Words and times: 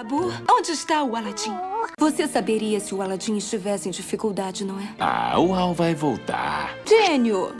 Abu, 0.00 0.32
onde 0.50 0.72
está 0.72 1.04
o 1.04 1.14
Aladim? 1.14 1.52
Você 1.98 2.26
saberia 2.26 2.80
se 2.80 2.94
o 2.94 3.02
Aladim 3.02 3.36
estivesse 3.36 3.86
em 3.86 3.92
dificuldade, 3.92 4.64
não 4.64 4.80
é? 4.80 4.88
Ah, 4.98 5.38
o 5.38 5.52
Al 5.54 5.74
vai 5.74 5.94
voltar. 5.94 6.74
Gênio! 6.88 7.54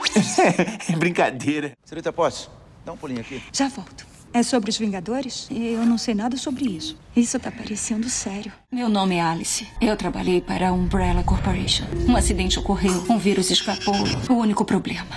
Brincadeira. 0.97 1.77
Senhorita 1.85 2.11
Potts, 2.11 2.49
dá 2.83 2.95
um 2.95 2.97
pulinho 2.97 3.21
aqui. 3.21 3.43
Já 3.53 3.69
volto. 3.69 4.07
É 4.33 4.43
sobre 4.43 4.71
os 4.71 4.79
Vingadores? 4.79 5.49
Eu 5.51 5.85
não 5.85 5.99
sei 5.99 6.15
nada 6.15 6.39
sobre 6.39 6.65
isso. 6.65 6.99
Isso 7.15 7.39
tá 7.39 7.51
parecendo 7.51 8.09
sério. 8.09 8.51
Meu 8.73 8.89
nome 8.89 9.17
é 9.17 9.21
Alice. 9.21 9.69
Eu 9.79 9.95
trabalhei 9.95 10.41
para 10.41 10.71
a 10.71 10.73
Umbrella 10.73 11.23
Corporation. 11.23 11.85
Um 12.09 12.17
acidente 12.17 12.59
ocorreu, 12.59 13.05
um 13.11 13.19
vírus 13.19 13.51
escapou. 13.51 13.95
O 14.31 14.33
único 14.33 14.65
problema 14.65 15.15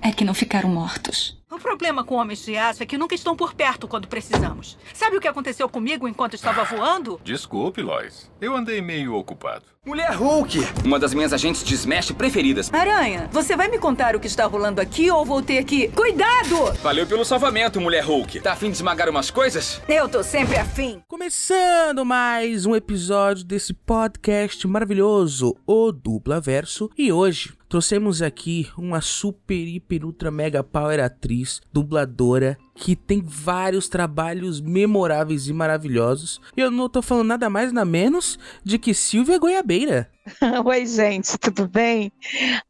é 0.00 0.10
que 0.10 0.24
não 0.24 0.32
ficaram 0.32 0.70
mortos. 0.70 1.38
O 1.62 1.70
problema 1.72 2.02
com 2.02 2.16
homens 2.16 2.44
de 2.44 2.56
aço 2.56 2.82
é 2.82 2.86
que 2.86 2.98
nunca 2.98 3.14
estão 3.14 3.36
por 3.36 3.54
perto 3.54 3.86
quando 3.86 4.08
precisamos. 4.08 4.76
Sabe 4.92 5.16
o 5.16 5.20
que 5.20 5.28
aconteceu 5.28 5.68
comigo 5.68 6.08
enquanto 6.08 6.34
estava 6.34 6.64
voando? 6.64 7.20
Desculpe, 7.22 7.80
Lois. 7.80 8.28
Eu 8.40 8.56
andei 8.56 8.82
meio 8.82 9.14
ocupado. 9.14 9.71
Mulher 9.84 10.12
Hulk! 10.14 10.60
Uma 10.84 10.96
das 10.96 11.12
minhas 11.12 11.32
agentes 11.32 11.64
de 11.64 11.74
Smash 11.74 12.12
preferidas. 12.12 12.72
Aranha, 12.72 13.28
você 13.32 13.56
vai 13.56 13.66
me 13.66 13.80
contar 13.80 14.14
o 14.14 14.20
que 14.20 14.28
está 14.28 14.46
rolando 14.46 14.80
aqui 14.80 15.10
ou 15.10 15.24
vou 15.24 15.42
ter 15.42 15.64
que. 15.64 15.88
Cuidado! 15.88 16.72
Valeu 16.80 17.04
pelo 17.04 17.24
salvamento, 17.24 17.80
mulher 17.80 18.04
Hulk. 18.04 18.38
Tá 18.38 18.52
afim 18.52 18.70
de 18.70 18.76
esmagar 18.76 19.08
umas 19.08 19.28
coisas? 19.28 19.82
Eu 19.88 20.08
tô 20.08 20.22
sempre 20.22 20.54
afim. 20.56 21.02
Começando 21.08 22.04
mais 22.04 22.64
um 22.64 22.76
episódio 22.76 23.44
desse 23.44 23.74
podcast 23.74 24.68
maravilhoso, 24.68 25.56
o 25.66 25.90
Dupla 25.90 26.40
Verso. 26.40 26.88
E 26.96 27.10
hoje 27.10 27.52
trouxemos 27.68 28.22
aqui 28.22 28.70
uma 28.78 29.00
super, 29.00 29.66
hiper, 29.66 30.04
ultra, 30.04 30.30
mega 30.30 30.62
power 30.62 31.02
atriz, 31.02 31.60
dubladora, 31.72 32.56
que 32.74 32.94
tem 32.96 33.22
vários 33.24 33.88
trabalhos 33.88 34.60
memoráveis 34.60 35.48
e 35.48 35.52
maravilhosos. 35.52 36.40
E 36.56 36.60
eu 36.60 36.70
não 36.70 36.88
tô 36.88 37.02
falando 37.02 37.28
nada 37.28 37.50
mais 37.50 37.72
nada 37.72 37.84
menos 37.84 38.38
de 38.64 38.78
que 38.78 38.94
Silvia 38.94 39.38
Goiabeira. 39.38 40.10
Oi, 40.64 40.86
gente, 40.86 41.36
tudo 41.36 41.66
bem? 41.66 42.12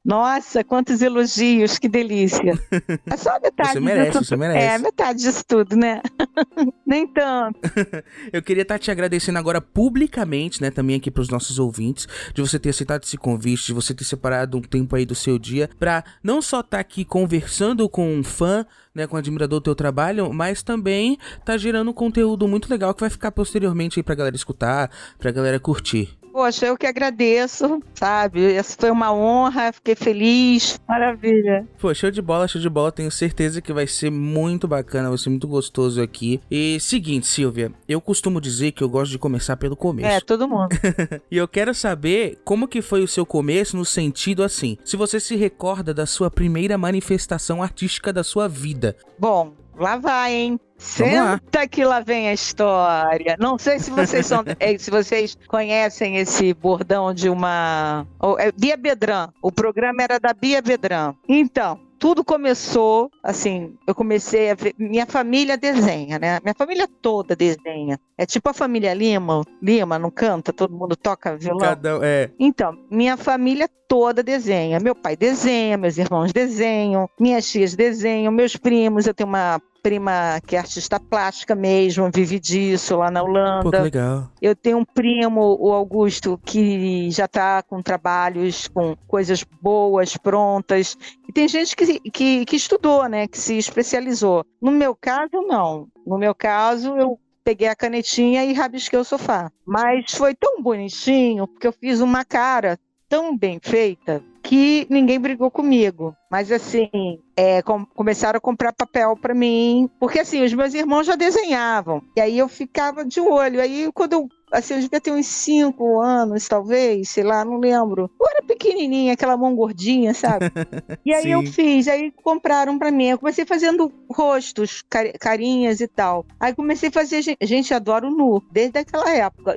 Nossa, 0.05 0.65
quantos 0.65 1.03
elogios, 1.03 1.79
que 1.79 1.89
delícia. 1.89 2.59
É 3.07 3.17
só 3.17 3.39
metade 3.41 3.73
Você 3.73 3.81
merece, 3.81 4.11
disso. 4.13 4.25
você 4.25 4.37
merece. 4.37 4.67
É, 4.67 4.79
metade 4.79 5.19
disso 5.19 5.45
tudo, 5.47 5.77
né? 5.77 6.01
Nem 6.87 7.07
tanto. 7.07 7.61
Eu 8.33 8.43
queria 8.43 8.63
estar 8.63 8.79
te 8.79 8.91
agradecendo 8.91 9.39
agora 9.39 9.61
publicamente, 9.61 10.63
né, 10.63 10.71
também 10.71 10.97
aqui 10.97 11.11
pros 11.11 11.29
nossos 11.29 11.59
ouvintes, 11.59 12.09
de 12.33 12.41
você 12.41 12.59
ter 12.59 12.71
aceitado 12.71 13.05
esse 13.05 13.19
convite, 13.19 13.67
de 13.67 13.73
você 13.75 13.95
ter 13.95 14.05
separado 14.05 14.57
um 14.57 14.63
tempo 14.63 14.97
aí 14.97 15.05
do 15.05 15.15
seu 15.15 15.39
dia 15.39 15.69
pra 15.79 16.03
não 16.23 16.41
só 16.41 16.61
estar 16.61 16.81
aqui 16.81 17.05
conversando 17.05 17.89
com 17.89 18.15
um 18.15 18.25
fã, 18.25 18.65
né, 18.95 19.07
com 19.07 19.17
um 19.17 19.19
admirador 19.19 19.61
do 19.61 19.65
teu 19.65 19.75
trabalho, 19.75 20.33
mas 20.33 20.63
também 20.63 21.19
tá 21.45 21.57
gerando 21.59 21.91
um 21.91 21.95
conteúdo 21.95 22.49
muito 22.49 22.71
legal 22.71 22.95
que 22.95 23.01
vai 23.01 23.11
ficar 23.11 23.31
posteriormente 23.31 23.99
aí 23.99 24.03
pra 24.03 24.15
galera 24.15 24.37
escutar, 24.37 24.91
pra 25.19 25.31
galera 25.31 25.61
curtir. 25.61 26.22
Poxa, 26.33 26.67
eu 26.67 26.79
que 26.79 26.87
agradeço, 26.87 27.83
sabe? 27.95 28.55
Essa 28.55 28.75
foi 28.79 28.91
uma 28.91 29.13
honra, 29.13 29.71
fiquei 29.73 29.95
feliz. 29.95 30.81
Maravilha. 30.89 31.69
Pô, 31.79 31.93
show 31.93 32.11
de 32.11 32.23
bola, 32.23 32.49
show 32.49 32.61
de 32.61 32.71
bola. 32.71 32.91
Tenho 32.91 33.11
certeza 33.11 33.61
que 33.61 33.73
vai 33.73 33.87
ser 33.87 34.11
muito 34.11 34.67
bacana, 34.67 35.11
vai 35.11 35.19
ser 35.19 35.29
muito 35.29 35.47
gostoso 35.47 36.01
aqui. 36.01 36.41
E 36.51 36.81
seguinte, 36.81 37.27
Silvia, 37.27 37.71
eu 37.87 38.01
costumo 38.01 38.41
dizer 38.41 38.73
que 38.73 38.83
eu 38.83 38.89
gosto 38.89 39.13
de 39.13 39.19
começar 39.19 39.57
pelo 39.57 39.77
começo. 39.77 40.09
É, 40.09 40.21
todo 40.21 40.49
mundo. 40.49 40.71
E 41.31 41.37
eu 41.37 41.49
quero 41.49 41.75
saber 41.75 42.39
como 42.45 42.69
que 42.69 42.83
foi 42.83 43.03
o 43.03 43.09
seu 43.09 43.25
começo 43.25 43.77
no 43.77 43.85
sentido 43.85 44.43
assim. 44.43 44.77
Se 44.85 44.97
você 44.97 45.19
se 45.19 45.37
recorda 45.37 45.93
da 45.93 46.07
sua 46.07 46.31
primeira 46.31 46.79
manifestação 46.79 47.63
artística 47.63 48.13
da 48.13 48.23
sua 48.23 48.49
vida. 48.49 48.97
Bom, 49.19 49.55
lá 49.77 49.97
vai, 49.97 50.35
hein? 50.35 50.61
Senta 50.83 51.67
que 51.69 51.85
lá 51.85 52.01
vem 52.01 52.29
a 52.29 52.33
história. 52.33 53.37
Não 53.39 53.57
sei 53.57 53.79
se 53.79 53.91
vocês 53.91 54.27
são, 54.27 54.45
eh, 54.59 54.77
se 54.79 54.91
vocês 54.91 55.39
conhecem 55.47 56.17
esse 56.17 56.53
bordão 56.53 57.15
de 57.15 57.29
uma 57.29 58.07
oh, 58.21 58.37
é 58.39 58.51
Bia 58.53 58.77
Bedran. 58.77 59.29
O 59.41 59.53
programa 59.53 60.03
era 60.03 60.19
da 60.19 60.35
Bia 60.35 60.61
Bedran. 60.61 61.15
Então, 61.29 61.79
tudo 62.03 62.25
começou 62.25 63.13
assim, 63.23 63.77
eu 63.87 63.95
comecei 63.95 64.51
a 64.51 64.55
ver, 64.55 64.75
minha 64.77 65.07
família 65.07 65.57
desenha, 65.57 66.19
né? 66.19 66.41
Minha 66.43 66.55
família 66.55 66.89
toda 67.01 67.37
desenha. 67.37 67.97
É 68.19 68.27
tipo 68.27 68.51
a 68.51 68.53
família 68.53 68.93
Lima, 68.93 69.43
Lima 69.63 70.01
não 70.01 70.11
canta, 70.11 70.53
todo 70.53 70.75
mundo 70.75 70.97
toca 70.97 71.37
violão. 71.37 71.61
Cada 71.61 72.01
é. 72.03 72.29
Então, 72.41 72.77
minha 72.91 73.17
família 73.17 73.69
toda 73.93 74.23
desenha. 74.23 74.81
Meu 74.81 74.95
pai 74.95 75.15
desenha, 75.15 75.77
meus 75.77 75.99
irmãos 75.99 76.33
desenham, 76.33 77.11
minhas 77.21 77.47
tias 77.47 77.75
desenham, 77.75 78.33
meus 78.33 78.57
primos. 78.57 79.07
Eu 79.07 79.13
tenho 79.13 79.29
uma 79.29 79.61
prima 79.83 80.41
que 80.47 80.57
é 80.57 80.61
artista 80.61 80.99
plástica 80.99 81.55
mesmo, 81.55 82.09
vive 82.11 82.41
disso 82.41 82.97
lá 82.97 83.11
na 83.11 83.21
Pô, 83.21 83.27
Holanda. 83.27 83.83
legal. 83.83 84.31
Eu 84.41 84.57
tenho 84.57 84.79
um 84.79 84.85
primo, 84.85 85.59
o 85.61 85.71
Augusto, 85.75 86.41
que 86.43 87.11
já 87.11 87.27
está 87.27 87.63
com 87.63 87.83
trabalhos, 87.83 88.67
com 88.67 88.97
coisas 89.07 89.45
boas, 89.61 90.17
prontas. 90.17 90.97
E 91.29 91.33
tem 91.33 91.47
gente 91.47 91.77
que, 91.77 92.01
que, 92.11 92.47
que 92.47 92.57
estudou, 92.57 93.07
né? 93.11 93.29
Que 93.29 93.39
se 93.39 93.59
especializou. 93.59 94.43
No 94.59 94.71
meu 94.71 94.97
caso, 94.99 95.43
não. 95.47 95.87
No 96.07 96.17
meu 96.17 96.35
caso, 96.35 96.97
eu 96.97 97.19
peguei 97.45 97.69
a 97.69 97.77
canetinha 97.77 98.43
e 98.43 98.55
rabisquei 98.55 98.99
o 98.99 99.05
sofá. 99.05 99.53
Mas 99.67 100.13
foi 100.13 100.35
tão 100.35 100.63
bonitinho, 100.63 101.47
porque 101.47 101.67
eu 101.67 101.73
fiz 101.73 102.01
uma 102.01 102.25
cara 102.25 102.79
tão 103.13 103.37
bem 103.37 103.61
feita 103.63 104.25
que 104.43 104.87
ninguém 104.89 105.21
brigou 105.21 105.51
comigo. 105.51 106.17
Mas 106.31 106.51
assim, 106.51 106.89
é, 107.37 107.61
com- 107.61 107.85
começaram 107.85 108.39
a 108.39 108.41
comprar 108.41 108.73
papel 108.73 109.15
para 109.21 109.35
mim, 109.35 109.87
porque 110.01 110.21
assim, 110.21 110.43
os 110.43 110.55
meus 110.55 110.73
irmãos 110.73 111.07
já 111.07 111.15
desenhavam. 111.15 112.03
E 112.17 112.21
aí 112.23 112.39
eu 112.39 112.49
ficava 112.49 113.05
de 113.05 113.21
olho. 113.21 113.61
Aí 113.61 113.91
quando 113.93 114.15
eu 114.15 114.29
assim, 114.53 114.75
eu 114.75 114.81
devia 114.81 115.01
ter 115.01 115.11
uns 115.11 115.27
cinco 115.27 116.01
anos, 116.01 116.47
talvez, 116.47 117.09
sei 117.09 117.25
lá, 117.25 117.45
não 117.45 117.59
lembro. 117.59 118.11
Eu 118.21 118.27
era 118.29 118.43
pequenininha, 118.43 119.15
aquela 119.15 119.37
mão 119.37 119.55
gordinha, 119.57 120.13
sabe? 120.15 120.47
E 121.05 121.13
aí 121.13 121.31
eu 121.33 121.43
fiz, 121.43 121.89
aí 121.89 122.13
compraram 122.23 122.79
pra 122.79 122.91
mim. 122.93 123.07
Eu 123.09 123.19
comecei 123.19 123.45
fazendo 123.45 123.93
rostos, 124.09 124.85
cari- 124.89 125.13
carinhas 125.19 125.81
e 125.81 125.89
tal. 125.89 126.25
Aí 126.39 126.55
comecei 126.55 126.91
a 126.91 126.93
fazer, 126.93 127.23
gen- 127.23 127.37
gente, 127.43 127.75
adoro 127.75 128.09
nu, 128.09 128.41
desde 128.53 128.79
aquela 128.79 129.11
época. 129.11 129.57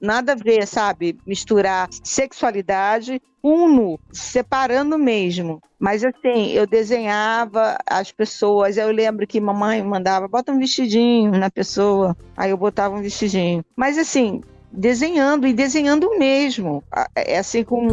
Nada 0.00 0.32
a 0.32 0.34
ver, 0.34 0.66
sabe? 0.66 1.16
Misturar 1.26 1.88
sexualidade 2.04 3.20
com 3.40 3.68
nu, 3.68 3.98
separando 4.12 4.98
mesmo. 4.98 5.60
Mas 5.78 6.02
assim, 6.04 6.52
eu 6.52 6.66
desenhava 6.66 7.76
as 7.86 8.10
pessoas. 8.10 8.76
Eu 8.76 8.90
lembro 8.90 9.26
que 9.26 9.40
mamãe 9.40 9.82
mandava, 9.82 10.26
bota 10.26 10.52
um 10.52 10.58
vestidinho 10.58 11.32
na 11.32 11.50
pessoa. 11.50 12.16
Aí 12.36 12.50
eu 12.50 12.56
botava 12.56 12.96
um 12.96 13.02
vestidinho. 13.02 13.64
Mas 13.76 13.98
assim, 13.98 14.40
desenhando 14.72 15.46
e 15.46 15.52
desenhando 15.52 16.18
mesmo. 16.18 16.82
Ah, 16.90 17.08
É 17.14 17.38
assim 17.38 17.62
com 17.64 17.86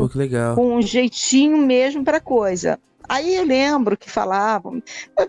com 0.56 0.76
um 0.76 0.82
jeitinho 0.82 1.58
mesmo 1.58 2.04
para 2.04 2.20
coisa. 2.20 2.80
Aí 3.08 3.36
eu 3.36 3.44
lembro 3.44 3.98
que 3.98 4.10
falavam. 4.10 4.82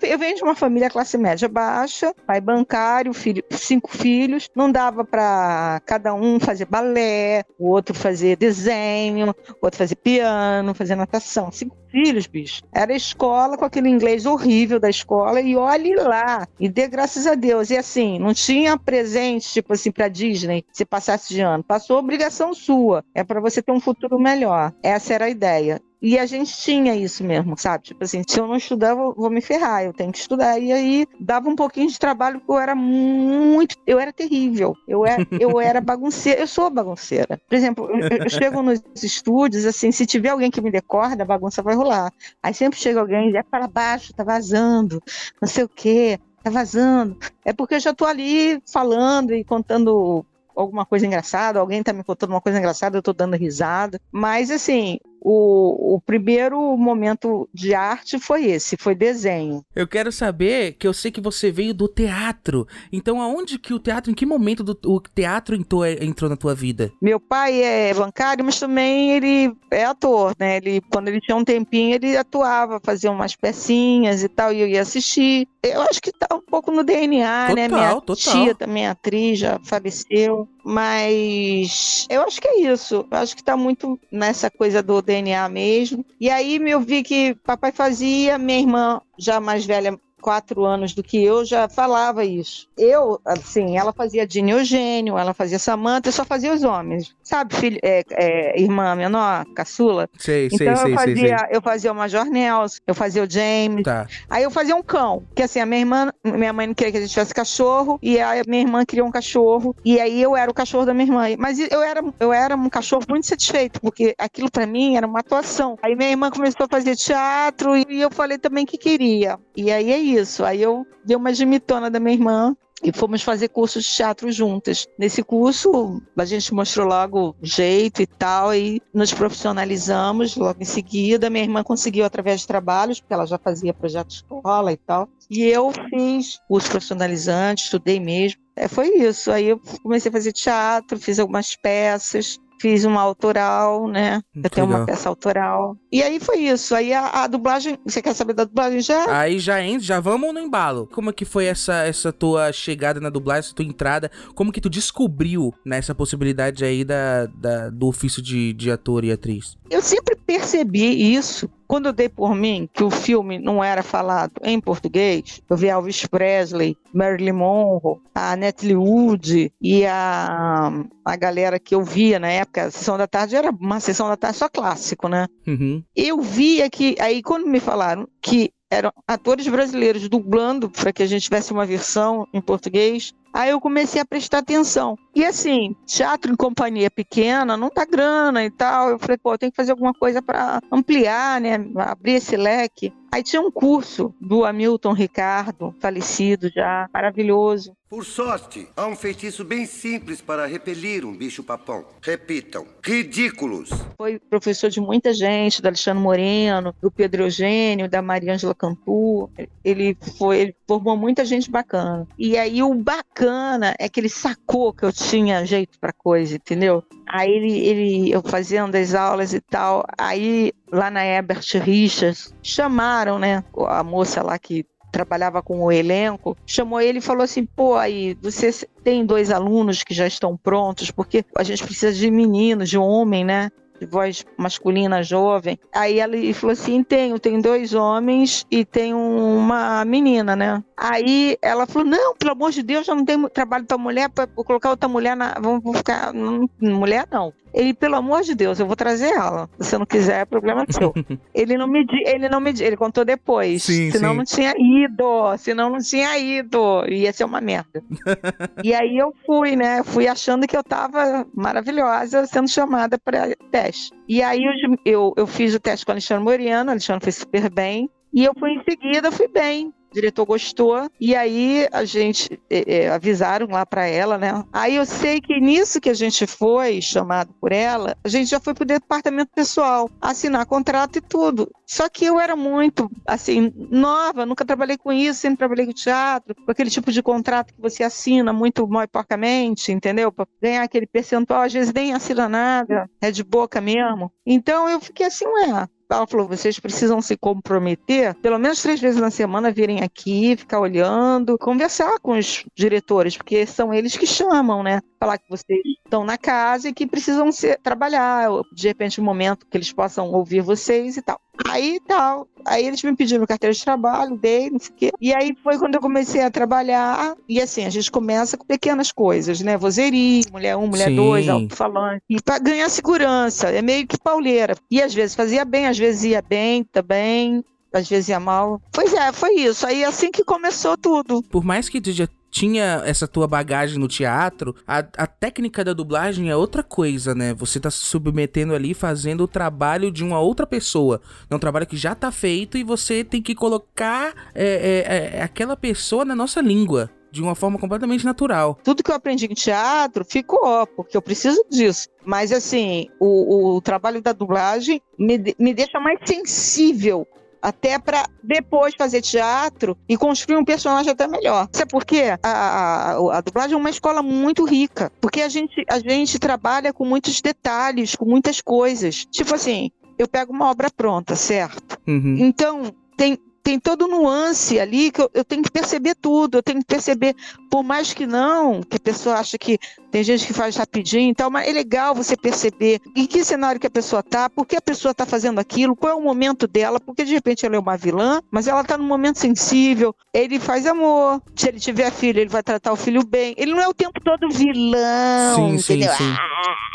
Eu, 0.02 0.18
venho 0.18 0.36
de 0.36 0.42
uma 0.42 0.54
família 0.54 0.90
classe 0.90 1.18
média 1.18 1.48
baixa, 1.48 2.14
pai 2.26 2.40
bancário, 2.40 3.12
filho, 3.12 3.44
cinco 3.50 3.90
filhos. 3.96 4.48
Não 4.54 4.70
dava 4.70 5.04
para 5.04 5.80
cada 5.84 6.14
um 6.14 6.38
fazer 6.40 6.66
balé, 6.66 7.44
o 7.58 7.68
outro 7.68 7.94
fazer 7.94 8.36
desenho, 8.36 9.30
o 9.30 9.64
outro 9.64 9.78
fazer 9.78 9.96
piano, 9.96 10.74
fazer 10.74 10.94
natação. 10.94 11.50
Cinco 11.50 11.76
filhos, 11.90 12.26
bicho. 12.26 12.62
Era 12.72 12.92
escola 12.92 13.56
com 13.56 13.64
aquele 13.64 13.88
inglês 13.88 14.26
horrível 14.26 14.80
da 14.80 14.90
escola 14.90 15.40
e 15.40 15.56
olhe 15.56 15.94
lá. 15.94 16.46
E 16.58 16.68
dê 16.68 16.88
graças 16.88 17.26
a 17.26 17.34
Deus. 17.34 17.70
E 17.70 17.76
assim, 17.76 18.18
não 18.18 18.34
tinha 18.34 18.76
presente, 18.76 19.48
tipo 19.52 19.72
assim, 19.72 19.92
pra 19.92 20.08
Disney, 20.08 20.64
se 20.72 20.84
passasse 20.84 21.32
de 21.32 21.40
ano. 21.40 21.62
Passou 21.62 21.98
obrigação 21.98 22.52
sua. 22.52 23.04
É 23.14 23.22
para 23.22 23.40
você 23.40 23.62
ter 23.62 23.72
um 23.72 23.80
futuro 23.80 24.18
melhor. 24.18 24.72
Essa 24.82 25.14
era 25.14 25.26
a 25.26 25.30
ideia. 25.30 25.80
E 26.06 26.18
a 26.18 26.26
gente 26.26 26.54
tinha 26.58 26.94
isso 26.94 27.24
mesmo, 27.24 27.56
sabe? 27.56 27.84
Tipo 27.84 28.04
assim, 28.04 28.22
se 28.28 28.38
eu 28.38 28.46
não 28.46 28.56
estudar, 28.56 28.90
eu 28.90 28.96
vou, 28.96 29.14
vou 29.14 29.30
me 29.30 29.40
ferrar, 29.40 29.84
eu 29.84 29.92
tenho 29.94 30.12
que 30.12 30.18
estudar. 30.18 30.58
E 30.58 30.70
aí 30.70 31.06
dava 31.18 31.48
um 31.48 31.56
pouquinho 31.56 31.88
de 31.88 31.98
trabalho, 31.98 32.40
porque 32.40 32.52
eu 32.52 32.58
era 32.58 32.74
muito. 32.74 33.74
Eu 33.86 33.98
era 33.98 34.12
terrível. 34.12 34.76
Eu 34.86 35.06
era, 35.06 35.26
eu 35.30 35.58
era 35.58 35.80
bagunceira. 35.82 36.42
Eu 36.42 36.46
sou 36.46 36.68
bagunceira. 36.68 37.40
Por 37.48 37.54
exemplo, 37.54 37.88
eu, 37.90 38.18
eu 38.18 38.28
chego 38.28 38.60
nos 38.60 38.82
estúdios, 39.02 39.64
assim, 39.64 39.90
se 39.90 40.04
tiver 40.04 40.28
alguém 40.28 40.50
que 40.50 40.60
me 40.60 40.70
decorda, 40.70 41.22
a 41.22 41.26
bagunça 41.26 41.62
vai 41.62 41.74
rolar. 41.74 42.12
Aí 42.42 42.52
sempre 42.52 42.78
chega 42.78 43.00
alguém 43.00 43.30
e 43.30 43.36
é 43.38 43.42
para 43.42 43.66
baixo, 43.66 44.12
tá 44.12 44.22
vazando, 44.22 45.02
não 45.40 45.48
sei 45.48 45.64
o 45.64 45.68
quê, 45.70 46.20
tá 46.42 46.50
vazando. 46.50 47.16
É 47.46 47.54
porque 47.54 47.76
eu 47.76 47.80
já 47.80 47.94
tô 47.94 48.04
ali 48.04 48.60
falando 48.70 49.32
e 49.32 49.42
contando 49.42 50.22
alguma 50.54 50.84
coisa 50.86 51.06
engraçada, 51.06 51.58
alguém 51.58 51.82
tá 51.82 51.92
me 51.92 52.04
contando 52.04 52.30
uma 52.30 52.40
coisa 52.40 52.58
engraçada, 52.58 52.96
eu 52.98 53.02
tô 53.02 53.12
dando 53.12 53.36
risada. 53.36 54.00
Mas 54.12 54.50
assim, 54.50 54.98
o, 55.24 55.94
o 55.94 56.00
primeiro 56.02 56.76
momento 56.76 57.48
de 57.52 57.74
arte 57.74 58.18
foi 58.18 58.44
esse, 58.44 58.76
foi 58.76 58.94
desenho. 58.94 59.64
Eu 59.74 59.88
quero 59.88 60.12
saber 60.12 60.74
que 60.74 60.86
eu 60.86 60.92
sei 60.92 61.10
que 61.10 61.20
você 61.20 61.50
veio 61.50 61.72
do 61.72 61.88
teatro. 61.88 62.68
Então, 62.92 63.22
aonde 63.22 63.58
que 63.58 63.72
o 63.72 63.78
teatro, 63.78 64.10
em 64.10 64.14
que 64.14 64.26
momento 64.26 64.62
do, 64.62 64.78
o 64.84 65.00
teatro 65.00 65.56
entrou, 65.56 65.86
entrou 65.86 66.28
na 66.28 66.36
tua 66.36 66.54
vida? 66.54 66.92
Meu 67.00 67.18
pai 67.18 67.62
é 67.62 67.94
bancário, 67.94 68.44
mas 68.44 68.60
também 68.60 69.12
ele 69.12 69.56
é 69.70 69.86
ator, 69.86 70.34
né? 70.38 70.58
Ele, 70.58 70.82
quando 70.92 71.08
ele 71.08 71.22
tinha 71.22 71.36
um 71.36 71.44
tempinho, 71.44 71.94
ele 71.94 72.14
atuava, 72.16 72.78
fazia 72.84 73.10
umas 73.10 73.34
pecinhas 73.34 74.22
e 74.22 74.28
tal, 74.28 74.52
e 74.52 74.60
eu 74.60 74.68
ia 74.68 74.82
assistir. 74.82 75.48
Eu 75.62 75.80
acho 75.82 76.02
que 76.02 76.12
tá 76.12 76.34
um 76.34 76.42
pouco 76.42 76.70
no 76.70 76.84
DNA, 76.84 77.46
total, 77.48 77.56
né? 77.56 77.68
Minha 77.68 78.00
total. 78.02 78.16
tia 78.16 78.54
também 78.54 78.84
é 78.84 78.90
atriz, 78.90 79.38
já 79.38 79.58
faleceu. 79.64 80.46
Mas 80.64 82.06
eu 82.08 82.22
acho 82.22 82.40
que 82.40 82.48
é 82.48 82.60
isso. 82.72 83.06
Eu 83.10 83.18
acho 83.18 83.36
que 83.36 83.44
tá 83.44 83.56
muito 83.56 84.00
nessa 84.10 84.50
coisa 84.50 84.82
do 84.82 85.02
DNA 85.02 85.48
mesmo. 85.48 86.04
E 86.18 86.30
aí 86.30 86.56
eu 86.56 86.80
vi 86.80 87.02
que 87.02 87.34
papai 87.34 87.70
fazia, 87.70 88.38
minha 88.38 88.58
irmã 88.58 89.00
já 89.18 89.40
mais 89.40 89.66
velha 89.66 89.98
quatro 90.24 90.64
anos 90.64 90.94
do 90.94 91.02
que 91.02 91.22
eu 91.22 91.44
já 91.44 91.68
falava 91.68 92.24
isso. 92.24 92.66
Eu, 92.78 93.20
assim, 93.26 93.76
ela 93.76 93.92
fazia 93.92 94.26
Dini 94.26 94.52
Eugênio, 94.52 95.18
ela 95.18 95.34
fazia 95.34 95.58
Samanta, 95.58 96.08
eu 96.08 96.12
só 96.12 96.24
fazia 96.24 96.54
os 96.54 96.64
homens. 96.64 97.14
Sabe, 97.22 97.54
filho, 97.54 97.78
é, 97.82 98.02
é, 98.10 98.58
irmã 98.58 98.94
menor, 98.94 99.44
caçula? 99.54 100.08
Sei, 100.18 100.46
então 100.46 100.56
sei, 100.56 100.68
eu, 100.70 100.76
sei, 100.78 100.94
fazia, 100.94 101.16
sei, 101.16 101.38
sei. 101.38 101.48
eu 101.50 101.60
fazia 101.60 101.92
o 101.92 101.94
Major 101.94 102.24
Nelson, 102.24 102.78
eu 102.86 102.94
fazia 102.94 103.22
o 103.22 103.30
James. 103.30 103.84
Tá. 103.84 104.06
Aí 104.30 104.42
eu 104.42 104.50
fazia 104.50 104.74
um 104.74 104.82
cão, 104.82 105.22
que 105.34 105.42
assim, 105.42 105.60
a 105.60 105.66
minha 105.66 105.80
irmã, 105.80 106.10
minha 106.24 106.54
mãe 106.54 106.68
não 106.68 106.74
queria 106.74 106.90
que 106.90 106.96
a 106.96 107.00
gente 107.02 107.10
tivesse 107.10 107.34
cachorro, 107.34 107.98
e 108.00 108.18
a 108.18 108.42
minha 108.48 108.62
irmã 108.62 108.82
queria 108.86 109.04
um 109.04 109.10
cachorro, 109.10 109.76
e 109.84 110.00
aí 110.00 110.22
eu 110.22 110.34
era 110.34 110.50
o 110.50 110.54
cachorro 110.54 110.86
da 110.86 110.94
minha 110.94 111.06
irmã. 111.06 111.24
Mas 111.38 111.58
eu 111.58 111.82
era, 111.82 112.02
eu 112.18 112.32
era 112.32 112.56
um 112.56 112.70
cachorro 112.70 113.04
muito 113.10 113.26
satisfeito, 113.26 113.78
porque 113.78 114.14
aquilo 114.16 114.50
pra 114.50 114.66
mim 114.66 114.96
era 114.96 115.06
uma 115.06 115.20
atuação. 115.20 115.78
Aí 115.82 115.94
minha 115.94 116.10
irmã 116.10 116.30
começou 116.30 116.64
a 116.64 116.68
fazer 116.68 116.96
teatro, 116.96 117.76
e 117.76 118.00
eu 118.00 118.10
falei 118.10 118.38
também 118.38 118.64
que 118.64 118.78
queria. 118.78 119.38
E 119.54 119.70
aí 119.70 119.92
é 119.92 119.98
isso. 119.98 120.13
Aí 120.44 120.62
eu 120.62 120.86
dei 121.04 121.16
uma 121.16 121.32
gemitona 121.32 121.90
da 121.90 122.00
minha 122.00 122.14
irmã 122.14 122.56
e 122.82 122.92
fomos 122.92 123.22
fazer 123.22 123.48
cursos 123.48 123.84
de 123.84 123.90
teatro 123.90 124.30
juntas. 124.30 124.86
Nesse 124.98 125.22
curso, 125.22 126.02
a 126.16 126.24
gente 126.24 126.52
mostrou 126.52 126.86
logo 126.86 127.30
o 127.30 127.34
jeito 127.40 128.02
e 128.02 128.06
tal, 128.06 128.54
e 128.54 128.80
nos 128.92 129.12
profissionalizamos 129.12 130.36
logo 130.36 130.60
em 130.60 130.66
seguida. 130.66 131.30
Minha 131.30 131.44
irmã 131.44 131.62
conseguiu 131.62 132.04
através 132.04 132.40
de 132.40 132.46
trabalhos, 132.46 133.00
porque 133.00 133.14
ela 133.14 133.26
já 133.26 133.38
fazia 133.38 133.72
projeto 133.72 134.08
de 134.08 134.14
escola 134.14 134.72
e 134.72 134.76
tal. 134.76 135.08
E 135.30 135.44
eu 135.44 135.72
fiz 135.88 136.38
curso 136.46 136.68
profissionalizante, 136.68 137.64
estudei 137.64 137.98
mesmo. 137.98 138.44
É, 138.56 138.68
foi 138.68 138.88
isso. 138.98 139.30
Aí 139.30 139.48
eu 139.48 139.60
comecei 139.82 140.10
a 140.10 140.12
fazer 140.12 140.32
teatro, 140.32 140.98
fiz 140.98 141.18
algumas 141.18 141.56
peças, 141.56 142.38
fiz 142.60 142.84
uma 142.84 143.00
autoral, 143.00 143.88
né? 143.88 144.22
Muito 144.34 144.46
eu 144.46 144.50
tenho 144.50 144.66
legal. 144.66 144.80
uma 144.80 144.86
peça 144.86 145.08
autoral. 145.08 145.76
E 145.92 146.02
aí 146.02 146.18
foi 146.20 146.38
isso. 146.38 146.74
Aí 146.74 146.92
a, 146.92 147.24
a 147.24 147.26
dublagem. 147.26 147.78
Você 147.84 148.00
quer 148.00 148.14
saber 148.14 148.32
da 148.32 148.44
dublagem 148.44 148.80
já? 148.80 149.04
Aí 149.18 149.38
já 149.38 149.62
entra, 149.62 149.84
já 149.84 150.00
vamos 150.00 150.32
no 150.32 150.40
embalo. 150.40 150.88
Como 150.92 151.10
é 151.10 151.12
que 151.12 151.24
foi 151.24 151.46
essa, 151.46 151.82
essa 151.84 152.12
tua 152.12 152.52
chegada 152.52 153.00
na 153.00 153.10
dublagem, 153.10 153.40
essa 153.46 153.54
tua 153.54 153.64
entrada? 153.64 154.10
Como 154.34 154.52
que 154.52 154.60
tu 154.60 154.70
descobriu 154.70 155.52
nessa 155.64 155.94
possibilidade 155.94 156.64
aí 156.64 156.84
da, 156.84 157.26
da- 157.26 157.70
do 157.70 157.86
ofício 157.88 158.22
de, 158.22 158.52
de 158.52 158.70
ator 158.70 159.04
e 159.04 159.12
atriz? 159.12 159.56
Eu 159.70 159.82
sempre 159.82 160.16
percebi 160.16 161.14
isso. 161.14 161.48
Quando 161.66 161.86
eu 161.86 161.92
dei 161.92 162.08
por 162.08 162.34
mim 162.34 162.68
que 162.72 162.84
o 162.84 162.90
filme 162.90 163.38
não 163.38 163.62
era 163.62 163.82
falado 163.82 164.32
em 164.42 164.60
português, 164.60 165.40
eu 165.48 165.56
vi 165.56 165.68
Elvis 165.68 166.06
Presley, 166.06 166.76
Marilyn 166.92 167.32
Monroe, 167.32 167.98
a 168.14 168.36
Natalie 168.36 168.76
Wood 168.76 169.52
e 169.60 169.86
a, 169.86 170.70
a 171.04 171.16
galera 171.16 171.58
que 171.58 171.74
eu 171.74 171.82
via 171.82 172.18
na 172.18 172.28
época, 172.28 172.64
a 172.64 172.70
Sessão 172.70 172.96
da 172.96 173.06
Tarde 173.06 173.36
era 173.36 173.50
uma 173.50 173.80
Sessão 173.80 174.08
da 174.08 174.16
Tarde 174.16 174.38
só 174.38 174.48
clássico, 174.48 175.08
né? 175.08 175.26
Uhum. 175.46 175.82
eu 175.94 176.20
via 176.20 176.70
que 176.70 176.96
aí 176.98 177.22
quando 177.22 177.46
me 177.46 177.60
falaram 177.60 178.08
que 178.20 178.50
eram 178.70 178.92
atores 179.06 179.46
brasileiros 179.46 180.08
dublando 180.08 180.68
para 180.68 180.92
que 180.92 181.02
a 181.02 181.06
gente 181.06 181.24
tivesse 181.24 181.52
uma 181.52 181.66
versão 181.66 182.26
em 182.32 182.40
português, 182.40 183.14
aí 183.34 183.50
eu 183.50 183.60
comecei 183.60 184.00
a 184.00 184.04
prestar 184.06 184.38
atenção. 184.38 184.96
E 185.14 185.24
assim, 185.24 185.74
teatro 185.84 186.32
em 186.32 186.36
companhia 186.36 186.90
pequena 186.90 187.56
não 187.56 187.70
dá 187.74 187.84
grana 187.84 188.44
e 188.44 188.50
tal. 188.50 188.90
Eu 188.90 188.98
falei, 188.98 189.18
pô, 189.18 189.36
tem 189.36 189.50
que 189.50 189.56
fazer 189.56 189.72
alguma 189.72 189.92
coisa 189.92 190.22
para 190.22 190.60
ampliar, 190.70 191.40
né, 191.40 191.54
abrir 191.76 192.12
esse 192.12 192.36
leque. 192.36 192.92
Aí 193.14 193.22
tinha 193.22 193.40
um 193.40 193.48
curso 193.48 194.12
do 194.20 194.44
Hamilton 194.44 194.92
Ricardo, 194.92 195.72
falecido 195.78 196.50
já, 196.50 196.88
maravilhoso. 196.92 197.72
Por 197.88 198.04
sorte, 198.04 198.66
há 198.76 198.88
um 198.88 198.96
feitiço 198.96 199.44
bem 199.44 199.66
simples 199.66 200.20
para 200.20 200.46
repelir 200.46 201.06
um 201.06 201.16
bicho-papão. 201.16 201.84
Repitam: 202.02 202.66
ridículos. 202.84 203.70
foi 203.96 204.18
professor 204.18 204.68
de 204.68 204.80
muita 204.80 205.14
gente, 205.14 205.62
do 205.62 205.68
Alexandre 205.68 206.02
Moreno, 206.02 206.74
do 206.82 206.90
Pedro 206.90 207.22
Eugênio, 207.22 207.88
da 207.88 208.02
Mariângela 208.02 208.52
Cantu. 208.52 209.30
Ele 209.64 209.96
foi, 210.18 210.40
ele 210.40 210.56
formou 210.66 210.96
muita 210.96 211.24
gente 211.24 211.50
bacana. 211.50 212.06
E 212.18 212.36
aí 212.36 212.62
o 212.62 212.74
bacana 212.74 213.74
é 213.78 213.88
que 213.88 214.00
ele 214.00 214.08
sacou 214.08 214.72
que 214.72 214.84
eu 214.84 214.92
tinha 214.92 215.44
jeito 215.44 215.78
para 215.78 215.92
coisa, 215.92 216.36
entendeu? 216.36 216.82
Aí 217.08 217.30
ele, 217.30 217.58
ele, 217.58 218.10
eu 218.10 218.22
fazendo 218.22 218.74
as 218.74 218.94
aulas 218.94 219.32
e 219.32 219.40
tal, 219.40 219.84
aí 219.98 220.52
lá 220.72 220.90
na 220.90 221.04
Herbert 221.04 221.44
Richards, 221.62 222.34
chamaram, 222.42 223.18
né, 223.18 223.44
a 223.68 223.82
moça 223.82 224.22
lá 224.22 224.38
que 224.38 224.66
trabalhava 224.90 225.42
com 225.42 225.60
o 225.60 225.72
elenco, 225.72 226.36
chamou 226.46 226.80
ele 226.80 226.98
e 226.98 227.02
falou 227.02 227.24
assim: 227.24 227.44
pô, 227.44 227.74
aí 227.74 228.16
você 228.22 228.52
tem 228.84 229.04
dois 229.04 229.30
alunos 229.30 229.82
que 229.82 229.92
já 229.92 230.06
estão 230.06 230.36
prontos, 230.36 230.92
porque 230.92 231.24
a 231.36 231.42
gente 231.42 231.64
precisa 231.64 231.92
de 231.92 232.08
menino, 232.10 232.64
de 232.64 232.78
homem, 232.78 233.24
né? 233.24 233.50
De 233.80 233.86
voz 233.86 234.24
masculina 234.36 235.02
jovem. 235.02 235.58
Aí 235.74 235.98
ela 235.98 236.16
falou 236.34 236.52
assim: 236.52 236.82
tenho, 236.82 237.18
tem 237.18 237.40
dois 237.40 237.74
homens 237.74 238.46
e 238.50 238.64
tem 238.64 238.94
uma 238.94 239.84
menina, 239.84 240.36
né? 240.36 240.62
Aí 240.76 241.36
ela 241.42 241.66
falou: 241.66 241.88
não, 241.88 242.14
pelo 242.14 242.32
amor 242.32 242.52
de 242.52 242.62
Deus, 242.62 242.86
já 242.86 242.94
não 242.94 243.04
tem 243.04 243.20
trabalho 243.28 243.66
para 243.66 243.76
mulher, 243.78 244.08
para 244.08 244.26
colocar 244.26 244.70
outra 244.70 244.88
mulher 244.88 245.16
na. 245.16 245.34
Vamos 245.40 245.76
ficar. 245.76 246.12
mulher 246.60 247.06
não. 247.10 247.32
Ele, 247.54 247.72
pelo 247.72 247.94
amor 247.94 248.22
de 248.22 248.34
Deus, 248.34 248.58
eu 248.58 248.66
vou 248.66 248.74
trazer 248.74 249.10
ela. 249.10 249.48
Se 249.58 249.70
você 249.70 249.78
não 249.78 249.86
quiser, 249.86 250.22
é 250.22 250.24
problema 250.24 250.66
seu. 250.68 250.92
ele 251.32 251.56
não 251.56 251.68
me 251.68 251.86
ele 252.04 252.28
não 252.28 252.40
me 252.40 252.50
ele 252.60 252.76
contou 252.76 253.04
depois. 253.04 253.62
Sim, 253.62 253.92
senão 253.92 254.10
sim. 254.10 254.16
não 254.16 254.24
tinha 254.24 254.54
ido, 254.58 255.36
senão 255.38 255.70
não 255.70 255.78
tinha 255.78 256.18
ido. 256.18 256.84
Ia 256.88 257.12
ser 257.12 257.24
uma 257.24 257.40
merda. 257.40 257.82
e 258.62 258.74
aí 258.74 258.98
eu 258.98 259.14
fui, 259.24 259.54
né? 259.54 259.82
Fui 259.84 260.08
achando 260.08 260.46
que 260.46 260.56
eu 260.56 260.64
tava 260.64 261.26
maravilhosa 261.32 262.26
sendo 262.26 262.48
chamada 262.48 262.98
para 262.98 263.34
teste. 263.50 263.92
E 264.08 264.22
aí 264.22 264.42
eu, 264.44 264.76
eu, 264.84 265.14
eu 265.16 265.26
fiz 265.26 265.54
o 265.54 265.60
teste 265.60 265.86
com 265.86 265.92
o 265.92 265.94
Alexandre 265.94 266.24
Moriano, 266.24 266.70
o 266.70 266.72
Alexandre 266.72 267.04
foi 267.04 267.12
super 267.12 267.48
bem. 267.50 267.88
E 268.12 268.24
eu 268.24 268.32
fui 268.38 268.50
em 268.50 268.62
seguida, 268.68 269.10
fui 269.10 269.28
bem. 269.28 269.72
O 269.94 270.00
diretor 270.02 270.26
gostou, 270.26 270.90
e 271.00 271.14
aí 271.14 271.68
a 271.70 271.84
gente 271.84 272.40
eh, 272.50 272.64
eh, 272.66 272.88
avisaram 272.88 273.46
lá 273.46 273.64
para 273.64 273.86
ela, 273.86 274.18
né? 274.18 274.44
Aí 274.52 274.74
eu 274.74 274.84
sei 274.84 275.20
que 275.20 275.38
nisso 275.40 275.80
que 275.80 275.88
a 275.88 275.94
gente 275.94 276.26
foi 276.26 276.82
chamado 276.82 277.32
por 277.40 277.52
ela, 277.52 277.96
a 278.02 278.08
gente 278.08 278.28
já 278.28 278.40
foi 278.40 278.54
pro 278.54 278.64
departamento 278.64 279.30
pessoal, 279.32 279.88
assinar 280.00 280.46
contrato 280.46 280.98
e 280.98 281.00
tudo. 281.00 281.48
Só 281.64 281.88
que 281.88 282.04
eu 282.04 282.18
era 282.18 282.34
muito, 282.34 282.90
assim, 283.06 283.52
nova, 283.70 284.26
nunca 284.26 284.44
trabalhei 284.44 284.76
com 284.76 284.92
isso, 284.92 285.20
sempre 285.20 285.38
trabalhei 285.38 285.66
com 285.66 285.72
teatro, 285.72 286.34
com 286.34 286.50
aquele 286.50 286.70
tipo 286.70 286.90
de 286.90 287.00
contrato 287.00 287.54
que 287.54 287.60
você 287.60 287.84
assina 287.84 288.32
muito 288.32 288.66
mal 288.66 288.82
e 288.82 288.88
porcamente, 288.88 289.70
entendeu? 289.70 290.10
Para 290.10 290.26
ganhar 290.42 290.64
aquele 290.64 290.88
percentual, 290.88 291.42
às 291.42 291.52
vezes 291.52 291.72
nem 291.72 291.94
assina 291.94 292.28
nada, 292.28 292.90
é 293.00 293.12
de 293.12 293.22
boca 293.22 293.60
mesmo. 293.60 294.10
Então 294.26 294.68
eu 294.68 294.80
fiquei 294.80 295.06
assim, 295.06 295.24
ué, 295.24 295.68
ela 295.96 296.06
falou: 296.06 296.28
vocês 296.28 296.58
precisam 296.58 297.00
se 297.00 297.16
comprometer, 297.16 298.14
pelo 298.16 298.38
menos 298.38 298.62
três 298.62 298.80
vezes 298.80 299.00
na 299.00 299.10
semana, 299.10 299.50
virem 299.50 299.82
aqui, 299.82 300.36
ficar 300.36 300.60
olhando, 300.60 301.38
conversar 301.38 301.98
com 302.00 302.18
os 302.18 302.44
diretores, 302.54 303.16
porque 303.16 303.46
são 303.46 303.72
eles 303.72 303.96
que 303.96 304.06
chamam, 304.06 304.62
né? 304.62 304.80
Falar 304.98 305.18
que 305.18 305.28
vocês 305.28 305.60
estão 305.84 306.04
na 306.04 306.18
casa 306.18 306.68
e 306.68 306.72
que 306.72 306.86
precisam 306.86 307.30
ser, 307.30 307.58
trabalhar, 307.60 308.28
de 308.52 308.68
repente, 308.68 309.00
um 309.00 309.04
momento 309.04 309.46
que 309.46 309.56
eles 309.56 309.72
possam 309.72 310.10
ouvir 310.12 310.40
vocês 310.40 310.96
e 310.96 311.02
tal. 311.02 311.20
Aí 311.48 311.80
tal. 311.86 312.28
Aí 312.46 312.66
eles 312.66 312.82
me 312.82 312.94
pediram 312.94 313.26
carteira 313.26 313.54
de 313.54 313.64
trabalho, 313.64 314.16
dei, 314.16 314.50
não 314.50 314.58
sei 314.58 314.70
o 314.70 314.74
quê. 314.76 314.90
E 315.00 315.14
aí 315.14 315.34
foi 315.42 315.58
quando 315.58 315.74
eu 315.74 315.80
comecei 315.80 316.22
a 316.22 316.30
trabalhar. 316.30 317.16
E 317.28 317.40
assim, 317.40 317.64
a 317.64 317.70
gente 317.70 317.90
começa 317.90 318.36
com 318.36 318.44
pequenas 318.44 318.92
coisas, 318.92 319.40
né? 319.40 319.56
Vozeria, 319.56 320.22
mulher 320.30 320.56
um, 320.56 320.66
mulher 320.66 320.88
Sim. 320.88 320.96
dois, 320.96 321.28
alto-falante. 321.28 322.02
E 322.08 322.20
pra 322.20 322.38
ganhar 322.38 322.68
segurança, 322.68 323.48
é 323.48 323.62
meio 323.62 323.86
que 323.86 323.98
pauleira. 323.98 324.54
E 324.70 324.82
às 324.82 324.94
vezes 324.94 325.16
fazia 325.16 325.44
bem, 325.44 325.66
às 325.66 325.78
vezes 325.78 326.04
ia 326.04 326.22
bem 326.22 326.64
também. 326.64 327.44
Às 327.72 327.88
vezes 327.88 328.08
ia 328.08 328.20
mal. 328.20 328.62
Pois 328.72 328.94
é, 328.94 329.10
foi 329.12 329.34
isso. 329.34 329.66
Aí 329.66 329.84
assim 329.84 330.10
que 330.12 330.22
começou 330.22 330.76
tudo. 330.76 331.22
Por 331.24 331.42
mais 331.42 331.68
que 331.68 331.82
já 331.92 332.06
tinha 332.34 332.82
essa 332.84 333.06
tua 333.06 333.28
bagagem 333.28 333.78
no 333.78 333.86
teatro, 333.86 334.56
a, 334.66 334.78
a 334.78 335.06
técnica 335.06 335.62
da 335.62 335.72
dublagem 335.72 336.30
é 336.30 336.34
outra 336.34 336.64
coisa, 336.64 337.14
né? 337.14 337.32
Você 337.34 337.60
tá 337.60 337.70
se 337.70 337.78
submetendo 337.78 338.56
ali, 338.56 338.74
fazendo 338.74 339.22
o 339.22 339.28
trabalho 339.28 339.88
de 339.88 340.02
uma 340.02 340.18
outra 340.18 340.44
pessoa. 340.44 341.00
É 341.30 341.34
um 341.34 341.38
trabalho 341.38 341.64
que 341.64 341.76
já 341.76 341.94
tá 341.94 342.10
feito 342.10 342.58
e 342.58 342.64
você 342.64 343.04
tem 343.04 343.22
que 343.22 343.36
colocar 343.36 344.12
é, 344.34 345.14
é, 345.14 345.18
é, 345.18 345.22
aquela 345.22 345.56
pessoa 345.56 346.04
na 346.04 346.16
nossa 346.16 346.40
língua. 346.40 346.90
de 347.12 347.22
uma 347.22 347.36
forma 347.36 347.56
completamente 347.60 348.04
natural. 348.04 348.58
Tudo 348.64 348.82
que 348.82 348.90
eu 348.90 348.96
aprendi 348.96 349.26
em 349.26 349.34
teatro 349.34 350.04
ficou, 350.04 350.66
porque 350.66 350.96
eu 350.96 351.00
preciso 351.00 351.44
disso. 351.48 351.86
Mas, 352.04 352.32
assim, 352.32 352.88
o, 352.98 353.54
o 353.54 353.60
trabalho 353.60 354.02
da 354.02 354.12
dublagem 354.12 354.82
me, 354.98 355.32
me 355.38 355.54
deixa 355.54 355.78
mais 355.78 356.00
sensível 356.04 357.06
até 357.44 357.78
para 357.78 358.06
depois 358.22 358.74
fazer 358.74 359.02
teatro 359.02 359.76
e 359.86 359.98
construir 359.98 360.38
um 360.38 360.44
personagem 360.44 360.90
até 360.90 361.06
melhor. 361.06 361.46
Sabe 361.52 361.70
por 361.70 361.84
quê? 361.84 362.18
A, 362.22 362.30
a, 362.30 363.18
a, 363.18 363.20
dublagem 363.20 363.52
é 363.52 363.56
uma 363.58 363.68
escola 363.68 364.02
muito 364.02 364.46
rica, 364.46 364.90
porque 364.98 365.20
a 365.20 365.28
gente, 365.28 365.62
a 365.68 365.78
gente 365.78 366.18
trabalha 366.18 366.72
com 366.72 366.86
muitos 366.86 367.20
detalhes, 367.20 367.94
com 367.94 368.06
muitas 368.06 368.40
coisas. 368.40 369.04
Tipo 369.10 369.34
assim, 369.34 369.70
eu 369.98 370.08
pego 370.08 370.32
uma 370.32 370.50
obra 370.50 370.70
pronta, 370.74 371.14
certo? 371.14 371.78
Uhum. 371.86 372.16
Então, 372.18 372.72
tem, 372.96 373.18
tem 373.44 373.60
todo 373.60 373.86
nuance 373.86 374.58
ali 374.58 374.90
que 374.90 375.02
eu, 375.02 375.10
eu, 375.12 375.22
tenho 375.22 375.42
que 375.42 375.50
perceber 375.50 375.94
tudo, 375.94 376.38
eu 376.38 376.42
tenho 376.42 376.60
que 376.60 376.64
perceber, 376.64 377.14
por 377.50 377.62
mais 377.62 377.92
que 377.92 378.06
não, 378.06 378.62
que 378.62 378.78
a 378.78 378.80
pessoa 378.80 379.16
acha 379.16 379.36
que 379.36 379.58
tem 379.90 380.02
gente 380.02 380.26
que 380.26 380.32
faz 380.32 380.56
rapidinho 380.56 381.10
e 381.10 381.14
tal, 381.14 381.30
mas 381.30 381.46
é 381.46 381.52
legal 381.52 381.94
você 381.94 382.16
perceber 382.16 382.80
em 382.96 383.04
que 383.06 383.22
cenário 383.22 383.60
que 383.60 383.66
a 383.66 383.70
pessoa 383.70 384.02
tá, 384.02 384.30
por 384.30 384.46
que 384.46 384.56
a 384.56 384.62
pessoa 384.62 384.92
está 384.92 385.04
fazendo 385.04 385.38
aquilo, 385.38 385.76
qual 385.76 385.92
é 385.92 385.94
o 385.94 386.00
momento 386.00 386.48
dela, 386.48 386.80
porque 386.80 387.04
de 387.04 387.12
repente 387.12 387.44
ela 387.44 387.56
é 387.56 387.58
uma 387.58 387.76
vilã, 387.76 388.22
mas 388.30 388.48
ela 388.48 388.62
está 388.62 388.78
num 388.78 388.86
momento 388.86 389.18
sensível, 389.18 389.94
ele 390.14 390.40
faz 390.40 390.66
amor, 390.66 391.22
se 391.36 391.46
ele 391.46 391.60
tiver 391.60 391.92
filho, 391.92 392.20
ele 392.20 392.30
vai 392.30 392.42
tratar 392.42 392.72
o 392.72 392.76
filho 392.76 393.04
bem, 393.04 393.34
ele 393.36 393.52
não 393.52 393.60
é 393.60 393.68
o 393.68 393.74
tempo 393.74 394.00
todo 394.02 394.30
vilão, 394.30 395.36
sim, 395.36 395.56
entendeu? 395.56 395.92
Sim, 395.92 395.98
sim. 395.98 396.14
Ah, 396.18 396.74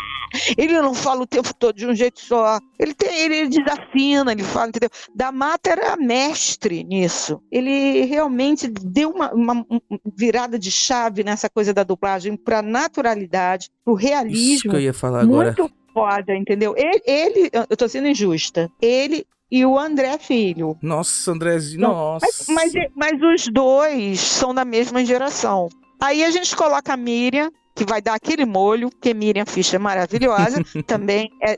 ele 0.58 0.80
não 0.80 0.94
fala 0.94 1.22
o 1.22 1.28
tempo 1.28 1.54
todo 1.54 1.76
de 1.76 1.88
um 1.88 1.96
jeito 1.96 2.20
só. 2.20 2.60
Ele 2.78 2.94
tem, 2.94 3.20
ele, 3.20 3.36
ele 3.36 3.50
desafina, 3.50 4.32
ele 4.32 4.44
fala, 4.44 4.70
entendeu? 4.70 4.90
Da 5.14 5.32
Mata 5.32 5.70
era 5.70 5.96
mestre 5.98 6.59
nisso. 6.68 7.42
Ele 7.52 8.04
realmente 8.06 8.68
deu 8.68 9.10
uma, 9.10 9.34
uma 9.34 9.66
virada 10.16 10.60
de 10.60 10.72
chave 10.72 11.24
nessa 11.24 11.50
coisa 11.50 11.74
da 11.74 11.84
dublagem 11.84 12.36
para 12.36 12.62
naturalidade, 12.62 13.70
para 13.84 13.94
o 13.94 13.96
realismo. 13.96 14.56
Isso 14.56 14.70
que 14.70 14.76
eu 14.76 14.82
ia 14.82 14.94
falar 14.94 15.22
agora. 15.22 15.56
Muito 15.58 15.72
foda, 15.94 16.36
entendeu? 16.36 16.76
Ele, 16.78 17.02
ele, 17.06 17.52
eu 17.70 17.78
tô 17.78 17.88
sendo 17.88 18.08
injusta. 18.08 18.70
Ele 18.82 19.26
e 19.52 19.66
o 19.66 19.78
André 19.80 20.18
Filho. 20.18 20.78
Nossa, 20.82 21.32
Andrézinho, 21.32 21.82
nossa. 21.82 22.26
Mas, 22.50 22.74
mas, 22.74 22.92
mas 22.96 23.22
os 23.22 23.48
dois 23.48 24.20
são 24.20 24.54
da 24.54 24.64
mesma 24.64 25.04
geração. 25.04 25.70
Aí 26.00 26.24
a 26.24 26.30
gente 26.30 26.56
coloca 26.56 26.94
a 26.94 26.98
Miriam, 26.98 27.52
que 27.76 27.84
vai 27.84 28.02
dar 28.02 28.14
aquele 28.14 28.46
molho, 28.46 28.90
que 29.02 29.14
Miriam 29.14 29.46
Fischer 29.46 29.76
é 29.76 29.84
maravilhosa, 29.84 30.64
também 30.86 31.30
é, 31.42 31.58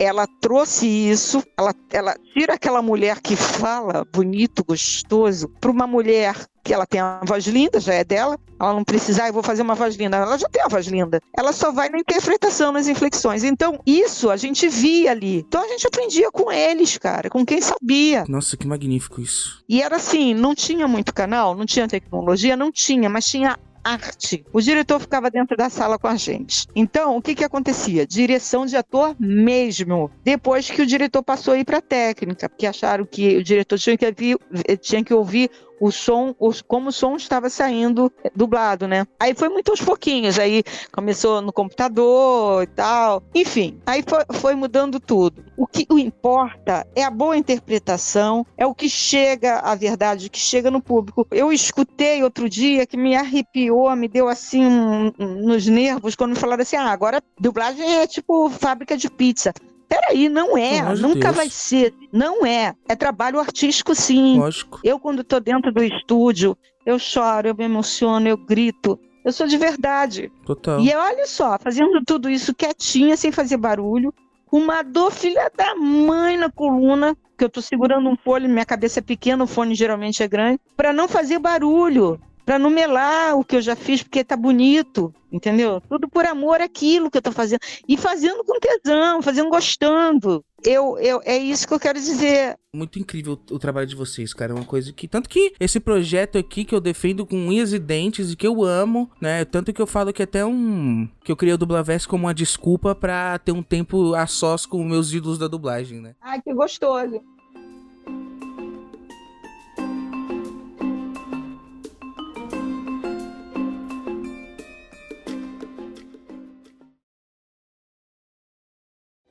ela 0.00 0.26
trouxe 0.40 0.86
isso, 0.86 1.44
ela, 1.58 1.74
ela 1.92 2.16
tira 2.32 2.54
aquela 2.54 2.80
mulher 2.80 3.20
que 3.20 3.36
fala 3.36 4.02
bonito, 4.10 4.64
gostoso, 4.64 5.46
para 5.60 5.70
uma 5.70 5.86
mulher 5.86 6.34
que 6.64 6.72
ela 6.72 6.86
tem 6.86 7.02
uma 7.02 7.20
voz 7.22 7.46
linda, 7.46 7.78
já 7.78 7.92
é 7.92 8.02
dela, 8.02 8.38
ela 8.58 8.72
não 8.72 8.82
precisa, 8.82 9.24
ah, 9.24 9.28
eu 9.28 9.32
vou 9.32 9.42
fazer 9.42 9.60
uma 9.60 9.74
voz 9.74 9.96
linda, 9.96 10.16
ela 10.16 10.38
já 10.38 10.48
tem 10.48 10.62
uma 10.62 10.70
voz 10.70 10.86
linda. 10.86 11.20
Ela 11.36 11.52
só 11.52 11.70
vai 11.70 11.90
na 11.90 11.98
interpretação, 11.98 12.72
nas 12.72 12.88
inflexões. 12.88 13.44
Então, 13.44 13.78
isso 13.86 14.30
a 14.30 14.36
gente 14.38 14.68
via 14.68 15.10
ali. 15.10 15.40
Então 15.40 15.62
a 15.62 15.68
gente 15.68 15.86
aprendia 15.86 16.30
com 16.30 16.50
eles, 16.50 16.96
cara, 16.96 17.28
com 17.28 17.44
quem 17.44 17.60
sabia. 17.60 18.24
Nossa, 18.26 18.56
que 18.56 18.66
magnífico 18.66 19.20
isso. 19.20 19.62
E 19.68 19.82
era 19.82 19.96
assim, 19.96 20.32
não 20.32 20.54
tinha 20.54 20.88
muito 20.88 21.12
canal, 21.12 21.54
não 21.54 21.66
tinha 21.66 21.86
tecnologia, 21.86 22.56
não 22.56 22.72
tinha, 22.72 23.10
mas 23.10 23.26
tinha 23.26 23.58
arte. 23.82 24.44
O 24.52 24.60
diretor 24.60 25.00
ficava 25.00 25.30
dentro 25.30 25.56
da 25.56 25.68
sala 25.68 25.98
com 25.98 26.06
a 26.06 26.16
gente. 26.16 26.66
Então, 26.74 27.16
o 27.16 27.22
que 27.22 27.34
que 27.34 27.44
acontecia? 27.44 28.06
Direção 28.06 28.66
de 28.66 28.76
ator 28.76 29.16
mesmo. 29.18 30.10
Depois 30.24 30.70
que 30.70 30.82
o 30.82 30.86
diretor 30.86 31.22
passou 31.22 31.54
a 31.54 31.58
ir 31.58 31.64
para 31.64 31.80
técnica, 31.80 32.48
porque 32.48 32.66
acharam 32.66 33.04
que 33.04 33.36
o 33.36 33.42
diretor 33.42 33.78
tinha 33.78 33.96
que 33.96 34.06
ouvir, 34.06 34.38
tinha 34.80 35.04
que 35.04 35.14
ouvir 35.14 35.50
o 35.80 35.90
som, 35.90 36.34
os, 36.38 36.60
como 36.60 36.90
o 36.90 36.92
som 36.92 37.16
estava 37.16 37.48
saindo 37.48 38.12
dublado, 38.36 38.86
né? 38.86 39.06
Aí 39.18 39.34
foi 39.34 39.48
muito 39.48 39.70
aos 39.70 39.80
pouquinhos, 39.80 40.38
aí 40.38 40.62
começou 40.92 41.40
no 41.40 41.52
computador 41.52 42.62
e 42.62 42.66
tal. 42.66 43.22
Enfim, 43.34 43.80
aí 43.86 44.04
foi, 44.06 44.24
foi 44.38 44.54
mudando 44.54 45.00
tudo. 45.00 45.42
O 45.56 45.66
que 45.66 45.86
o 45.90 45.98
importa 45.98 46.86
é 46.94 47.02
a 47.02 47.10
boa 47.10 47.36
interpretação, 47.36 48.46
é 48.56 48.66
o 48.66 48.74
que 48.74 48.88
chega, 48.88 49.58
a 49.60 49.74
verdade, 49.74 50.28
que 50.28 50.38
chega 50.38 50.70
no 50.70 50.82
público. 50.82 51.26
Eu 51.30 51.52
escutei 51.52 52.22
outro 52.22 52.48
dia 52.48 52.86
que 52.86 52.96
me 52.96 53.16
arrepiou, 53.16 53.94
me 53.96 54.08
deu 54.08 54.28
assim 54.28 54.64
um, 54.64 55.12
um, 55.18 55.46
nos 55.46 55.66
nervos 55.66 56.14
quando 56.14 56.32
me 56.32 56.36
falaram 56.36 56.62
assim: 56.62 56.76
ah, 56.76 56.90
agora 56.90 57.22
dublagem 57.38 57.96
é 57.96 58.06
tipo 58.06 58.50
fábrica 58.50 58.96
de 58.96 59.10
pizza. 59.10 59.52
Peraí, 59.90 60.28
não 60.28 60.56
é, 60.56 60.94
nunca 60.94 61.32
Deus. 61.32 61.36
vai 61.36 61.50
ser. 61.50 61.92
Não 62.12 62.46
é. 62.46 62.76
É 62.88 62.94
trabalho 62.94 63.40
artístico, 63.40 63.92
sim. 63.92 64.38
Lógico. 64.38 64.78
Eu, 64.84 65.00
quando 65.00 65.22
estou 65.22 65.40
dentro 65.40 65.72
do 65.72 65.82
estúdio, 65.82 66.56
eu 66.86 66.96
choro, 66.96 67.48
eu 67.48 67.56
me 67.56 67.64
emociono, 67.64 68.28
eu 68.28 68.36
grito. 68.36 68.96
Eu 69.24 69.32
sou 69.32 69.48
de 69.48 69.56
verdade. 69.56 70.30
Total. 70.46 70.78
E 70.80 70.94
olha 70.94 71.26
só, 71.26 71.58
fazendo 71.58 72.04
tudo 72.06 72.30
isso 72.30 72.54
quietinha, 72.54 73.16
sem 73.16 73.32
fazer 73.32 73.56
barulho, 73.56 74.14
com 74.46 74.58
uma 74.58 74.82
dor 74.82 75.10
filha 75.10 75.50
da 75.56 75.74
mãe 75.74 76.36
na 76.36 76.48
coluna, 76.48 77.16
que 77.36 77.42
eu 77.42 77.48
estou 77.48 77.62
segurando 77.62 78.08
um 78.08 78.16
fone, 78.16 78.46
minha 78.46 78.64
cabeça 78.64 79.00
é 79.00 79.02
pequena, 79.02 79.42
o 79.42 79.48
fone 79.48 79.74
geralmente 79.74 80.22
é 80.22 80.28
grande, 80.28 80.60
para 80.76 80.92
não 80.92 81.08
fazer 81.08 81.40
barulho 81.40 82.20
para 82.50 82.58
não 82.58 82.68
melar 82.68 83.36
o 83.36 83.44
que 83.44 83.54
eu 83.54 83.62
já 83.62 83.76
fiz 83.76 84.02
porque 84.02 84.24
tá 84.24 84.36
bonito, 84.36 85.14
entendeu? 85.30 85.80
Tudo 85.88 86.08
por 86.08 86.26
amor 86.26 86.60
àquilo 86.60 87.08
que 87.08 87.16
eu 87.16 87.22
tô 87.22 87.30
fazendo 87.30 87.60
e 87.88 87.96
fazendo 87.96 88.42
com 88.42 88.58
tesão, 88.58 89.22
fazendo 89.22 89.48
gostando. 89.48 90.44
Eu, 90.64 90.98
eu, 90.98 91.20
é 91.24 91.38
isso 91.38 91.66
que 91.66 91.72
eu 91.72 91.80
quero 91.80 91.98
dizer. 91.98 92.58
Muito 92.74 92.98
incrível 92.98 93.38
o 93.50 93.58
trabalho 93.58 93.86
de 93.86 93.96
vocês, 93.96 94.34
cara. 94.34 94.52
É 94.52 94.54
uma 94.54 94.64
coisa 94.64 94.92
que. 94.92 95.08
Tanto 95.08 95.28
que 95.28 95.54
esse 95.58 95.80
projeto 95.80 96.36
aqui 96.36 96.64
que 96.64 96.74
eu 96.74 96.80
defendo 96.80 97.24
com 97.24 97.36
unhas 97.36 97.72
e 97.72 97.78
dentes 97.78 98.32
e 98.32 98.36
que 98.36 98.46
eu 98.46 98.62
amo, 98.62 99.10
né? 99.20 99.44
Tanto 99.44 99.72
que 99.72 99.80
eu 99.80 99.86
falo 99.86 100.12
que 100.12 100.22
até 100.22 100.44
um. 100.44 101.08
Que 101.24 101.32
eu 101.32 101.36
criei 101.36 101.54
o 101.54 101.58
Dublaverse 101.58 102.06
como 102.06 102.26
uma 102.26 102.34
desculpa 102.34 102.94
para 102.94 103.38
ter 103.38 103.52
um 103.52 103.62
tempo 103.62 104.14
a 104.14 104.26
sós 104.26 104.66
com 104.66 104.84
meus 104.84 105.12
ídolos 105.12 105.38
da 105.38 105.48
dublagem, 105.48 106.00
né? 106.00 106.14
Ai, 106.20 106.42
que 106.42 106.52
gostoso. 106.52 107.22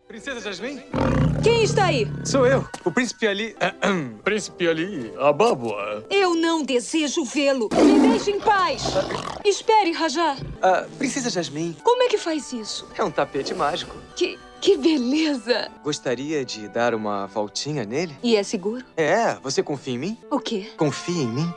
Princesa 0.09 0.41
Jasmine? 0.41 0.81
Quem 1.43 1.61
está 1.61 1.85
aí? 1.85 2.11
Sou 2.25 2.43
eu, 2.47 2.67
o 2.83 2.91
príncipe 2.91 3.27
Ali. 3.27 3.55
príncipe 4.25 4.67
Ali, 4.67 5.13
a 5.19 5.31
Bábua. 5.31 6.03
Eu 6.09 6.33
não 6.33 6.63
desejo 6.63 7.23
vê-lo. 7.23 7.69
Me 7.71 8.09
deixe 8.09 8.31
em 8.31 8.39
paz. 8.39 8.81
Espere, 9.45 9.91
Rajá. 9.91 10.35
Uh, 10.35 10.89
princesa 10.97 11.29
Jasmine. 11.29 11.77
Como 11.83 12.01
é 12.01 12.07
que 12.07 12.17
faz 12.17 12.51
isso? 12.51 12.87
É 12.97 13.03
um 13.03 13.11
tapete 13.11 13.53
mágico. 13.53 13.95
Que, 14.15 14.39
que 14.59 14.77
beleza! 14.77 15.69
Gostaria 15.83 16.43
de 16.43 16.67
dar 16.67 16.95
uma 16.95 17.27
voltinha 17.27 17.85
nele? 17.85 18.17
E 18.23 18.35
é 18.35 18.41
seguro? 18.41 18.83
É, 18.97 19.35
você 19.35 19.61
confia 19.61 19.93
em 19.93 19.99
mim? 19.99 20.17
O 20.31 20.39
quê? 20.39 20.71
Confia 20.75 21.21
em 21.21 21.27
mim? 21.27 21.53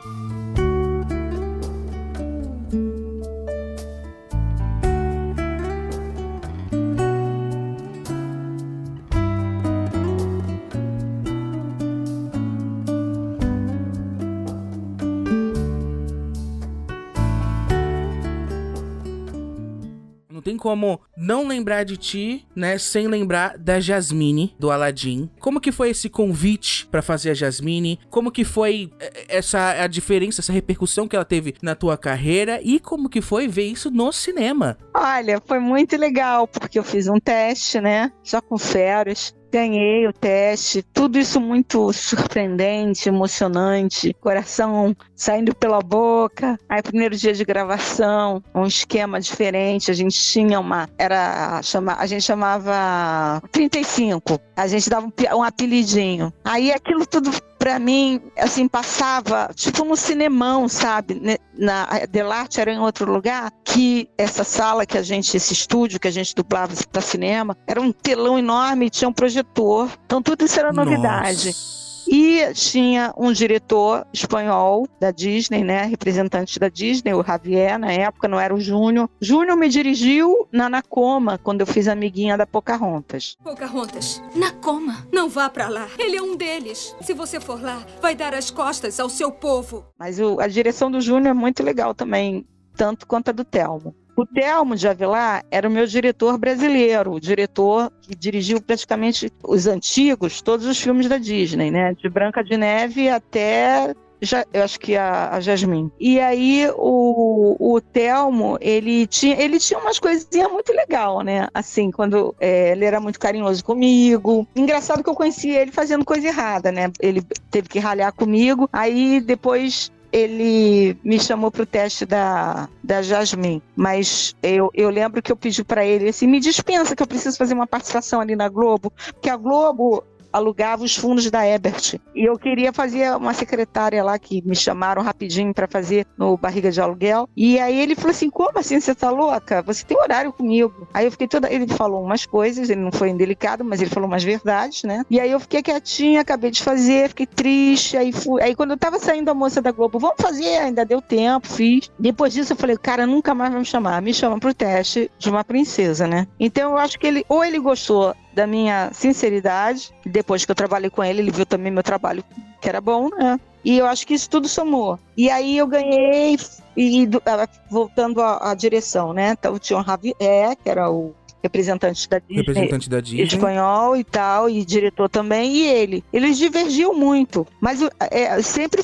Como 20.73 20.99
não 21.15 21.47
lembrar 21.47 21.83
de 21.83 21.95
ti, 21.95 22.47
né, 22.55 22.79
sem 22.79 23.07
lembrar 23.07 23.59
da 23.59 23.79
Jasmine 23.79 24.55
do 24.57 24.71
Aladdin. 24.71 25.29
Como 25.39 25.61
que 25.61 25.71
foi 25.71 25.91
esse 25.91 26.09
convite 26.09 26.87
para 26.87 27.03
fazer 27.03 27.29
a 27.29 27.33
Jasmine? 27.35 27.99
Como 28.09 28.31
que 28.31 28.43
foi 28.43 28.91
eh, 28.99 29.25
essa 29.27 29.83
a 29.83 29.85
diferença, 29.85 30.41
essa 30.41 30.51
repercussão 30.51 31.07
que 31.07 31.15
ela 31.15 31.23
teve 31.23 31.53
na 31.61 31.75
tua 31.75 31.95
carreira 31.95 32.59
e 32.63 32.79
como 32.79 33.07
que 33.07 33.21
foi 33.21 33.47
ver 33.47 33.67
isso 33.67 33.91
no 33.91 34.11
cinema? 34.11 34.75
Olha, 34.95 35.39
foi 35.45 35.59
muito 35.59 35.95
legal 35.95 36.47
porque 36.47 36.79
eu 36.79 36.83
fiz 36.83 37.07
um 37.07 37.19
teste, 37.19 37.79
né, 37.79 38.11
só 38.23 38.41
com 38.41 38.57
férias 38.57 39.31
ganhei 39.53 40.07
o 40.07 40.11
teste, 40.11 40.81
tudo 40.81 41.19
isso 41.19 41.39
muito 41.39 41.93
surpreendente, 41.93 43.07
emocionante, 43.07 44.11
coração 44.19 44.95
saindo 45.15 45.53
pela 45.53 45.79
boca. 45.79 46.57
Aí 46.67 46.81
primeiro 46.81 47.15
dia 47.15 47.33
de 47.33 47.45
gravação, 47.45 48.43
um 48.55 48.65
esquema 48.65 49.21
diferente, 49.21 49.91
a 49.91 49.93
gente 49.93 50.19
tinha 50.19 50.59
uma 50.59 50.89
era 50.97 51.61
chama, 51.61 51.95
a 51.99 52.07
gente 52.07 52.23
chamava 52.23 53.39
35. 53.51 54.39
A 54.55 54.67
gente 54.67 54.89
dava 54.89 55.05
um, 55.05 55.37
um 55.37 55.43
apelidinho. 55.43 56.33
Aí 56.43 56.71
aquilo 56.71 57.05
tudo 57.05 57.29
para 57.63 57.79
mim, 57.79 58.19
assim, 58.37 58.67
passava 58.67 59.49
tipo 59.55 59.85
no 59.85 59.95
cinemão, 59.95 60.67
sabe? 60.67 61.39
Na 61.57 61.87
Delarte 62.11 62.59
era 62.59 62.73
em 62.73 62.77
outro 62.77 63.09
lugar, 63.09 63.53
que 63.63 64.09
essa 64.17 64.43
sala 64.43 64.85
que 64.85 64.97
a 64.97 65.01
gente, 65.01 65.37
esse 65.37 65.53
estúdio 65.53 65.97
que 65.97 66.09
a 66.09 66.11
gente 66.11 66.35
dublava 66.35 66.73
para 66.91 67.01
cinema, 67.01 67.55
era 67.65 67.79
um 67.79 67.93
telão 67.93 68.37
enorme, 68.37 68.89
tinha 68.89 69.07
um 69.07 69.13
projetor. 69.13 69.89
Então 70.05 70.21
tudo 70.21 70.43
isso 70.43 70.59
era 70.59 70.73
novidade. 70.73 71.47
Nossa. 71.47 71.92
E 72.07 72.53
tinha 72.53 73.13
um 73.17 73.31
diretor 73.31 74.05
espanhol 74.13 74.87
da 74.99 75.11
Disney, 75.11 75.63
né? 75.63 75.83
Representante 75.83 76.59
da 76.59 76.69
Disney, 76.69 77.13
o 77.13 77.23
Javier, 77.23 77.77
na 77.79 77.91
época, 77.91 78.27
não 78.27 78.39
era 78.39 78.53
o 78.53 78.59
Júnior. 78.59 79.09
Júnior 79.21 79.57
me 79.57 79.69
dirigiu 79.69 80.47
na 80.51 80.69
Nacoma, 80.69 81.37
quando 81.37 81.61
eu 81.61 81.67
fiz 81.67 81.87
amiguinha 81.87 82.37
da 82.37 82.45
Pocahontas. 82.45 83.35
Pocahontas, 83.43 84.21
na 84.35 84.51
coma. 84.51 85.07
Não 85.11 85.29
vá 85.29 85.49
pra 85.49 85.67
lá. 85.69 85.87
Ele 85.97 86.17
é 86.17 86.21
um 86.21 86.35
deles. 86.35 86.95
Se 87.01 87.13
você 87.13 87.39
for 87.39 87.61
lá, 87.61 87.85
vai 88.01 88.15
dar 88.15 88.33
as 88.33 88.49
costas 88.51 88.99
ao 88.99 89.09
seu 89.09 89.31
povo. 89.31 89.85
Mas 89.97 90.19
o- 90.19 90.39
a 90.39 90.47
direção 90.47 90.89
do 90.91 91.01
Júnior 91.01 91.27
é 91.31 91.33
muito 91.33 91.63
legal 91.63 91.93
também, 91.93 92.45
tanto 92.75 93.07
quanto 93.07 93.29
a 93.29 93.31
do 93.31 93.43
Telmo. 93.45 93.95
O 94.15 94.25
Telmo 94.25 94.75
de 94.75 94.87
Avilar 94.87 95.43
era 95.49 95.67
o 95.67 95.71
meu 95.71 95.87
diretor 95.87 96.37
brasileiro, 96.37 97.13
o 97.13 97.19
diretor 97.19 97.91
que 98.01 98.15
dirigiu 98.15 98.61
praticamente 98.61 99.31
os 99.43 99.65
antigos, 99.65 100.41
todos 100.41 100.65
os 100.65 100.79
filmes 100.79 101.09
da 101.09 101.17
Disney, 101.17 101.71
né? 101.71 101.93
De 101.93 102.07
Branca 102.09 102.43
de 102.43 102.55
Neve 102.55 103.09
até 103.09 103.93
já, 104.23 104.45
eu 104.53 104.63
acho 104.63 104.79
que 104.79 104.95
a, 104.95 105.31
a 105.31 105.39
Jasmine. 105.41 105.91
E 105.99 106.19
aí 106.19 106.67
o, 106.77 107.75
o 107.75 107.81
Telmo, 107.81 108.57
ele 108.61 109.05
tinha, 109.05 109.35
ele 109.35 109.59
tinha 109.59 109.79
umas 109.79 109.99
coisinhas 109.99 110.49
muito 110.49 110.71
legal, 110.71 111.21
né? 111.21 111.47
Assim, 111.53 111.91
quando 111.91 112.33
é, 112.39 112.71
ele 112.71 112.85
era 112.85 112.99
muito 112.99 113.19
carinhoso 113.19 113.63
comigo. 113.63 114.47
Engraçado 114.55 115.03
que 115.03 115.09
eu 115.09 115.15
conheci 115.15 115.49
ele 115.49 115.71
fazendo 115.71 116.05
coisa 116.05 116.27
errada, 116.27 116.71
né? 116.71 116.91
Ele 117.01 117.21
teve 117.51 117.67
que 117.67 117.79
ralhar 117.79 118.13
comigo. 118.13 118.69
Aí 118.71 119.19
depois 119.19 119.91
ele 120.13 120.95
me 121.03 121.19
chamou 121.19 121.49
pro 121.49 121.65
teste 121.65 122.05
da, 122.05 122.69
da 122.83 123.01
Jasmine, 123.01 123.63
mas 123.75 124.35
eu, 124.43 124.69
eu 124.75 124.91
lembro 124.91 125.23
que 125.23 125.31
eu 125.31 125.35
pedi 125.35 125.63
para 125.63 125.83
ele 125.83 126.09
assim, 126.09 126.27
me 126.27 126.39
dispensa 126.39 126.95
que 126.95 127.01
eu 127.01 127.07
preciso 127.07 127.35
fazer 127.35 127.55
uma 127.55 127.65
participação 127.65 128.21
ali 128.21 128.35
na 128.35 128.47
Globo, 128.47 128.93
porque 129.11 129.29
a 129.29 129.35
Globo 129.35 130.03
alugava 130.33 130.83
os 130.83 130.95
fundos 130.95 131.29
da 131.29 131.45
Ebert. 131.45 131.99
E 132.15 132.27
eu 132.27 132.37
queria 132.37 132.73
fazer 132.73 133.15
uma 133.15 133.33
secretária 133.33 134.03
lá 134.03 134.17
que 134.17 134.41
me 134.45 134.55
chamaram 134.55 135.03
rapidinho 135.03 135.53
para 135.53 135.67
fazer 135.67 136.05
no 136.17 136.35
Barriga 136.35 136.71
de 136.71 136.81
Aluguel. 136.81 137.29
E 137.37 137.59
aí 137.59 137.79
ele 137.79 137.95
falou 137.95 138.11
assim: 138.11 138.29
"Como 138.29 138.57
assim 138.57 138.79
você 138.79 138.95
tá 138.95 139.09
louca? 139.11 139.61
Você 139.61 139.85
tem 139.85 139.97
horário 139.97 140.33
comigo". 140.33 140.87
Aí 140.93 141.05
eu 141.05 141.11
fiquei 141.11 141.27
toda, 141.27 141.51
ele 141.51 141.67
falou 141.67 142.03
umas 142.03 142.25
coisas, 142.25 142.69
ele 142.69 142.81
não 142.81 142.91
foi 142.91 143.09
indelicado, 143.09 143.63
mas 143.63 143.79
ele 143.79 143.91
falou 143.91 144.09
umas 144.09 144.23
verdades, 144.23 144.83
né? 144.83 145.03
E 145.09 145.19
aí 145.19 145.31
eu 145.31 145.39
fiquei 145.39 145.61
quietinha, 145.61 146.21
acabei 146.21 146.49
de 146.49 146.63
fazer, 146.63 147.09
fiquei 147.09 147.27
triste, 147.27 147.95
aí 147.95 148.11
fui. 148.11 148.41
Aí 148.41 148.55
quando 148.55 148.71
eu 148.71 148.77
tava 148.77 148.97
saindo 148.97 149.29
a 149.29 149.33
moça 149.33 149.61
da 149.61 149.71
Globo, 149.71 149.99
vamos 149.99 150.17
fazer, 150.19 150.57
ainda 150.57 150.85
deu 150.85 151.01
tempo, 151.01 151.47
fiz. 151.47 151.91
Depois 151.99 152.33
disso 152.33 152.53
eu 152.53 152.57
falei: 152.57 152.77
"Cara, 152.77 153.05
nunca 153.05 153.35
mais 153.35 153.51
vai 153.51 153.59
me 153.59 153.65
chamar, 153.65 154.01
me 154.01 154.13
chama 154.13 154.39
pro 154.39 154.53
teste 154.53 155.11
de 155.19 155.29
uma 155.29 155.43
princesa, 155.43 156.07
né?". 156.07 156.27
Então 156.39 156.71
eu 156.71 156.77
acho 156.77 156.97
que 156.97 157.05
ele 157.05 157.25
ou 157.29 157.43
ele 157.43 157.59
gostou 157.59 158.15
da 158.33 158.47
minha 158.47 158.89
sinceridade. 158.93 159.93
Depois 160.05 160.45
que 160.45 160.51
eu 160.51 160.55
trabalhei 160.55 160.89
com 160.89 161.03
ele, 161.03 161.21
ele 161.21 161.31
viu 161.31 161.45
também 161.45 161.71
meu 161.71 161.83
trabalho 161.83 162.23
que 162.61 162.69
era 162.69 162.79
bom, 162.79 163.09
né? 163.09 163.39
E 163.63 163.77
eu 163.77 163.85
acho 163.85 164.05
que 164.05 164.13
isso 164.13 164.29
tudo 164.29 164.47
somou. 164.47 164.99
E 165.15 165.29
aí 165.29 165.57
eu 165.57 165.67
ganhei, 165.67 166.37
e 166.75 167.09
ah, 167.25 167.47
voltando 167.69 168.21
à, 168.21 168.51
à 168.51 168.53
direção, 168.53 169.13
né? 169.13 169.31
Então 169.31 169.57
tinha 169.57 169.79
o 169.79 169.83
Javier, 169.83 170.55
que 170.61 170.69
era 170.69 170.89
o 170.89 171.13
representante 171.41 172.07
da 172.09 172.19
Disney, 172.19 172.37
Representante 172.37 172.89
da 172.89 173.01
Disney. 173.01 173.23
espanhol 173.23 173.97
e 173.97 174.03
tal, 174.03 174.49
e 174.49 174.63
diretor 174.63 175.09
também, 175.09 175.51
e 175.53 175.67
ele. 175.67 176.03
Eles 176.11 176.37
divergiam 176.37 176.93
muito, 176.93 177.45
mas 177.59 177.81
é, 178.11 178.41
sempre 178.41 178.83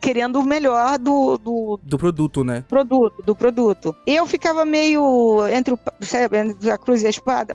querendo 0.00 0.40
o 0.40 0.44
melhor 0.44 0.98
do, 0.98 1.38
do, 1.38 1.80
Do 1.82 1.98
produto, 1.98 2.44
né? 2.44 2.64
produto, 2.68 3.22
do 3.22 3.34
produto. 3.34 3.96
Eu 4.06 4.26
ficava 4.26 4.64
meio 4.64 5.46
entre, 5.48 5.74
o, 5.74 5.78
sabe, 6.00 6.38
entre 6.38 6.70
a 6.70 6.78
cruz 6.78 7.02
e 7.02 7.06
a 7.06 7.10
espada. 7.10 7.54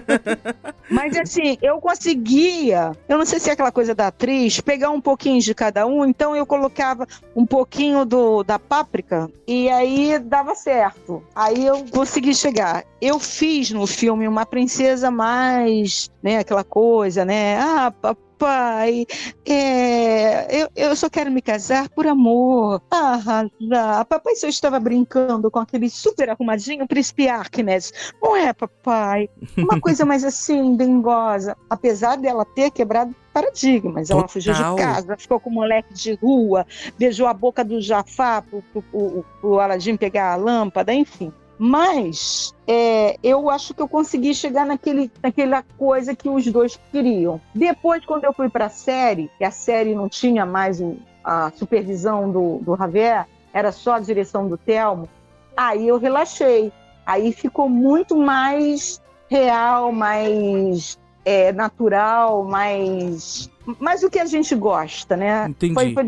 Mas 0.90 1.16
assim, 1.16 1.58
eu 1.60 1.80
conseguia, 1.80 2.92
eu 3.08 3.18
não 3.18 3.26
sei 3.26 3.38
se 3.38 3.50
é 3.50 3.52
aquela 3.52 3.72
coisa 3.72 3.94
da 3.94 4.08
atriz, 4.08 4.60
pegar 4.60 4.90
um 4.90 5.00
pouquinho 5.00 5.40
de 5.40 5.54
cada 5.54 5.86
um, 5.86 6.04
então 6.04 6.34
eu 6.34 6.46
colocava 6.46 7.06
um 7.36 7.44
pouquinho 7.44 8.04
do, 8.04 8.42
da 8.42 8.58
páprica 8.58 9.30
e 9.46 9.68
aí 9.68 10.18
dava 10.18 10.54
certo. 10.54 11.22
Aí 11.34 11.66
eu 11.66 11.84
consegui 11.90 12.34
chegar. 12.34 12.84
Eu 13.00 13.18
fiz 13.18 13.70
no 13.70 13.86
filme 13.86 14.26
uma 14.26 14.46
princesa 14.46 15.10
mais, 15.10 16.10
né, 16.22 16.38
aquela 16.38 16.64
coisa, 16.64 17.24
né? 17.24 17.58
Ah, 17.60 17.92
papai, 18.38 19.04
é, 19.44 20.62
eu, 20.62 20.68
eu 20.76 20.96
só 20.96 21.10
quero 21.10 21.30
me 21.30 21.42
casar 21.42 21.88
por 21.88 22.06
amor. 22.06 22.80
Ah, 22.90 23.44
já. 23.60 24.04
Papai 24.04 24.36
só 24.36 24.46
estava 24.46 24.78
brincando 24.78 25.50
com 25.50 25.58
aquele 25.58 25.90
super 25.90 26.30
arrumadinho 26.30 26.86
príncipe 26.86 27.28
Arknes. 27.28 27.92
Não 28.22 28.36
é, 28.36 28.52
papai? 28.52 29.28
Uma 29.56 29.78
coisa 29.82 30.04
mais 30.04 30.24
assim, 30.24 30.76
dengosa. 30.76 31.56
Apesar 31.68 32.16
dela 32.16 32.44
ter 32.44 32.70
quebrado 32.70 33.14
paradigmas. 33.32 34.10
Ela 34.10 34.28
fugiu 34.28 34.52
de 34.52 34.58
Total. 34.58 34.76
casa, 34.76 35.16
ficou 35.16 35.40
com 35.40 35.50
o 35.50 35.52
moleque 35.52 35.92
de 35.94 36.14
rua, 36.14 36.66
beijou 36.98 37.26
a 37.26 37.34
boca 37.34 37.64
do 37.64 37.80
Jafar 37.80 38.42
pro, 38.42 38.62
pro, 38.72 38.82
pro, 38.82 39.24
pro 39.40 39.60
Aladim 39.60 39.96
pegar 39.96 40.32
a 40.32 40.36
lâmpada, 40.36 40.92
enfim. 40.92 41.32
Mas 41.58 42.54
é, 42.66 43.16
eu 43.22 43.50
acho 43.50 43.74
que 43.74 43.82
eu 43.82 43.88
consegui 43.88 44.32
chegar 44.32 44.64
naquele, 44.64 45.10
naquela 45.22 45.62
coisa 45.76 46.14
que 46.14 46.28
os 46.28 46.46
dois 46.46 46.78
queriam. 46.92 47.40
Depois, 47.54 48.04
quando 48.06 48.24
eu 48.24 48.32
fui 48.32 48.48
para 48.48 48.66
a 48.66 48.70
série, 48.70 49.30
e 49.40 49.44
a 49.44 49.50
série 49.50 49.94
não 49.94 50.08
tinha 50.08 50.46
mais 50.46 50.80
a 51.24 51.50
supervisão 51.50 52.30
do, 52.30 52.58
do 52.58 52.76
Javier, 52.76 53.26
era 53.52 53.72
só 53.72 53.94
a 53.94 54.00
direção 54.00 54.46
do 54.46 54.56
Telmo, 54.56 55.08
aí 55.56 55.88
eu 55.88 55.98
relaxei. 55.98 56.72
Aí 57.04 57.32
ficou 57.32 57.68
muito 57.68 58.16
mais 58.16 59.02
real, 59.28 59.90
mais 59.90 60.98
é, 61.24 61.52
natural, 61.52 62.44
mais. 62.44 63.50
mais 63.80 64.02
o 64.02 64.10
que 64.10 64.18
a 64.18 64.26
gente 64.26 64.54
gosta, 64.54 65.16
né? 65.16 65.46
Entendi. 65.48 65.74
Foi, 65.74 65.92
foi 65.92 66.04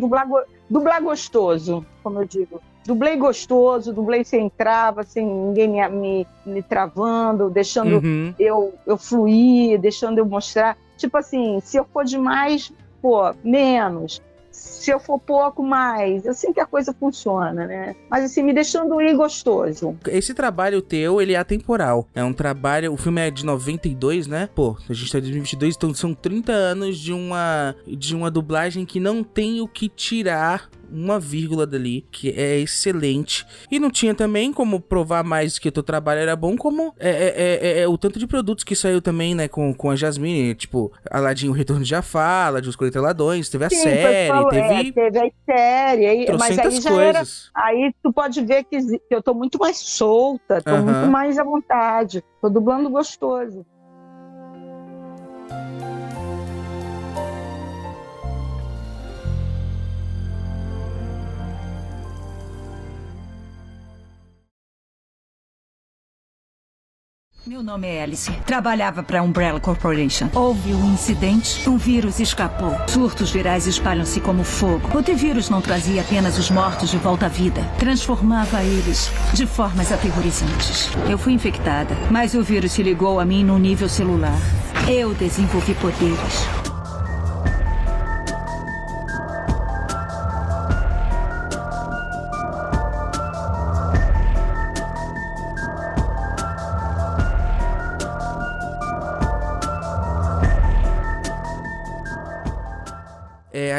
dublar 0.71 1.03
gostoso, 1.03 1.85
como 2.03 2.21
eu 2.21 2.25
digo. 2.25 2.63
Dublei 2.87 3.17
gostoso, 3.17 3.93
dublei 3.93 4.25
sem 4.25 4.49
trava, 4.49 5.03
sem 5.03 5.27
ninguém 5.27 5.69
me, 5.69 5.89
me, 5.89 6.27
me 6.47 6.63
travando, 6.63 7.51
deixando 7.51 7.97
Uhum. 7.97 8.35
eu, 8.39 8.73
eu 8.87 8.97
fluir, 8.97 9.79
deixando 9.79 10.19
eu 10.19 10.25
mostrar. 10.25 10.79
Tipo 10.97 11.19
assim, 11.19 11.61
se 11.61 11.77
eu 11.77 11.85
for 11.85 12.05
demais, 12.05 12.73
pô, 13.03 13.35
menos. 13.45 14.23
Se 14.61 14.91
eu 14.91 15.01
for 15.01 15.19
pouco, 15.19 15.63
mais. 15.63 16.27
Assim 16.27 16.53
que 16.53 16.61
a 16.61 16.67
coisa 16.67 16.93
funciona, 16.93 17.67
né? 17.67 17.97
Mas 18.11 18.25
assim, 18.25 18.43
me 18.43 18.53
deixando 18.53 19.01
ir 19.01 19.15
gostoso. 19.15 19.97
Esse 20.07 20.35
trabalho 20.35 20.83
teu, 20.83 21.21
ele 21.21 21.33
é 21.33 21.37
atemporal. 21.37 22.07
É 22.15 22.23
um 22.23 22.33
trabalho. 22.33 22.93
O 22.93 22.97
filme 22.97 23.23
é 23.23 23.31
de 23.31 23.45
92, 23.45 24.27
né? 24.27 24.49
Pô, 24.55 24.77
a 24.89 24.93
gente 24.93 25.11
tá 25.11 25.19
em 25.19 25.23
2022, 25.23 25.77
então 25.77 25.95
são 25.95 26.13
30 26.15 26.53
anos 26.53 26.99
de 26.99 27.13
uma, 27.13 27.75
de 27.87 28.15
uma 28.15 28.31
dublagem 28.31 28.85
que 28.85 29.01
não 29.01 29.25
tem 29.25 29.61
o 29.63 29.69
que 29.69 29.89
tirar 29.89 30.69
uma 30.93 31.19
vírgula 31.21 31.67
dali, 31.67 32.07
que 32.11 32.31
é 32.31 32.59
excelente. 32.59 33.47
E 33.71 33.79
não 33.79 33.91
tinha 33.91 34.15
também 34.15 34.53
como 34.53 34.81
provar 34.81 35.23
mais 35.25 35.59
que 35.59 35.69
o 35.69 35.73
teu 35.73 35.83
trabalho 35.83 36.21
era 36.21 36.35
bom, 36.37 36.57
como 36.57 36.95
é, 36.99 37.11
é- 37.11 37.15
é- 37.15 37.69
é- 37.79 37.81
é 37.83 37.89
o 37.89 37.97
tanto 37.99 38.19
de 38.19 38.27
produtos 38.27 38.65
que 38.65 38.75
saiu 38.75 39.01
também, 39.01 39.35
né, 39.35 39.49
com, 39.49 39.73
com 39.75 39.91
a 39.91 39.97
Jasmine. 39.97 40.55
Tipo, 40.55 40.93
Aladdin, 41.11 41.49
o 41.49 41.53
Retorno 41.53 41.83
de 41.83 41.89
Jafar, 41.91 42.49
Aladdin, 42.49 42.69
os 42.69 42.77
40 42.77 43.01
Ladrões, 43.01 43.49
teve 43.49 43.65
a 43.65 43.71
Sim, 43.71 43.77
série, 43.77 44.29
falou- 44.29 44.49
teve... 44.51 44.89
é, 44.89 44.93
teve 44.93 45.19
a 45.19 45.31
série, 45.47 46.07
aí, 46.07 46.27
mas 46.39 46.59
aí 46.59 46.81
já 46.81 46.91
era. 46.91 47.19
coisas. 47.19 47.51
Aí 47.55 47.93
tu 48.03 48.13
pode 48.13 48.41
ver 48.45 48.65
que 48.65 48.79
eu 49.11 49.23
tô 49.23 49.35
muito 49.35 49.59
mais 49.59 49.77
solta, 49.79 50.61
tô 50.63 50.77
muito 50.79 51.11
mais 51.11 51.39
à 51.39 51.45
vontade, 51.45 52.23
tô 52.41 52.49
dublando 52.49 52.89
gostoso. 52.91 53.65
Meu 67.47 67.63
nome 67.63 67.89
é 67.89 68.03
Alice. 68.03 68.31
Trabalhava 68.45 69.03
para 69.03 69.21
a 69.21 69.23
Umbrella 69.23 69.59
Corporation. 69.59 70.29
Houve 70.35 70.75
um 70.75 70.93
incidente, 70.93 71.67
um 71.67 71.79
vírus 71.79 72.21
escapou. 72.21 72.77
Surtos 72.87 73.31
virais 73.31 73.67
espalham-se 73.67 74.21
como 74.21 74.45
fogo. 74.45 74.87
O 74.97 75.03
T-vírus 75.03 75.49
não 75.49 75.63
trazia 75.63 76.03
apenas 76.03 76.37
os 76.39 76.51
mortos 76.51 76.91
de 76.91 76.99
volta 76.99 77.27
à 77.27 77.29
vida, 77.31 77.63
transformava 77.79 78.63
eles 78.63 79.11
de 79.33 79.47
formas 79.47 79.91
aterrorizantes. 79.91 80.91
Eu 81.09 81.17
fui 81.17 81.33
infectada, 81.33 81.97
mas 82.11 82.35
o 82.35 82.43
vírus 82.43 82.73
se 82.73 82.83
ligou 82.83 83.19
a 83.19 83.25
mim 83.25 83.43
no 83.43 83.59
nível 83.59 83.89
celular. 83.89 84.39
Eu 84.87 85.15
desenvolvi 85.15 85.75
poderes. 85.75 86.60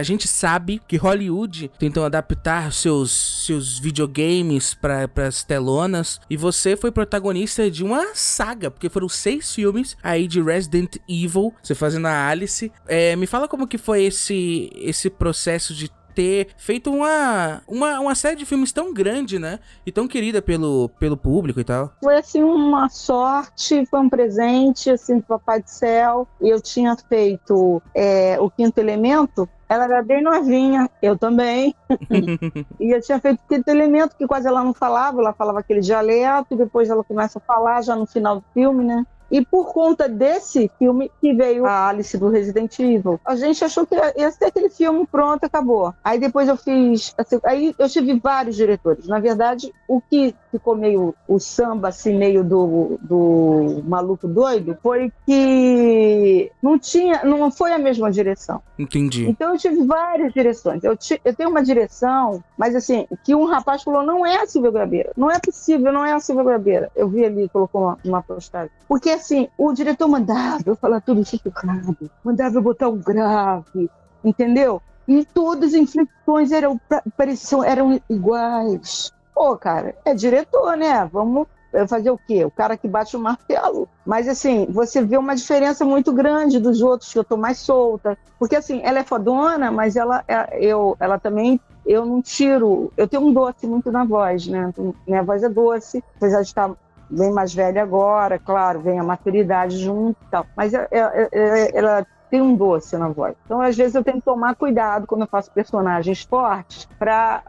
A 0.01 0.03
gente 0.03 0.27
sabe 0.27 0.81
que 0.87 0.97
Hollywood 0.97 1.71
tentou 1.77 2.03
adaptar 2.03 2.73
seus, 2.73 3.45
seus 3.45 3.77
videogames 3.77 4.73
para 4.73 5.07
as 5.27 5.43
telonas 5.43 6.19
e 6.27 6.35
você 6.35 6.75
foi 6.75 6.91
protagonista 6.91 7.69
de 7.69 7.83
uma 7.83 8.15
saga, 8.15 8.71
porque 8.71 8.89
foram 8.89 9.07
seis 9.07 9.53
filmes 9.53 9.95
aí 10.01 10.27
de 10.27 10.41
Resident 10.41 10.95
Evil, 11.07 11.53
você 11.61 11.75
fazendo 11.75 12.07
a 12.07 12.27
Alice. 12.27 12.71
É, 12.87 13.15
me 13.15 13.27
fala 13.27 13.47
como 13.47 13.67
que 13.67 13.77
foi 13.77 14.05
esse, 14.05 14.71
esse 14.75 15.07
processo 15.07 15.71
de 15.71 15.91
ter 16.13 16.49
feito 16.57 16.91
uma, 16.91 17.61
uma, 17.67 17.99
uma 17.99 18.15
série 18.15 18.35
de 18.35 18.45
filmes 18.45 18.71
tão 18.71 18.93
grande, 18.93 19.39
né? 19.39 19.59
E 19.85 19.91
tão 19.91 20.07
querida 20.07 20.41
pelo, 20.41 20.89
pelo 20.99 21.17
público 21.17 21.59
e 21.59 21.63
tal. 21.63 21.93
Foi 22.01 22.17
assim 22.17 22.43
uma 22.43 22.89
sorte, 22.89 23.85
foi 23.85 23.99
um 23.99 24.09
presente 24.09 24.89
assim 24.89 25.17
do 25.17 25.23
Papai 25.23 25.61
do 25.61 25.69
Céu. 25.69 26.27
Eu 26.39 26.61
tinha 26.61 26.95
feito 27.09 27.81
é, 27.95 28.37
o 28.39 28.49
Quinto 28.49 28.79
Elemento. 28.79 29.47
Ela 29.71 29.85
era 29.85 30.03
bem 30.03 30.21
novinha, 30.21 30.89
eu 31.01 31.17
também. 31.17 31.73
e 32.77 32.91
eu 32.93 33.01
tinha 33.01 33.21
feito 33.21 33.39
quinto 33.47 33.69
elemento, 33.69 34.17
que 34.17 34.27
quase 34.27 34.45
ela 34.45 34.61
não 34.61 34.73
falava, 34.73 35.21
ela 35.21 35.31
falava 35.31 35.59
aquele 35.59 35.79
dialeto, 35.79 36.53
e 36.53 36.57
depois 36.57 36.89
ela 36.89 37.05
começa 37.05 37.39
a 37.39 37.41
falar 37.41 37.81
já 37.81 37.95
no 37.95 38.05
final 38.05 38.35
do 38.35 38.43
filme, 38.53 38.83
né? 38.83 39.05
E 39.31 39.45
por 39.45 39.71
conta 39.71 40.09
desse 40.09 40.69
filme 40.77 41.09
que 41.21 41.33
veio 41.33 41.65
a 41.65 41.87
Alice 41.87 42.17
do 42.17 42.27
Resident 42.27 42.77
Evil, 42.79 43.17
a 43.23 43.33
gente 43.37 43.63
achou 43.63 43.87
que 43.87 43.95
ia 43.95 44.29
ser 44.29 44.47
aquele 44.47 44.69
filme 44.69 45.07
pronto, 45.09 45.45
acabou. 45.45 45.93
Aí 46.03 46.19
depois 46.19 46.49
eu 46.49 46.57
fiz. 46.57 47.13
Assim, 47.17 47.39
aí 47.45 47.73
eu 47.79 47.87
tive 47.87 48.19
vários 48.19 48.57
diretores. 48.57 49.07
Na 49.07 49.21
verdade, 49.21 49.73
o 49.87 50.01
que 50.01 50.35
ficou 50.51 50.75
meio 50.75 51.15
o 51.27 51.39
samba, 51.39 51.87
assim, 51.87 52.17
meio 52.17 52.43
do, 52.43 52.99
do 53.01 53.81
maluco 53.85 54.27
doido, 54.27 54.77
foi 54.83 55.11
que 55.25 56.51
não 56.61 56.77
tinha, 56.77 57.23
não 57.23 57.49
foi 57.49 57.71
a 57.71 57.79
mesma 57.79 58.11
direção. 58.11 58.61
Entendi. 58.77 59.27
Então 59.27 59.53
eu 59.53 59.57
tive 59.57 59.83
várias 59.85 60.33
direções. 60.33 60.83
Eu, 60.83 60.95
ti, 60.97 61.19
eu 61.23 61.33
tenho 61.33 61.49
uma 61.49 61.63
direção, 61.63 62.43
mas 62.57 62.75
assim, 62.75 63.07
que 63.23 63.33
um 63.33 63.45
rapaz 63.45 63.83
falou: 63.83 64.03
não 64.03 64.25
é 64.25 64.41
a 64.41 64.45
Silvia 64.45 64.71
Grabeira. 64.71 65.11
Não 65.15 65.31
é 65.31 65.39
possível, 65.39 65.91
não 65.91 66.05
é 66.05 66.11
a 66.11 66.19
Silvia 66.19 66.43
Grabeira. 66.43 66.91
Eu 66.95 67.07
vi 67.07 67.25
ali, 67.25 67.49
colocou 67.49 67.81
uma, 67.81 67.97
uma 68.03 68.21
postagem. 68.21 68.71
Porque 68.87 69.09
assim, 69.09 69.47
o 69.57 69.73
diretor 69.73 70.07
mandava 70.07 70.63
eu 70.65 70.75
falar 70.75 71.01
tudo 71.01 71.23
sussurrado, 71.25 71.97
mandava 72.23 72.55
eu 72.55 72.61
botar 72.61 72.89
um 72.89 72.97
grave, 72.97 73.89
entendeu? 74.23 74.81
E 75.07 75.25
todas 75.25 75.73
as 75.73 75.79
inflexões 75.79 76.51
eram, 76.51 76.79
pareciam, 77.17 77.63
eram 77.63 77.99
iguais. 78.09 79.11
Pô, 79.33 79.57
cara, 79.57 79.95
é 80.05 80.13
diretor, 80.13 80.75
né? 80.77 81.09
Vamos 81.11 81.47
fazer 81.87 82.11
o 82.11 82.17
quê? 82.17 82.43
O 82.43 82.51
cara 82.51 82.75
que 82.75 82.87
bate 82.87 83.15
o 83.15 83.19
martelo. 83.19 83.87
Mas, 84.05 84.27
assim, 84.27 84.67
você 84.69 85.01
vê 85.01 85.17
uma 85.17 85.35
diferença 85.35 85.85
muito 85.85 86.11
grande 86.11 86.59
dos 86.59 86.81
outros, 86.81 87.11
que 87.11 87.19
eu 87.19 87.23
tô 87.23 87.37
mais 87.37 87.59
solta. 87.59 88.17
Porque, 88.37 88.55
assim, 88.55 88.81
ela 88.83 88.99
é 88.99 89.03
fodona, 89.03 89.71
mas 89.71 89.95
ela, 89.95 90.23
é, 90.27 90.57
eu, 90.59 90.95
ela 90.99 91.17
também, 91.17 91.59
eu 91.85 92.05
não 92.05 92.21
tiro... 92.21 92.91
Eu 92.97 93.07
tenho 93.07 93.23
um 93.23 93.33
doce 93.33 93.65
muito 93.65 93.91
na 93.91 94.03
voz, 94.03 94.47
né? 94.47 94.73
Minha 95.07 95.23
voz 95.23 95.43
é 95.43 95.49
doce, 95.49 96.03
apesar 96.17 96.41
de 96.41 96.47
estar 96.47 96.71
bem 97.09 97.31
mais 97.31 97.53
velha 97.53 97.83
agora, 97.83 98.39
claro, 98.39 98.79
vem 98.79 98.99
a 98.99 99.03
maturidade 99.03 99.77
junto 99.77 100.17
e 100.21 100.31
tal. 100.31 100.45
Mas 100.55 100.73
ela, 100.73 100.87
é, 100.91 100.99
é, 100.99 101.29
é, 101.31 101.77
ela 101.77 102.07
tem 102.31 102.41
um 102.41 102.55
doce 102.55 102.97
na 102.97 103.09
voz. 103.09 103.35
Então, 103.45 103.61
às 103.61 103.75
vezes, 103.75 103.93
eu 103.93 104.03
tenho 104.03 104.17
que 104.17 104.23
tomar 104.23 104.55
cuidado 104.55 105.05
quando 105.05 105.21
eu 105.21 105.27
faço 105.27 105.51
personagens 105.51 106.23
fortes 106.23 106.87
para 106.97 107.43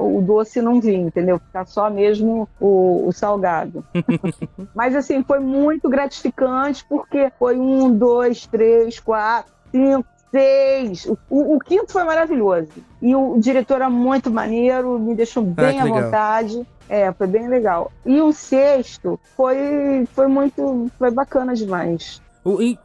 o 0.00 0.22
doce 0.22 0.62
não 0.62 0.80
vir, 0.80 0.96
entendeu? 0.96 1.38
Ficar 1.38 1.66
só 1.66 1.90
mesmo 1.90 2.48
o, 2.58 3.06
o 3.06 3.12
salgado. 3.12 3.84
Mas, 4.74 4.96
assim, 4.96 5.22
foi 5.22 5.38
muito 5.38 5.88
gratificante 5.88 6.82
porque 6.88 7.30
foi 7.38 7.58
um, 7.58 7.94
dois, 7.94 8.46
três, 8.46 8.98
quatro, 8.98 9.52
cinco, 9.70 10.08
seis. 10.30 11.04
O, 11.28 11.56
o, 11.56 11.58
quinto 11.58 11.92
foi 11.92 12.04
maravilhoso. 12.04 12.72
E 13.02 13.14
o, 13.14 13.34
o 13.34 13.40
diretor 13.40 13.82
é 13.82 13.88
muito 13.88 14.30
maneiro, 14.30 14.98
me 14.98 15.14
deixou 15.14 15.42
ah, 15.42 15.46
bem 15.46 15.78
ah, 15.78 15.82
à 15.82 15.84
legal. 15.84 16.02
vontade. 16.02 16.66
É, 16.88 17.12
foi 17.12 17.26
bem 17.26 17.48
legal. 17.48 17.92
E 18.04 18.20
o 18.20 18.32
sexto 18.32 19.20
foi, 19.36 20.06
foi 20.12 20.26
muito. 20.26 20.90
Foi 20.98 21.10
bacana 21.10 21.54
demais. 21.54 22.20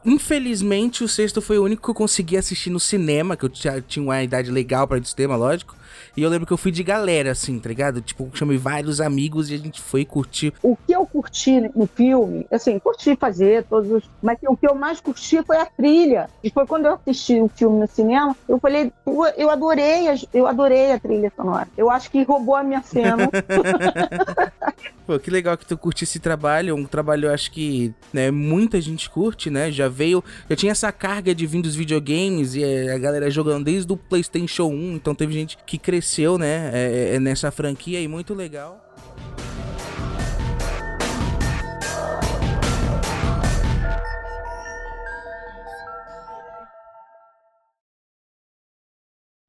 Infelizmente, 0.04 1.02
o 1.02 1.08
sexto 1.08 1.42
foi 1.42 1.58
o 1.58 1.64
único 1.64 1.82
que 1.82 1.90
eu 1.90 1.94
consegui 1.94 2.36
assistir 2.36 2.70
no 2.70 2.78
cinema, 2.78 3.36
que 3.36 3.44
eu 3.44 3.48
tinha, 3.48 3.82
uma 3.98 4.22
idade 4.22 4.50
legal 4.50 4.86
para 4.86 4.98
ir 4.98 5.00
no 5.00 5.06
cinema, 5.06 5.36
lógico. 5.36 5.77
E 6.18 6.22
eu 6.22 6.28
lembro 6.28 6.44
que 6.44 6.52
eu 6.52 6.58
fui 6.58 6.72
de 6.72 6.82
galera, 6.82 7.30
assim, 7.30 7.60
tá 7.60 7.68
ligado? 7.68 8.00
Tipo, 8.00 8.28
chamei 8.34 8.58
vários 8.58 9.00
amigos 9.00 9.52
e 9.52 9.54
a 9.54 9.56
gente 9.56 9.80
foi 9.80 10.04
curtir. 10.04 10.52
O 10.64 10.74
que 10.74 10.90
eu 10.90 11.06
curti 11.06 11.60
no 11.76 11.86
filme, 11.86 12.44
assim, 12.50 12.76
curti 12.80 13.14
fazer 13.14 13.62
todos 13.70 13.88
os. 13.88 14.10
Mas 14.20 14.36
o 14.42 14.56
que 14.56 14.66
eu 14.68 14.74
mais 14.74 15.00
curti 15.00 15.40
foi 15.44 15.58
a 15.58 15.66
trilha. 15.66 16.28
E 16.42 16.50
foi 16.50 16.66
quando 16.66 16.86
eu 16.86 16.94
assisti 16.94 17.40
o 17.40 17.46
filme 17.46 17.78
no 17.78 17.86
cinema, 17.86 18.36
eu 18.48 18.58
falei, 18.58 18.92
eu 19.36 19.48
adorei, 19.48 20.08
eu 20.34 20.48
adorei 20.48 20.90
a 20.90 20.98
trilha 20.98 21.32
sonora. 21.36 21.68
Eu 21.76 21.88
acho 21.88 22.10
que 22.10 22.24
roubou 22.24 22.56
a 22.56 22.64
minha 22.64 22.82
cena. 22.82 23.30
Pô, 25.08 25.18
que 25.18 25.30
legal 25.30 25.56
que 25.56 25.64
tu 25.64 25.74
curte 25.78 26.04
esse 26.04 26.20
trabalho. 26.20 26.76
Um 26.76 26.84
trabalho, 26.84 27.28
eu 27.28 27.32
acho 27.32 27.50
que 27.50 27.94
né, 28.12 28.30
muita 28.30 28.78
gente 28.78 29.08
curte, 29.08 29.48
né? 29.48 29.72
Já 29.72 29.88
veio. 29.88 30.22
Já 30.50 30.54
tinha 30.54 30.72
essa 30.72 30.92
carga 30.92 31.34
de 31.34 31.46
vir 31.46 31.62
dos 31.62 31.74
videogames 31.74 32.54
e 32.54 32.62
eh, 32.62 32.94
a 32.94 32.98
galera 32.98 33.30
jogando 33.30 33.64
desde 33.64 33.90
o 33.90 33.96
PlayStation 33.96 34.66
1. 34.66 34.96
Então 34.96 35.14
teve 35.14 35.32
gente 35.32 35.56
que 35.64 35.78
cresceu, 35.78 36.07
né? 36.38 36.70
É, 36.72 37.14
é, 37.16 37.20
nessa 37.20 37.50
franquia 37.50 38.00
e 38.00 38.08
muito 38.08 38.34
legal. 38.34 38.84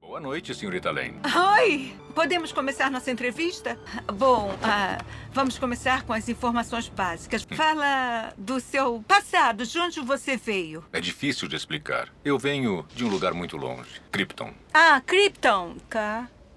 Boa 0.02 0.20
noite, 0.20 0.54
senhorita 0.54 0.92
Lane. 0.92 1.22
Oi! 1.62 1.96
Podemos 2.14 2.52
começar 2.52 2.92
nossa 2.92 3.10
entrevista? 3.10 3.80
Bom, 4.14 4.52
uh, 4.52 5.06
vamos 5.32 5.58
começar 5.58 6.04
com 6.04 6.12
as 6.12 6.28
informações 6.28 6.90
básicas. 6.90 7.48
Fala 7.50 8.34
do 8.38 8.60
seu 8.60 9.02
passado, 9.08 9.66
de 9.66 9.80
onde 9.80 10.02
você 10.02 10.36
veio. 10.36 10.84
É 10.92 11.00
difícil 11.00 11.48
de 11.48 11.56
explicar. 11.56 12.10
Eu 12.26 12.38
venho 12.38 12.86
de 12.94 13.06
um 13.06 13.08
lugar 13.08 13.34
muito 13.34 13.56
longe, 13.56 14.02
Krypton. 14.12 14.54
Ah, 14.74 15.02
Krypton. 15.06 15.78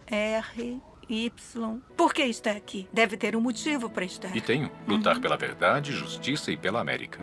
K-R... 0.06 0.80
Y. 1.08 1.30
Por 1.96 2.14
que 2.14 2.22
está 2.22 2.52
aqui? 2.52 2.88
Deve 2.92 3.16
ter 3.16 3.36
um 3.36 3.40
motivo 3.40 3.90
para 3.90 4.04
estar. 4.04 4.34
E 4.34 4.40
tenho. 4.40 4.70
Lutar 4.86 5.16
uhum. 5.16 5.20
pela 5.20 5.36
verdade, 5.36 5.92
justiça 5.92 6.50
e 6.50 6.56
pela 6.56 6.80
América. 6.80 7.18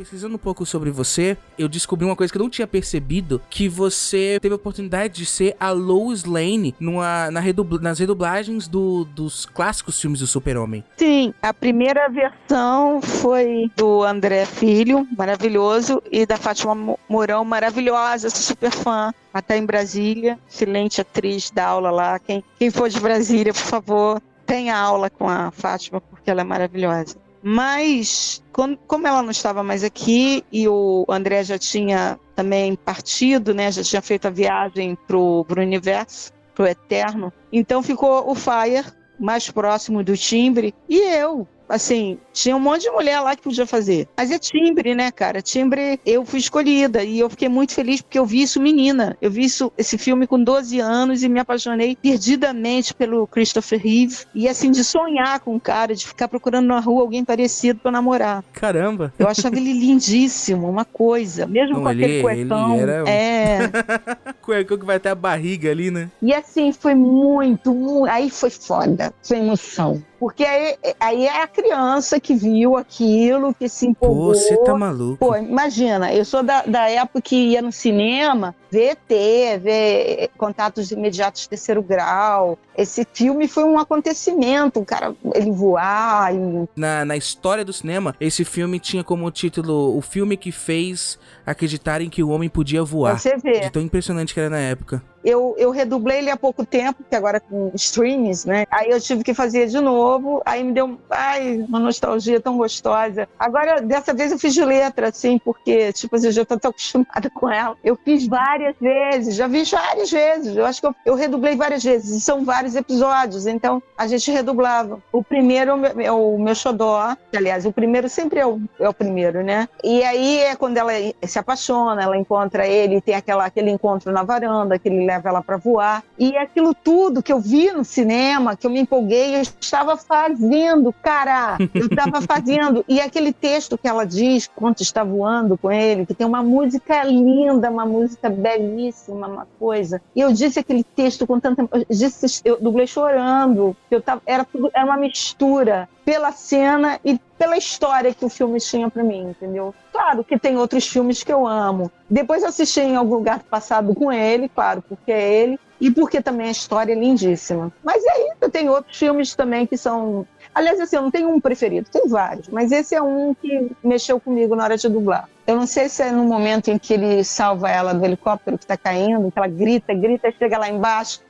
Pesquisando 0.00 0.36
um 0.36 0.38
pouco 0.38 0.64
sobre 0.64 0.90
você, 0.90 1.36
eu 1.58 1.68
descobri 1.68 2.06
uma 2.06 2.16
coisa 2.16 2.32
que 2.32 2.38
eu 2.38 2.42
não 2.42 2.48
tinha 2.48 2.66
percebido, 2.66 3.38
que 3.50 3.68
você 3.68 4.38
teve 4.40 4.54
a 4.54 4.56
oportunidade 4.56 5.12
de 5.12 5.26
ser 5.26 5.54
a 5.60 5.72
Lois 5.72 6.24
Lane 6.24 6.74
numa, 6.80 7.30
na 7.30 7.42
nas 7.82 7.98
redublagens 7.98 8.66
do, 8.66 9.04
dos 9.04 9.44
clássicos 9.44 10.00
filmes 10.00 10.20
do 10.20 10.26
Super-Homem. 10.26 10.82
Sim, 10.96 11.34
a 11.42 11.52
primeira 11.52 12.08
versão 12.08 13.02
foi 13.02 13.70
do 13.76 14.02
André 14.02 14.46
Filho, 14.46 15.06
maravilhoso, 15.18 16.02
e 16.10 16.24
da 16.24 16.38
Fátima 16.38 16.96
Mourão, 17.06 17.44
maravilhosa, 17.44 18.30
super 18.30 18.70
fã 18.70 19.12
até 19.34 19.58
em 19.58 19.66
Brasília, 19.66 20.38
excelente 20.48 21.02
atriz 21.02 21.50
da 21.50 21.66
aula 21.66 21.90
lá. 21.90 22.18
Quem, 22.18 22.42
quem 22.58 22.70
for 22.70 22.88
de 22.88 22.98
Brasília, 22.98 23.52
por 23.52 23.60
favor, 23.60 24.22
tenha 24.46 24.78
aula 24.78 25.10
com 25.10 25.28
a 25.28 25.50
Fátima, 25.50 26.00
porque 26.00 26.30
ela 26.30 26.40
é 26.40 26.44
maravilhosa. 26.44 27.16
Mas, 27.42 28.42
como 28.86 29.06
ela 29.06 29.22
não 29.22 29.30
estava 29.30 29.62
mais 29.62 29.82
aqui 29.82 30.44
e 30.52 30.68
o 30.68 31.06
André 31.08 31.42
já 31.42 31.58
tinha 31.58 32.18
também 32.34 32.74
partido, 32.76 33.54
né, 33.54 33.72
já 33.72 33.82
tinha 33.82 34.02
feito 34.02 34.26
a 34.26 34.30
viagem 34.30 34.96
para 35.06 35.16
o 35.16 35.46
universo, 35.56 36.32
para 36.54 36.64
o 36.64 36.68
eterno, 36.68 37.32
então 37.50 37.82
ficou 37.82 38.30
o 38.30 38.34
Fire 38.34 38.84
mais 39.18 39.50
próximo 39.50 40.02
do 40.04 40.16
timbre 40.16 40.74
e 40.88 40.98
eu, 40.98 41.46
assim, 41.70 42.18
tinha 42.32 42.56
um 42.56 42.60
monte 42.60 42.82
de 42.82 42.90
mulher 42.90 43.20
lá 43.20 43.34
que 43.36 43.42
podia 43.42 43.66
fazer. 43.66 44.08
Mas 44.16 44.30
é 44.30 44.38
timbre, 44.38 44.94
né, 44.94 45.10
cara? 45.10 45.40
Timbre, 45.40 46.00
eu 46.04 46.24
fui 46.24 46.38
escolhida 46.38 47.02
e 47.02 47.18
eu 47.18 47.30
fiquei 47.30 47.48
muito 47.48 47.72
feliz 47.72 48.00
porque 48.00 48.18
eu 48.18 48.26
vi 48.26 48.42
isso 48.42 48.60
menina. 48.60 49.16
Eu 49.20 49.30
vi 49.30 49.44
isso, 49.44 49.72
esse 49.78 49.96
filme 49.96 50.26
com 50.26 50.42
12 50.42 50.80
anos 50.80 51.22
e 51.22 51.28
me 51.28 51.40
apaixonei 51.40 51.96
perdidamente 51.96 52.92
pelo 52.92 53.26
Christopher 53.26 53.80
Reeve. 53.80 54.24
E 54.34 54.48
assim, 54.48 54.70
de 54.70 54.84
sonhar 54.84 55.40
com 55.40 55.54
um 55.54 55.58
cara, 55.58 55.94
de 55.94 56.06
ficar 56.06 56.28
procurando 56.28 56.66
na 56.66 56.80
rua 56.80 57.02
alguém 57.02 57.24
parecido 57.24 57.80
para 57.80 57.90
namorar. 57.90 58.44
Caramba! 58.52 59.12
Eu 59.18 59.28
achava 59.28 59.56
ele 59.56 59.72
lindíssimo, 59.72 60.68
uma 60.68 60.84
coisa. 60.84 61.46
Mesmo 61.46 61.76
Não, 61.76 61.82
com 61.82 61.90
ele, 61.90 62.04
aquele 62.04 62.22
cuecão. 62.22 62.74
Ele 62.74 62.82
era... 62.82 63.08
É. 63.08 63.70
cuecão 64.42 64.78
que 64.78 64.84
vai 64.84 64.96
até 64.96 65.10
a 65.10 65.14
barriga 65.14 65.70
ali, 65.70 65.90
né? 65.90 66.10
E 66.20 66.34
assim, 66.34 66.72
foi 66.72 66.94
muito, 66.94 67.74
muito. 67.74 68.10
Aí 68.10 68.30
foi 68.30 68.50
foda. 68.50 69.12
Foi 69.22 69.38
emoção. 69.38 70.02
Porque 70.20 70.44
aí, 70.44 70.76
aí 71.00 71.26
é 71.26 71.42
a 71.42 71.46
criança 71.48 72.20
que 72.20 72.34
viu 72.34 72.76
aquilo, 72.76 73.54
que 73.54 73.70
se 73.70 73.86
empolgou. 73.86 74.26
Pô, 74.26 74.34
você 74.34 74.54
tá 74.58 74.76
maluco. 74.76 75.16
Pô, 75.16 75.34
imagina, 75.34 76.12
eu 76.12 76.26
sou 76.26 76.42
da, 76.42 76.60
da 76.60 76.90
época 76.90 77.22
que 77.22 77.36
ia 77.36 77.62
no 77.62 77.72
cinema 77.72 78.54
ver 78.70 78.98
ET, 79.08 79.60
ver 79.62 80.28
Contatos 80.36 80.90
Imediatos 80.90 81.40
de 81.42 81.48
Terceiro 81.48 81.82
Grau. 81.82 82.58
Esse 82.76 83.06
filme 83.14 83.48
foi 83.48 83.64
um 83.64 83.78
acontecimento, 83.78 84.80
o 84.80 84.84
cara, 84.84 85.14
ele 85.34 85.50
voar 85.50 86.34
e... 86.34 86.68
Na, 86.76 87.02
na 87.04 87.16
história 87.16 87.64
do 87.64 87.72
cinema, 87.72 88.14
esse 88.20 88.44
filme 88.44 88.78
tinha 88.78 89.02
como 89.02 89.30
título 89.30 89.96
o 89.96 90.02
filme 90.02 90.36
que 90.36 90.52
fez 90.52 91.18
acreditarem 91.46 92.10
que 92.10 92.22
o 92.22 92.28
homem 92.28 92.50
podia 92.50 92.84
voar. 92.84 93.18
Você 93.18 93.38
vê. 93.38 93.60
De 93.60 93.70
tão 93.70 93.80
impressionante 93.80 94.34
que 94.34 94.40
era 94.40 94.50
na 94.50 94.60
época. 94.60 95.02
Eu, 95.24 95.54
eu 95.58 95.70
redublei 95.70 96.18
ele 96.18 96.30
há 96.30 96.36
pouco 96.36 96.64
tempo, 96.64 97.04
que 97.08 97.14
agora 97.14 97.40
com 97.40 97.70
streams, 97.74 98.46
né? 98.46 98.66
Aí 98.70 98.90
eu 98.90 99.00
tive 99.00 99.22
que 99.22 99.34
fazer 99.34 99.66
de 99.66 99.80
novo, 99.80 100.42
aí 100.44 100.64
me 100.64 100.72
deu 100.72 100.98
ai, 101.10 101.64
uma 101.68 101.78
nostalgia 101.78 102.40
tão 102.40 102.56
gostosa. 102.56 103.28
Agora, 103.38 103.80
dessa 103.80 104.14
vez 104.14 104.32
eu 104.32 104.38
fiz 104.38 104.54
de 104.54 104.64
letra, 104.64 105.08
assim, 105.08 105.38
porque, 105.38 105.92
tipo 105.92 106.16
eu 106.16 106.32
já 106.32 106.44
tô 106.44 106.58
tão 106.58 106.70
acostumada 106.70 107.30
com 107.30 107.48
ela. 107.48 107.76
Eu 107.84 107.96
fiz 107.96 108.26
várias 108.26 108.76
vezes, 108.80 109.34
já 109.34 109.46
vi 109.46 109.64
várias 109.64 110.10
vezes. 110.10 110.56
Eu 110.56 110.66
acho 110.66 110.80
que 110.80 110.86
eu, 110.86 110.94
eu 111.04 111.14
redublei 111.14 111.56
várias 111.56 111.82
vezes, 111.82 112.16
e 112.16 112.20
são 112.20 112.44
vários 112.44 112.74
episódios, 112.76 113.46
então 113.46 113.82
a 113.96 114.06
gente 114.06 114.30
redublava. 114.30 115.02
O 115.12 115.22
primeiro 115.22 115.72
é 115.98 116.12
o 116.12 116.38
meu 116.38 116.54
xodó, 116.54 117.16
que, 117.30 117.36
aliás, 117.36 117.66
o 117.66 117.72
primeiro 117.72 118.08
sempre 118.08 118.40
é 118.40 118.46
o, 118.46 118.60
é 118.78 118.88
o 118.88 118.94
primeiro, 118.94 119.42
né? 119.42 119.68
E 119.82 120.02
aí 120.02 120.38
é 120.40 120.56
quando 120.56 120.76
ela 120.76 120.92
se 121.22 121.38
apaixona, 121.38 122.02
ela 122.02 122.16
encontra 122.16 122.66
ele, 122.66 123.00
tem 123.00 123.14
aquela, 123.14 123.44
aquele 123.44 123.70
encontro 123.70 124.12
na 124.12 124.22
varanda, 124.22 124.78
que 124.78 124.88
ele 124.88 125.09
leva 125.10 125.28
ela 125.28 125.42
para 125.42 125.56
voar. 125.56 126.04
E 126.16 126.36
aquilo 126.36 126.72
tudo 126.72 127.22
que 127.22 127.32
eu 127.32 127.40
vi 127.40 127.72
no 127.72 127.84
cinema, 127.84 128.56
que 128.56 128.66
eu 128.66 128.70
me 128.70 128.80
empolguei, 128.80 129.36
eu 129.36 129.42
estava 129.42 129.96
fazendo, 129.96 130.92
cara. 130.92 131.56
Eu 131.74 131.86
estava 131.86 132.20
fazendo. 132.22 132.84
E 132.88 133.00
aquele 133.00 133.32
texto 133.32 133.76
que 133.76 133.88
ela 133.88 134.04
diz 134.04 134.48
quando 134.54 134.80
está 134.80 135.02
voando 135.02 135.58
com 135.58 135.70
ele, 135.70 136.06
que 136.06 136.14
tem 136.14 136.26
uma 136.26 136.42
música 136.42 137.02
linda, 137.02 137.70
uma 137.70 137.84
música 137.84 138.30
belíssima, 138.30 139.26
uma 139.26 139.46
coisa. 139.58 140.00
E 140.14 140.20
eu 140.20 140.32
disse 140.32 140.60
aquele 140.60 140.84
texto 140.84 141.26
com 141.26 141.40
tanta. 141.40 141.62
Eu, 141.72 141.84
disse, 141.88 142.40
eu 142.44 142.60
dublei 142.60 142.86
chorando. 142.86 143.76
Eu 143.90 144.00
tava, 144.00 144.22
era, 144.24 144.44
tudo, 144.44 144.70
era 144.72 144.84
uma 144.84 144.96
mistura 144.96 145.88
pela 146.04 146.32
cena 146.32 147.00
e 147.04 147.18
pela 147.40 147.56
história 147.56 148.12
que 148.12 148.22
o 148.22 148.28
filme 148.28 148.60
tinha 148.60 148.90
para 148.90 149.02
mim, 149.02 149.30
entendeu? 149.30 149.74
Claro 149.90 150.22
que 150.22 150.38
tem 150.38 150.58
outros 150.58 150.86
filmes 150.86 151.24
que 151.24 151.32
eu 151.32 151.46
amo. 151.46 151.90
Depois 152.08 152.44
assisti 152.44 152.80
em 152.80 152.96
algum 152.96 153.14
lugar 153.14 153.42
passado 153.44 153.94
com 153.94 154.12
ele, 154.12 154.46
claro, 154.46 154.84
porque 154.86 155.10
é 155.10 155.32
ele, 155.32 155.58
e 155.80 155.90
porque 155.90 156.20
também 156.20 156.48
a 156.48 156.50
história 156.50 156.92
é 156.92 156.94
lindíssima. 156.94 157.72
Mas 157.82 158.04
aí 158.06 158.32
eu 158.38 158.50
tenho 158.50 158.70
outros 158.70 158.98
filmes 158.98 159.34
também 159.34 159.66
que 159.66 159.78
são. 159.78 160.26
Aliás, 160.54 160.78
assim, 160.80 160.96
eu 160.96 161.02
não 161.02 161.10
tenho 161.10 161.30
um 161.30 161.40
preferido, 161.40 161.88
tem 161.90 162.06
vários, 162.06 162.46
mas 162.48 162.72
esse 162.72 162.94
é 162.94 163.00
um 163.00 163.32
que 163.32 163.72
mexeu 163.82 164.20
comigo 164.20 164.54
na 164.54 164.64
hora 164.64 164.76
de 164.76 164.86
dublar. 164.90 165.26
Eu 165.46 165.56
não 165.56 165.66
sei 165.66 165.88
se 165.88 166.02
é 166.02 166.10
no 166.10 166.24
momento 166.24 166.68
em 166.68 166.78
que 166.78 166.92
ele 166.92 167.24
salva 167.24 167.70
ela 167.70 167.94
do 167.94 168.04
helicóptero 168.04 168.58
que 168.58 168.64
está 168.64 168.76
caindo, 168.76 169.32
que 169.32 169.38
ela 169.38 169.48
grita, 169.48 169.94
grita, 169.94 170.30
chega 170.38 170.58
lá 170.58 170.68
embaixo, 170.68 171.22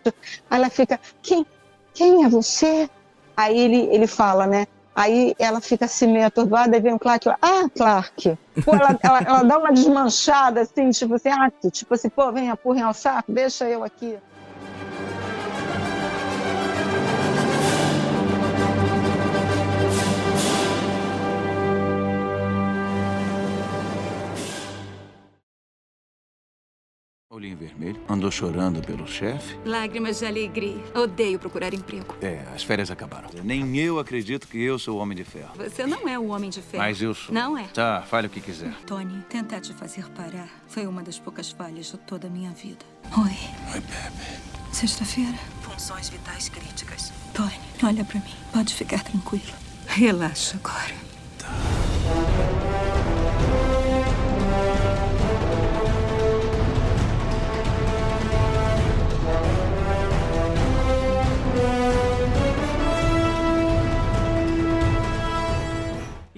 aí 0.50 0.58
ela 0.58 0.70
fica: 0.70 0.98
quem, 1.22 1.46
quem 1.94 2.24
é 2.24 2.28
você? 2.28 2.90
Aí 3.36 3.56
ele, 3.56 3.88
ele 3.92 4.08
fala, 4.08 4.44
né? 4.44 4.66
Aí 4.94 5.34
ela 5.38 5.60
fica 5.60 5.84
assim 5.84 6.12
meio 6.12 6.26
atordoada 6.26 6.76
e 6.76 6.80
vem 6.80 6.92
o 6.92 6.98
Clark 6.98 7.28
lá, 7.28 7.38
ah, 7.40 7.68
Clark. 7.74 8.36
Pô, 8.64 8.74
ela, 8.74 8.98
ela, 9.02 9.18
ela, 9.20 9.42
dá 9.44 9.58
uma 9.58 9.72
desmanchada 9.72 10.62
assim, 10.62 10.90
tipo 10.90 11.14
assim, 11.14 11.28
ah, 11.28 11.50
tipo 11.70 11.94
assim, 11.94 12.08
pô, 12.08 12.30
vem, 12.32 12.50
apurrem 12.50 12.82
ao 12.82 12.92
saco, 12.92 13.32
deixa 13.32 13.68
eu 13.68 13.84
aqui. 13.84 14.18
Olhinho 27.40 27.56
vermelho. 27.56 27.98
Andou 28.06 28.30
chorando 28.30 28.82
pelo 28.82 29.06
chefe? 29.06 29.58
Lágrimas 29.64 30.18
de 30.18 30.26
alegria. 30.26 30.76
Odeio 30.94 31.38
procurar 31.38 31.72
emprego. 31.72 32.14
É, 32.20 32.44
as 32.54 32.62
férias 32.62 32.90
acabaram. 32.90 33.30
Nem 33.42 33.78
eu 33.78 33.98
acredito 33.98 34.46
que 34.46 34.62
eu 34.62 34.78
sou 34.78 34.98
o 34.98 35.00
Homem 35.00 35.16
de 35.16 35.24
Ferro. 35.24 35.54
Você 35.56 35.86
não 35.86 36.06
é 36.06 36.18
o 36.18 36.28
Homem 36.28 36.50
de 36.50 36.60
Ferro. 36.60 36.82
Mas 36.82 37.00
eu 37.00 37.14
sou. 37.14 37.34
Não 37.34 37.56
é. 37.56 37.64
Tá, 37.68 38.02
fale 38.02 38.26
o 38.26 38.30
que 38.30 38.42
quiser. 38.42 38.74
Tony, 38.86 39.22
tentar 39.30 39.62
te 39.62 39.72
fazer 39.72 40.06
parar 40.10 40.50
foi 40.68 40.86
uma 40.86 41.02
das 41.02 41.18
poucas 41.18 41.50
falhas 41.50 41.86
de 41.86 41.96
toda 41.96 42.26
a 42.26 42.30
minha 42.30 42.50
vida. 42.50 42.84
Oi. 43.16 43.74
Oi, 43.74 43.80
Pepe. 43.80 44.76
Sexta-feira. 44.76 45.38
Funções 45.62 46.10
vitais 46.10 46.50
críticas. 46.50 47.10
Tony, 47.32 47.58
olha 47.82 48.04
pra 48.04 48.20
mim. 48.20 48.34
Pode 48.52 48.74
ficar 48.74 49.02
tranquilo. 49.02 49.54
Relaxa 49.86 50.60
agora. 50.62 50.94
Tá. 51.38 52.59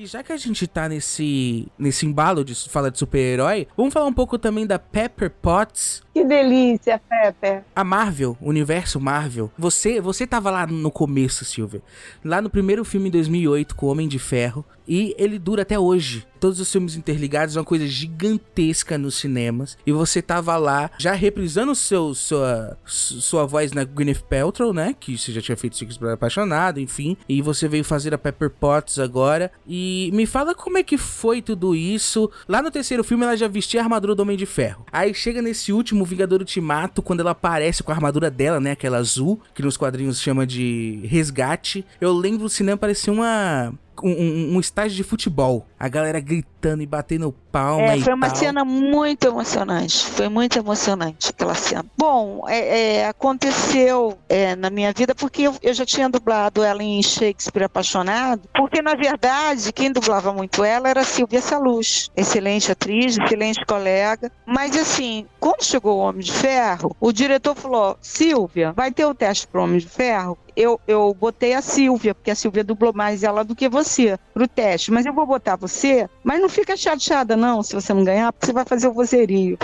E 0.02 0.06
já 0.06 0.20
que 0.20 0.32
a 0.32 0.36
gente 0.36 0.66
tá 0.66 0.88
nesse, 0.88 1.68
nesse 1.78 2.04
embalo 2.04 2.44
de 2.44 2.56
falar 2.68 2.88
de 2.88 2.98
super-herói, 2.98 3.68
vamos 3.76 3.94
falar 3.94 4.06
um 4.06 4.12
pouco 4.12 4.36
também 4.36 4.66
da 4.66 4.76
Pepper 4.76 5.30
Potts. 5.30 6.02
Que 6.12 6.24
delícia, 6.24 7.00
Pepper. 7.08 7.64
A 7.74 7.82
Marvel, 7.82 8.36
o 8.40 8.50
universo 8.50 9.00
Marvel. 9.00 9.50
Você, 9.56 10.00
você 10.00 10.26
tava 10.26 10.50
lá 10.50 10.66
no 10.66 10.90
começo, 10.90 11.44
Silvia. 11.44 11.82
Lá 12.22 12.42
no 12.42 12.50
primeiro 12.50 12.84
filme 12.84 13.08
em 13.08 13.12
2008 13.12 13.74
com 13.74 13.86
o 13.86 13.90
Homem 13.90 14.06
de 14.06 14.18
Ferro. 14.18 14.64
E 14.86 15.14
ele 15.16 15.38
dura 15.38 15.62
até 15.62 15.78
hoje. 15.78 16.26
Todos 16.40 16.58
os 16.58 16.70
filmes 16.70 16.96
interligados, 16.96 17.54
uma 17.54 17.64
coisa 17.64 17.86
gigantesca 17.86 18.98
nos 18.98 19.14
cinemas. 19.14 19.78
E 19.86 19.92
você 19.92 20.20
tava 20.20 20.56
lá, 20.56 20.90
já 20.98 21.12
reprisando 21.12 21.72
seu, 21.72 22.14
sua, 22.14 22.76
sua 22.84 23.46
voz 23.46 23.72
na 23.72 23.84
Gwyneth 23.84 24.24
Paltrow, 24.28 24.72
né? 24.72 24.94
Que 24.98 25.16
você 25.16 25.30
já 25.30 25.40
tinha 25.40 25.56
feito 25.56 25.78
para 25.98 26.14
Apaixonado, 26.14 26.80
enfim. 26.80 27.16
E 27.28 27.40
você 27.40 27.68
veio 27.68 27.84
fazer 27.84 28.12
a 28.12 28.18
Pepper 28.18 28.50
Potts 28.50 28.98
agora. 28.98 29.52
E 29.66 30.10
me 30.12 30.26
fala 30.26 30.52
como 30.52 30.78
é 30.78 30.82
que 30.82 30.98
foi 30.98 31.40
tudo 31.40 31.76
isso. 31.76 32.28
Lá 32.48 32.60
no 32.60 32.70
terceiro 32.70 33.04
filme, 33.04 33.24
ela 33.24 33.36
já 33.36 33.46
vestia 33.46 33.80
a 33.80 33.84
armadura 33.84 34.14
do 34.14 34.22
Homem 34.22 34.36
de 34.36 34.46
Ferro. 34.46 34.84
Aí 34.92 35.14
chega 35.14 35.40
nesse 35.40 35.72
último 35.72 36.01
Vingador 36.04 36.40
Ultimato, 36.40 37.02
quando 37.02 37.20
ela 37.20 37.32
aparece 37.32 37.82
com 37.82 37.90
a 37.92 37.94
armadura 37.94 38.30
dela, 38.30 38.60
né? 38.60 38.72
Aquela 38.72 38.98
azul, 38.98 39.40
que 39.54 39.62
nos 39.62 39.76
quadrinhos 39.76 40.20
chama 40.20 40.46
de 40.46 41.00
resgate. 41.04 41.84
Eu 42.00 42.12
lembro 42.12 42.46
o 42.46 42.50
cinema 42.50 42.76
parecia 42.76 43.12
uma 43.12 43.72
um, 44.02 44.56
um, 44.56 44.60
estágio 44.60 44.96
de 44.96 45.02
futebol. 45.02 45.66
A 45.78 45.88
galera 45.88 46.20
gritando 46.20 46.82
e 46.82 46.86
batendo 46.86 47.34
palma. 47.50 47.94
É, 47.94 48.00
foi 48.00 48.14
uma 48.14 48.28
tal. 48.28 48.36
cena 48.36 48.64
muito 48.64 49.26
emocionante. 49.26 50.06
Foi 50.06 50.28
muito 50.28 50.58
emocionante 50.58 51.30
aquela 51.30 51.54
cena. 51.54 51.84
Bom, 51.96 52.44
é, 52.48 52.98
é, 52.98 53.08
aconteceu 53.08 54.18
é, 54.28 54.56
na 54.56 54.70
minha 54.70 54.92
vida 54.92 55.14
porque 55.14 55.42
eu, 55.42 55.54
eu, 55.62 55.74
já 55.74 55.84
tinha 55.84 56.08
dublado 56.08 56.62
ela 56.62 56.82
em 56.82 57.02
Shakespeare 57.02 57.64
Apaixonado. 57.64 58.48
Porque, 58.54 58.80
na 58.80 58.94
verdade, 58.94 59.72
quem 59.72 59.92
dublava 59.92 60.32
muito 60.32 60.64
ela 60.64 60.88
era 60.88 61.04
Silvia 61.04 61.40
Saluz. 61.40 62.10
Excelente 62.16 62.70
atriz, 62.72 63.18
excelente 63.18 63.64
colega. 63.66 64.30
Mas, 64.46 64.76
assim, 64.76 65.26
quando 65.40 65.64
chegou 65.64 65.98
o 65.98 66.00
Homem 66.00 66.22
de 66.22 66.32
Ferro, 66.32 66.96
o 67.00 67.12
diretor 67.12 67.54
falou: 67.54 67.96
Silvia, 68.00 68.72
vai 68.72 68.90
ter 68.90 69.04
o 69.04 69.14
teste 69.14 69.46
para 69.46 69.60
o 69.60 69.64
Homem 69.64 69.78
de 69.78 69.88
Ferro? 69.88 70.38
eu, 70.56 70.80
eu 70.86 71.14
botei 71.18 71.54
a 71.54 71.62
Silvia, 71.62 72.14
porque 72.14 72.30
a 72.30 72.34
Silvia 72.34 72.64
dublou 72.64 72.92
mais 72.92 73.22
ela 73.22 73.44
do 73.44 73.54
que 73.54 73.68
você 73.68 73.91
pro 74.32 74.48
teste. 74.48 74.90
Mas 74.90 75.06
eu 75.06 75.12
vou 75.12 75.26
botar 75.26 75.56
você, 75.56 76.08
mas 76.22 76.40
não 76.40 76.48
fica 76.48 76.76
chateada, 76.76 77.36
não, 77.36 77.62
se 77.62 77.74
você 77.74 77.92
não 77.92 78.04
ganhar, 78.04 78.32
porque 78.32 78.46
você 78.46 78.52
vai 78.52 78.64
fazer 78.64 78.88
o 78.88 78.92
vozerio. 78.92 79.58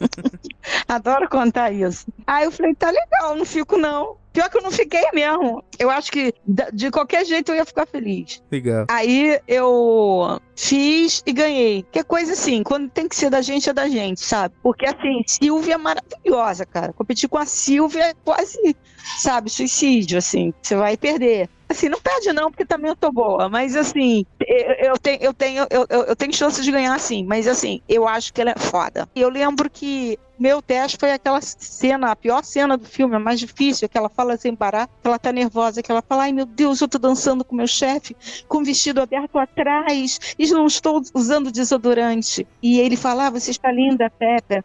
Adoro 0.88 1.28
contar 1.28 1.72
isso. 1.72 2.06
Aí 2.26 2.44
eu 2.44 2.52
falei, 2.52 2.74
tá 2.74 2.90
legal, 2.90 3.36
não 3.36 3.44
fico 3.44 3.76
não. 3.76 4.20
Pior 4.32 4.48
que 4.48 4.58
eu 4.58 4.62
não 4.62 4.70
fiquei 4.70 5.04
mesmo. 5.12 5.62
Eu 5.78 5.90
acho 5.90 6.12
que 6.12 6.32
de 6.72 6.90
qualquer 6.90 7.24
jeito 7.24 7.50
eu 7.50 7.56
ia 7.56 7.64
ficar 7.64 7.86
feliz. 7.86 8.40
Legal. 8.50 8.86
Aí 8.88 9.40
eu 9.46 10.40
fiz 10.54 11.22
e 11.26 11.32
ganhei. 11.32 11.84
Que 11.90 11.98
é 11.98 12.04
coisa 12.04 12.32
assim, 12.32 12.62
quando 12.62 12.88
tem 12.88 13.08
que 13.08 13.16
ser 13.16 13.28
da 13.28 13.42
gente, 13.42 13.68
é 13.68 13.72
da 13.72 13.88
gente, 13.88 14.20
sabe? 14.20 14.54
Porque 14.62 14.86
assim, 14.86 15.22
Silvia 15.26 15.74
é 15.74 15.78
maravilhosa, 15.78 16.64
cara. 16.64 16.92
Competir 16.92 17.28
com 17.28 17.38
a 17.38 17.46
Silvia 17.46 18.10
é 18.10 18.14
quase, 18.24 18.76
sabe, 19.18 19.50
suicídio, 19.50 20.18
assim. 20.18 20.54
Você 20.62 20.76
vai 20.76 20.96
perder. 20.96 21.48
Assim, 21.70 21.88
não 21.88 22.00
perde 22.00 22.32
não, 22.32 22.50
porque 22.50 22.64
também 22.64 22.90
eu 22.90 22.96
tô 22.96 23.12
boa. 23.12 23.48
Mas 23.48 23.76
assim, 23.76 24.26
eu, 24.40 24.88
eu 24.88 24.98
tenho, 24.98 25.22
eu 25.22 25.32
tenho, 25.32 25.66
eu, 25.70 25.86
eu 25.88 26.16
tenho 26.16 26.34
chance 26.34 26.60
de 26.60 26.72
ganhar 26.72 26.98
sim. 26.98 27.24
Mas 27.24 27.46
assim, 27.46 27.80
eu 27.88 28.08
acho 28.08 28.32
que 28.32 28.40
ela 28.40 28.50
é 28.50 28.58
foda. 28.58 29.08
Eu 29.14 29.28
lembro 29.28 29.70
que 29.70 30.18
meu 30.36 30.60
teste 30.60 30.96
foi 30.98 31.12
aquela 31.12 31.40
cena, 31.40 32.10
a 32.10 32.16
pior 32.16 32.42
cena 32.42 32.76
do 32.76 32.86
filme, 32.86 33.14
a 33.14 33.20
mais 33.20 33.38
difícil, 33.38 33.88
que 33.88 33.96
ela 33.96 34.08
fala 34.08 34.36
sem 34.36 34.56
parar, 34.56 34.88
que 34.88 35.06
ela 35.06 35.18
tá 35.18 35.30
nervosa, 35.30 35.82
que 35.82 35.92
ela 35.92 36.02
fala, 36.02 36.22
ai 36.22 36.32
meu 36.32 36.46
Deus, 36.46 36.80
eu 36.80 36.88
tô 36.88 36.98
dançando 36.98 37.44
com 37.44 37.54
meu 37.54 37.66
chefe, 37.66 38.16
com 38.48 38.58
o 38.58 38.64
vestido 38.64 39.02
aberto 39.02 39.38
atrás, 39.38 40.18
e 40.38 40.50
não 40.50 40.66
estou 40.66 41.02
usando 41.14 41.52
desodorante. 41.52 42.48
E 42.62 42.80
ele 42.80 42.96
fala, 42.96 43.26
ah, 43.26 43.30
você 43.30 43.50
está 43.50 43.70
linda, 43.70 44.10
Pepper, 44.10 44.64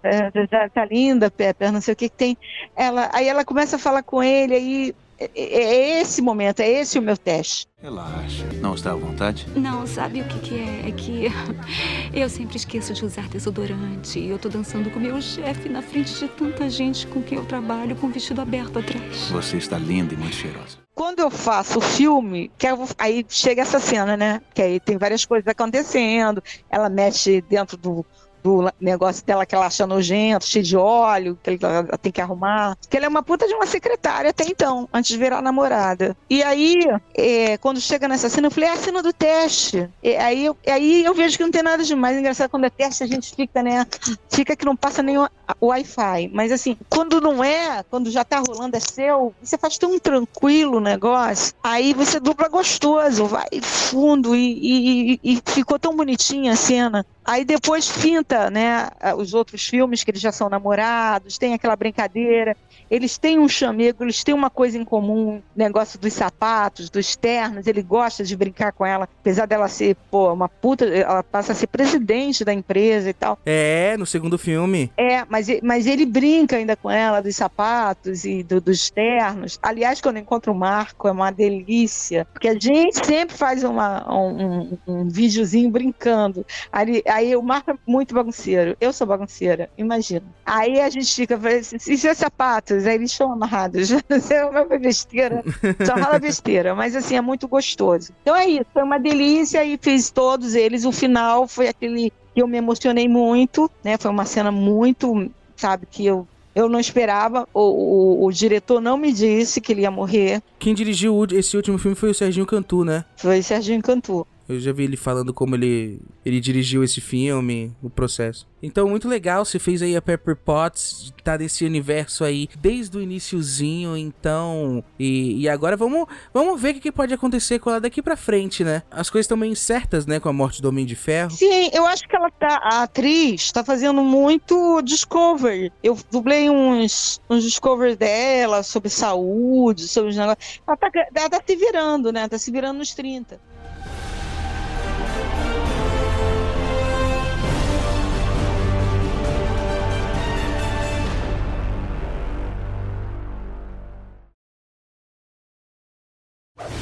já 0.49 0.69
tá 0.69 0.85
linda, 0.85 1.29
Pepper, 1.29 1.71
não 1.73 1.81
sei 1.81 1.93
o 1.93 1.97
que 1.97 2.09
que 2.09 2.15
tem. 2.15 2.37
Ela, 2.73 3.09
aí 3.13 3.27
ela 3.27 3.43
começa 3.43 3.75
a 3.75 3.79
falar 3.79 4.01
com 4.01 4.23
ele, 4.23 4.55
aí 4.55 4.95
é, 5.19 5.29
é 5.35 6.01
esse 6.01 6.21
momento, 6.21 6.59
é 6.59 6.69
esse 6.69 6.99
o 6.99 7.01
meu 7.01 7.17
teste. 7.17 7.67
Relaxa. 7.81 8.45
Não 8.61 8.73
está 8.73 8.91
à 8.91 8.95
vontade? 8.95 9.45
Não, 9.55 9.85
sabe 9.85 10.21
o 10.21 10.25
que, 10.25 10.39
que 10.39 10.55
é? 10.55 10.89
É 10.89 10.91
que 10.91 11.31
eu 12.13 12.29
sempre 12.29 12.57
esqueço 12.57 12.93
de 12.93 13.05
usar 13.05 13.27
desodorante. 13.29 14.19
E 14.19 14.29
eu 14.29 14.39
tô 14.39 14.49
dançando 14.49 14.89
com 14.89 14.99
meu 14.99 15.21
chefe 15.21 15.69
na 15.69 15.81
frente 15.81 16.13
de 16.13 16.27
tanta 16.27 16.69
gente 16.69 17.07
com 17.07 17.21
quem 17.21 17.37
eu 17.37 17.45
trabalho 17.45 17.95
com 17.95 18.07
o 18.07 18.09
vestido 18.09 18.41
aberto 18.41 18.79
atrás. 18.79 19.29
Você 19.29 19.57
está 19.57 19.77
linda 19.77 20.13
e 20.13 20.17
muito 20.17 20.35
cheirosa. 20.35 20.77
Quando 20.93 21.19
eu 21.19 21.29
faço 21.29 21.79
o 21.79 21.81
filme, 21.81 22.49
que 22.57 22.65
eu, 22.65 22.87
aí 22.97 23.25
chega 23.27 23.61
essa 23.61 23.79
cena, 23.79 24.15
né? 24.15 24.41
Que 24.53 24.61
aí 24.61 24.79
tem 24.79 24.97
várias 24.97 25.25
coisas 25.25 25.47
acontecendo. 25.47 26.41
Ela 26.69 26.89
mexe 26.89 27.41
dentro 27.41 27.75
do, 27.77 28.05
do 28.45 28.71
negócio 28.79 29.25
dela 29.25 29.43
que 29.43 29.55
ela 29.55 29.65
acha 29.65 29.87
nojento, 29.87 30.45
cheio 30.45 30.63
de 30.63 30.77
óleo, 30.77 31.35
que 31.41 31.57
ela 31.59 31.97
tem 31.97 32.11
que 32.11 32.21
arrumar. 32.21 32.77
Que 32.87 32.95
ela 32.95 33.07
é 33.07 33.09
uma 33.09 33.23
puta 33.23 33.47
de 33.47 33.55
uma 33.55 33.65
secretária 33.65 34.29
até 34.29 34.43
então, 34.43 34.87
antes 34.93 35.09
de 35.09 35.17
virar 35.17 35.41
namorada. 35.41 36.15
E 36.29 36.43
aí, 36.43 36.85
é, 37.15 37.57
quando 37.57 37.81
chega 37.81 38.07
nessa 38.07 38.29
cena, 38.29 38.45
eu 38.45 38.51
falei, 38.51 38.69
é 38.69 38.73
a 38.73 38.77
cena 38.77 39.01
do 39.01 39.11
teste. 39.11 39.89
E 40.03 40.15
aí, 40.15 40.45
eu, 40.45 40.55
aí 40.67 41.03
eu 41.03 41.15
vejo 41.15 41.37
que 41.37 41.43
não 41.43 41.49
tem 41.49 41.63
nada 41.63 41.83
de 41.83 41.95
mais 41.95 42.15
engraçado. 42.15 42.51
Quando 42.51 42.65
é 42.65 42.69
teste, 42.69 43.03
a 43.03 43.07
gente 43.07 43.33
fica, 43.35 43.63
né? 43.63 43.87
Fica 44.29 44.55
que 44.55 44.63
não 44.63 44.75
passa 44.75 45.01
nem 45.01 45.17
o 45.17 45.27
Wi-Fi. 45.59 46.29
Mas 46.31 46.51
assim, 46.51 46.77
quando 46.87 47.19
não 47.19 47.43
é, 47.43 47.83
quando 47.89 48.11
já 48.11 48.23
tá 48.23 48.43
rolando, 48.47 48.77
é 48.77 48.79
seu, 48.79 49.33
você 49.41 49.57
faz 49.57 49.79
tão 49.79 49.97
tranquilo 49.97 50.77
o 50.77 50.81
negócio, 50.81 51.55
aí 51.63 51.95
você 51.95 52.19
dupla 52.19 52.47
gostoso, 52.47 53.25
vai 53.25 53.47
fundo 53.61 54.35
e, 54.35 55.15
e, 55.15 55.19
e 55.23 55.41
ficou 55.47 55.79
tão 55.79 55.95
bonitinha 55.95 56.53
a 56.53 56.55
cena. 56.55 57.03
Aí 57.25 57.43
depois 57.43 57.89
finta, 57.89 58.51
né, 58.51 58.87
os 59.17 59.33
outros 59.33 59.65
filmes 59.65 60.03
que 60.03 60.11
eles 60.11 60.21
já 60.21 60.31
são 60.31 60.47
namorados, 60.47 61.39
tem 61.39 61.55
aquela 61.55 61.75
brincadeira, 61.75 62.55
eles 62.89 63.17
têm 63.17 63.39
um 63.39 63.47
chamego, 63.47 64.03
eles 64.03 64.23
têm 64.23 64.33
uma 64.33 64.49
coisa 64.49 64.77
em 64.77 64.85
comum, 64.85 65.41
negócio 65.55 65.99
dos 65.99 66.13
sapatos, 66.13 66.89
dos 66.89 67.15
ternos, 67.15 67.67
ele 67.67 67.81
gosta 67.81 68.23
de 68.23 68.35
brincar 68.35 68.71
com 68.71 68.85
ela, 68.85 69.07
apesar 69.19 69.45
dela 69.45 69.67
ser, 69.67 69.95
pô, 70.09 70.31
uma 70.31 70.47
puta, 70.47 70.85
ela 70.85 71.23
passa 71.23 71.51
a 71.51 71.55
ser 71.55 71.67
presidente 71.67 72.43
da 72.43 72.53
empresa 72.53 73.09
e 73.09 73.13
tal. 73.13 73.39
É, 73.45 73.95
no 73.97 74.05
segundo 74.05 74.37
filme. 74.37 74.91
É, 74.97 75.25
mas, 75.27 75.47
mas 75.61 75.87
ele 75.87 76.05
brinca 76.05 76.57
ainda 76.57 76.75
com 76.75 76.89
ela 76.89 77.21
dos 77.21 77.35
sapatos 77.35 78.25
e 78.25 78.43
do, 78.43 78.61
dos 78.61 78.89
ternos. 78.89 79.59
Aliás, 79.61 80.01
quando 80.01 80.17
eu 80.17 80.21
encontro 80.21 80.51
o 80.51 80.55
Marco, 80.55 81.07
é 81.07 81.11
uma 81.11 81.31
delícia, 81.31 82.25
porque 82.33 82.47
a 82.47 82.53
gente 82.53 83.05
sempre 83.05 83.35
faz 83.35 83.63
uma, 83.63 84.05
um, 84.13 84.29
um, 84.35 84.77
um 84.87 85.09
videozinho 85.09 85.69
brincando. 85.69 86.45
Aí, 86.71 87.01
aí 87.07 87.35
o 87.35 87.41
Marco 87.41 87.71
é 87.71 87.75
muito 87.85 88.13
bagunceiro, 88.13 88.75
eu 88.79 88.93
sou 88.93 89.07
bagunceira, 89.07 89.69
imagina. 89.77 90.23
Aí 90.45 90.79
a 90.79 90.89
gente 90.89 91.13
fica, 91.13 91.39
e 91.87 91.97
seus 91.97 92.17
sapatos? 92.17 92.74
Aí 92.85 92.95
eles 92.95 93.11
estão 93.11 93.31
amarrados. 93.31 93.91
é 94.31 94.45
uma 94.45 94.65
besteira, 94.65 95.43
só 95.85 95.97
fala 95.97 96.17
besteira, 96.17 96.73
mas 96.73 96.95
assim, 96.95 97.15
é 97.15 97.21
muito 97.21 97.47
gostoso. 97.47 98.11
Então 98.21 98.35
é 98.35 98.47
isso, 98.47 98.65
foi 98.73 98.83
uma 98.83 98.97
delícia 98.97 99.63
e 99.63 99.77
fiz 99.79 100.09
todos 100.09 100.55
eles. 100.55 100.85
O 100.85 100.91
final 100.91 101.47
foi 101.47 101.67
aquele 101.67 102.11
que 102.33 102.41
eu 102.41 102.47
me 102.47 102.57
emocionei 102.57 103.07
muito, 103.07 103.69
né? 103.83 103.97
Foi 103.97 104.09
uma 104.09 104.25
cena 104.25 104.51
muito, 104.51 105.31
sabe, 105.55 105.85
que 105.89 106.05
eu 106.05 106.27
eu 106.55 106.69
não 106.69 106.79
esperava, 106.79 107.45
o, 107.53 107.59
o, 107.59 108.25
o, 108.25 108.31
diretor 108.31 108.79
não 108.79 108.95
me 108.95 109.11
disse 109.11 109.59
que 109.59 109.73
ele 109.73 109.81
ia 109.81 109.91
morrer. 109.91 110.41
Quem 110.57 110.73
dirigiu 110.73 111.27
esse 111.33 111.57
último 111.57 111.77
filme 111.77 111.95
foi 111.95 112.09
o 112.09 112.13
Serginho 112.13 112.45
Cantu, 112.45 112.85
né? 112.85 113.03
Foi 113.17 113.39
o 113.39 113.43
Serginho 113.43 113.81
Cantu. 113.81 114.25
Eu 114.47 114.59
já 114.59 114.71
vi 114.71 114.83
ele 114.83 114.97
falando 114.97 115.33
como 115.33 115.55
ele, 115.55 115.99
ele 116.23 116.39
dirigiu 116.39 116.83
esse 116.83 117.01
filme, 117.01 117.75
o 117.81 117.89
processo. 117.89 118.47
Então, 118.61 118.89
muito 118.89 119.07
legal, 119.07 119.45
você 119.45 119.59
fez 119.59 119.81
aí 119.81 119.95
a 119.95 120.01
Pepper 120.01 120.35
Potts, 120.35 121.13
tá 121.23 121.37
nesse 121.37 121.65
universo 121.65 122.23
aí 122.23 122.49
desde 122.59 122.97
o 122.97 123.01
iniciozinho, 123.01 123.95
então... 123.95 124.83
E, 124.99 125.41
e 125.41 125.49
agora 125.49 125.77
vamos, 125.77 126.07
vamos 126.33 126.59
ver 126.59 126.75
o 126.75 126.79
que 126.79 126.91
pode 126.91 127.13
acontecer 127.13 127.59
com 127.59 127.69
ela 127.69 127.79
daqui 127.79 128.01
pra 128.01 128.15
frente, 128.15 128.63
né? 128.63 128.81
As 128.89 129.09
coisas 129.09 129.25
estão 129.25 129.37
meio 129.37 129.55
certas, 129.55 130.05
né, 130.05 130.19
com 130.19 130.29
a 130.29 130.33
morte 130.33 130.61
do 130.61 130.69
Homem 130.69 130.85
de 130.85 130.95
Ferro. 130.95 131.31
Sim, 131.31 131.69
eu 131.73 131.85
acho 131.85 132.07
que 132.07 132.15
ela 132.15 132.31
tá... 132.31 132.59
A 132.63 132.83
atriz 132.83 133.51
tá 133.51 133.63
fazendo 133.63 134.01
muito 134.03 134.81
Discovery. 134.81 135.71
Eu 135.83 135.97
dublei 136.11 136.49
uns, 136.49 137.21
uns 137.29 137.43
Discovery 137.43 137.95
dela 137.95 138.63
sobre 138.63 138.89
saúde, 138.89 139.87
sobre 139.87 140.09
os 140.09 140.15
negócios. 140.15 140.61
Ela 140.67 140.77
tá, 140.77 140.89
ela 141.13 141.29
tá 141.29 141.41
se 141.45 141.55
virando, 141.55 142.11
né? 142.11 142.27
Tá 142.27 142.37
se 142.37 142.51
virando 142.51 142.77
nos 142.79 142.93
30. 142.93 143.39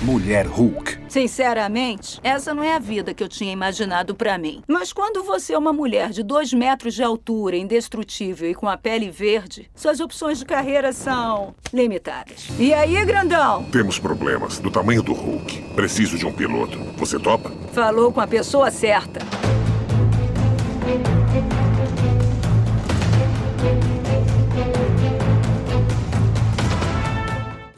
Mulher 0.04 0.46
Hulk. 0.46 0.98
Sinceramente, 1.08 2.20
essa 2.26 2.54
não 2.54 2.62
é 2.62 2.76
a 2.76 2.80
vida 2.80 3.14
que 3.14 3.24
eu 3.24 3.30
tinha 3.30 3.54
imaginado 3.54 4.14
para 4.14 4.38
mim. 4.38 4.62
Mas 4.68 4.92
quando 4.92 5.24
você 5.24 5.54
é 5.54 5.58
uma 5.58 5.72
mulher 5.72 6.10
de 6.10 6.22
dois 6.22 6.52
metros 6.52 6.94
de 6.94 7.02
altura, 7.02 7.56
indestrutível 7.56 8.50
e 8.50 8.54
com 8.54 8.68
a 8.68 8.76
pele 8.76 9.10
verde, 9.10 9.72
suas 9.74 10.02
opções 10.02 10.40
de 10.40 10.46
carreira 10.46 10.92
são 10.92 11.56
limitadas. 11.72 12.50
E 12.60 12.74
aí, 12.74 13.04
grandão? 13.06 13.64
Temos 13.72 13.98
problemas 13.98 14.60
do 14.60 14.70
tamanho 14.70 15.02
do 15.02 15.14
Hulk. 15.14 15.62
Preciso 15.74 16.18
de 16.18 16.26
um 16.26 16.34
piloto. 16.34 16.78
Você 16.98 17.18
topa? 17.18 17.50
Falou 17.72 18.12
com 18.12 18.20
a 18.20 18.28
pessoa 18.28 18.70
certa. 18.70 19.22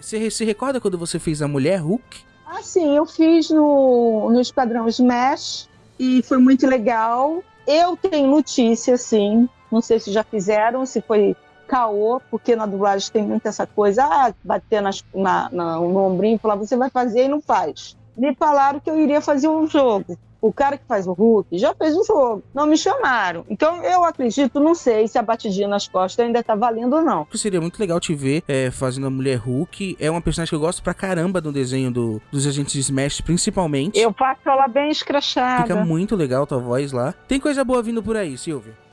Você 0.06 0.30
se 0.30 0.46
recorda 0.46 0.80
quando 0.80 1.00
você 1.00 1.18
fez 1.18 1.42
a 1.42 1.48
Mulher 1.48 1.78
Hulk? 1.78 2.24
Ah, 2.46 2.62
sim, 2.62 2.96
eu 2.96 3.08
fiz 3.08 3.50
no, 3.50 4.30
no 4.30 4.40
Esquadrão 4.40 4.88
Smash 4.88 5.68
e 5.98 6.22
foi 6.22 6.38
muito 6.38 6.68
legal. 6.68 7.44
Eu 7.66 7.98
tenho 7.98 8.28
notícia, 8.28 8.98
sim. 8.98 9.50
Não 9.72 9.82
sei 9.82 10.00
se 10.00 10.12
já 10.12 10.24
fizeram, 10.24 10.86
se 10.86 11.02
foi 11.02 11.36
caô, 11.68 12.22
porque 12.30 12.56
na 12.56 12.68
dublagem 12.68 13.12
tem 13.12 13.24
muito 13.24 13.48
essa 13.48 13.66
coisa, 13.66 14.04
ah, 14.04 14.32
bater 14.44 14.80
nas, 14.80 15.04
na, 15.12 15.50
na, 15.52 15.76
no 15.78 15.98
ombrinho 15.98 16.36
e 16.36 16.38
falar, 16.38 16.54
você 16.54 16.78
vai 16.78 16.92
fazer 16.92 17.26
e 17.26 17.28
não 17.28 17.42
faz. 17.42 17.98
Me 18.16 18.36
falaram 18.36 18.80
que 18.80 18.92
eu 18.92 19.00
iria 19.00 19.22
fazer 19.22 19.48
um 19.48 19.66
jogo 19.66 20.16
o 20.46 20.54
cara 20.54 20.78
que 20.78 20.86
faz 20.86 21.08
o 21.08 21.14
Hulk 21.14 21.58
já 21.58 21.74
fez 21.74 21.96
um 21.98 22.04
jogo. 22.04 22.44
Não 22.54 22.68
me 22.68 22.78
chamaram. 22.78 23.46
Então 23.50 23.84
eu 23.84 24.04
acredito, 24.04 24.60
não 24.60 24.76
sei 24.76 25.08
se 25.08 25.18
a 25.18 25.22
batidinha 25.22 25.68
nas 25.68 25.88
costas 25.88 26.24
ainda 26.24 26.44
tá 26.44 26.56
valendo 26.56 26.96
ou 26.98 27.02
não. 27.02 27.28
Seria 27.34 27.60
muito 27.60 27.80
legal 27.80 28.00
te 28.00 28.14
ver 28.14 28.44
é, 28.48 28.70
fazendo 28.70 29.08
a 29.08 29.10
mulher 29.10 29.38
Hulk. 29.38 29.98
É 30.00 30.10
uma 30.10 30.22
personagem 30.22 30.50
que 30.50 30.56
eu 30.56 30.60
gosto 30.60 30.84
pra 30.84 30.94
caramba 30.94 31.42
do 31.42 31.52
desenho 31.52 31.92
do, 31.92 32.22
dos 32.32 32.46
agentes 32.46 32.76
Smash, 32.76 33.22
principalmente. 33.22 34.00
Eu 34.00 34.14
faço 34.14 34.42
ela 34.48 34.68
bem 34.68 34.92
escrachada. 34.92 35.64
Fica 35.64 35.84
muito 35.84 36.16
legal 36.16 36.46
tua 36.46 36.60
voz 36.60 36.92
lá. 36.92 37.14
Tem 37.28 37.40
coisa 37.40 37.64
boa 37.64 37.82
vindo 37.82 38.04
por 38.04 38.16
aí, 38.16 38.38
Silvia. 38.38 38.86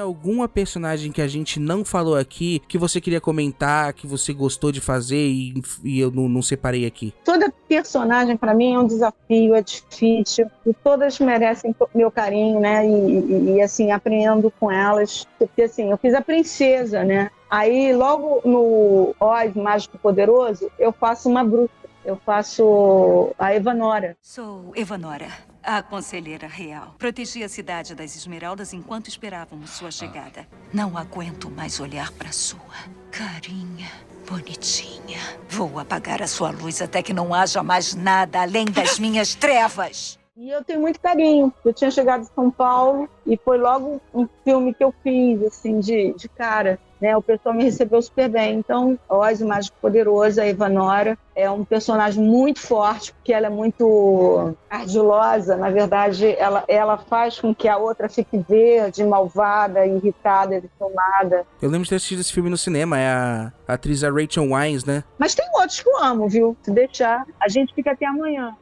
Alguma 0.00 0.48
personagem 0.48 1.12
que 1.12 1.22
a 1.22 1.28
gente 1.28 1.60
não 1.60 1.84
falou 1.84 2.16
aqui 2.16 2.60
que 2.68 2.78
você 2.78 3.00
queria 3.00 3.20
comentar, 3.20 3.92
que 3.92 4.06
você 4.06 4.32
gostou 4.32 4.72
de 4.72 4.80
fazer 4.80 5.28
e, 5.28 5.62
e 5.84 6.00
eu 6.00 6.10
não, 6.10 6.28
não, 6.28 6.42
separei 6.42 6.86
aqui? 6.86 7.14
Toda 7.24 7.52
personagem 7.68 8.36
para 8.36 8.54
mim 8.54 8.74
é 8.74 8.78
um 8.78 8.86
desafio, 8.86 9.54
é 9.54 9.62
difícil 9.62 10.50
e 10.66 10.74
todas 10.74 11.18
merecem 11.18 11.74
meu 11.94 12.10
carinho, 12.10 12.60
né? 12.60 12.86
E, 12.86 12.90
e, 12.90 13.54
e 13.56 13.62
assim 13.62 13.90
aprendo 13.90 14.52
com 14.58 14.70
elas, 14.70 15.26
porque 15.38 15.62
assim 15.62 15.90
eu 15.90 15.98
fiz 15.98 16.14
a 16.14 16.20
princesa, 16.20 17.04
né? 17.04 17.30
Aí 17.50 17.92
logo 17.92 18.40
no 18.44 19.14
Oz 19.18 19.54
Mágico 19.54 19.98
Poderoso 19.98 20.70
eu 20.78 20.92
faço 20.92 21.28
uma 21.28 21.44
bruxa. 21.44 21.80
Eu 22.02 22.16
faço 22.16 23.30
a 23.38 23.54
Evanora. 23.54 24.16
Sou 24.22 24.72
Evanora. 24.74 25.49
A 25.62 25.82
conselheira 25.82 26.46
real. 26.46 26.94
Protegi 26.98 27.44
a 27.44 27.48
cidade 27.48 27.94
das 27.94 28.16
Esmeraldas 28.16 28.72
enquanto 28.72 29.08
esperávamos 29.08 29.70
sua 29.70 29.90
chegada. 29.90 30.46
Não 30.72 30.96
aguento 30.96 31.50
mais 31.50 31.78
olhar 31.80 32.10
para 32.12 32.32
sua 32.32 32.60
carinha 33.10 33.88
bonitinha. 34.28 35.18
Vou 35.48 35.78
apagar 35.78 36.22
a 36.22 36.26
sua 36.26 36.50
luz 36.50 36.80
até 36.80 37.02
que 37.02 37.12
não 37.12 37.34
haja 37.34 37.62
mais 37.62 37.94
nada 37.94 38.40
além 38.40 38.64
das 38.64 38.98
minhas 39.00 39.34
trevas. 39.34 40.18
E 40.36 40.48
eu 40.50 40.64
tenho 40.64 40.80
muito 40.80 40.98
carinho. 40.98 41.52
Eu 41.64 41.74
tinha 41.74 41.90
chegado 41.90 42.22
em 42.22 42.34
São 42.34 42.50
Paulo 42.50 43.08
e 43.26 43.36
foi 43.36 43.58
logo 43.58 44.00
um 44.14 44.26
filme 44.42 44.72
que 44.72 44.82
eu 44.82 44.94
fiz, 45.02 45.42
assim, 45.42 45.80
de, 45.80 46.14
de 46.14 46.28
cara. 46.28 46.78
Né? 47.00 47.16
O 47.16 47.22
pessoal 47.22 47.54
me 47.54 47.64
recebeu 47.64 48.00
super 48.02 48.28
bem. 48.28 48.58
Então, 48.58 48.98
Oz, 49.08 49.40
o 49.40 49.46
Mágico 49.46 49.76
Poderoso, 49.80 50.40
a 50.40 50.46
Ivanora, 50.46 51.18
é 51.34 51.50
um 51.50 51.64
personagem 51.64 52.22
muito 52.22 52.60
forte, 52.60 53.12
porque 53.12 53.32
ela 53.32 53.46
é 53.46 53.50
muito 53.50 54.54
ardilosa. 54.68 55.56
Na 55.56 55.70
verdade, 55.70 56.34
ela, 56.38 56.64
ela 56.68 56.98
faz 56.98 57.40
com 57.40 57.54
que 57.54 57.66
a 57.68 57.76
outra 57.76 58.08
fique 58.08 58.38
verde, 58.48 59.02
malvada, 59.04 59.86
irritada, 59.86 60.60
deformada. 60.60 61.46
Eu 61.62 61.70
lembro 61.70 61.84
de 61.84 61.90
ter 61.90 61.96
assistido 61.96 62.20
esse 62.20 62.32
filme 62.32 62.50
no 62.50 62.58
cinema, 62.58 62.98
é 62.98 63.08
a, 63.08 63.52
a 63.66 63.72
atriz 63.74 64.04
a 64.04 64.10
Rachel 64.10 64.52
Wines, 64.52 64.84
né? 64.84 65.02
Mas 65.18 65.34
tem 65.34 65.46
outros 65.54 65.80
que 65.80 65.88
eu 65.88 65.98
amo, 66.02 66.28
viu? 66.28 66.56
Se 66.62 66.70
deixar, 66.70 67.24
a 67.40 67.48
gente 67.48 67.74
fica 67.74 67.92
até 67.92 68.06
amanhã. 68.06 68.54